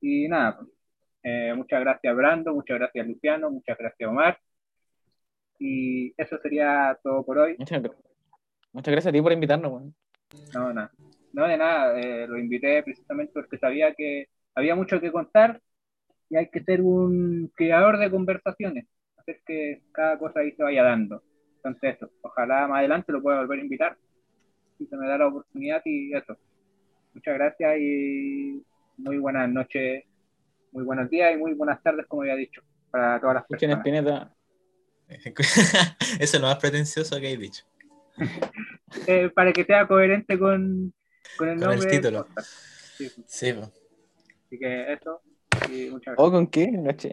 Y 0.00 0.28
nada, 0.28 0.58
eh, 1.22 1.52
muchas 1.54 1.80
gracias 1.80 2.16
Brando, 2.16 2.54
muchas 2.54 2.78
gracias 2.78 3.06
Luciano, 3.06 3.50
muchas 3.50 3.78
gracias 3.78 4.08
Omar. 4.08 4.38
Y 5.58 6.12
eso 6.16 6.38
sería 6.38 6.98
todo 7.02 7.24
por 7.24 7.38
hoy. 7.38 7.56
Muchas, 7.58 7.82
muchas 8.72 8.92
gracias 8.92 9.10
a 9.10 9.12
ti 9.12 9.22
por 9.22 9.32
invitarnos. 9.32 9.82
No, 10.54 10.72
nada. 10.72 10.90
No, 10.98 11.11
de 11.32 11.56
nada. 11.56 11.98
eh, 11.98 12.26
lo 12.26 12.38
invité 12.38 12.82
precisamente 12.82 13.32
porque 13.32 13.58
sabía 13.58 13.94
que 13.94 14.28
había 14.54 14.74
mucho 14.74 15.00
que 15.00 15.12
contar 15.12 15.60
y 16.28 16.36
hay 16.36 16.48
que 16.48 16.62
ser 16.62 16.80
un 16.80 17.50
creador 17.54 17.98
de 17.98 18.10
conversaciones, 18.10 18.86
hacer 19.16 19.40
que 19.46 19.82
cada 19.92 20.18
cosa 20.18 20.40
ahí 20.40 20.52
se 20.52 20.62
vaya 20.62 20.82
dando. 20.82 21.22
Entonces, 21.56 21.96
eso. 21.96 22.10
Ojalá 22.22 22.66
más 22.66 22.78
adelante 22.78 23.12
lo 23.12 23.22
pueda 23.22 23.40
volver 23.40 23.60
a 23.60 23.62
invitar 23.62 23.96
si 24.78 24.86
se 24.86 24.96
me 24.96 25.06
da 25.08 25.18
la 25.18 25.28
oportunidad 25.28 25.82
y 25.84 26.14
eso. 26.14 26.36
Muchas 27.14 27.34
gracias 27.34 27.78
y 27.78 28.62
muy 28.96 29.18
buenas 29.18 29.48
noches, 29.50 30.04
muy 30.72 30.84
buenos 30.84 31.10
días 31.10 31.34
y 31.34 31.36
muy 31.36 31.52
buenas 31.54 31.82
tardes, 31.82 32.06
como 32.06 32.22
había 32.22 32.36
dicho, 32.36 32.62
para 32.90 33.20
todas 33.20 33.34
las 33.34 33.44
Escuchen 33.44 33.70
personas. 33.70 33.86
Espineta. 33.86 34.34
Eso 36.18 36.36
es 36.36 36.40
lo 36.40 36.46
más 36.46 36.56
pretencioso 36.56 37.20
que 37.20 37.32
he 37.32 37.36
dicho. 37.36 37.64
Eh, 39.06 39.30
para 39.30 39.54
que 39.54 39.64
sea 39.64 39.86
coherente 39.86 40.38
con, 40.38 40.92
con 41.36 41.48
el 41.48 41.58
Con 41.60 41.70
el 41.70 41.78
nombre. 41.78 41.90
título. 41.90 42.26
Sí, 42.96 43.08
sí. 43.26 43.50
Así 43.50 44.58
que 44.58 44.92
eso. 44.92 45.20
Y 45.70 45.90
muchas 45.90 46.14
gracias. 46.14 46.16
¿O 46.18 46.30
con 46.30 46.46
qué? 46.46 46.66
Noche. 46.70 47.12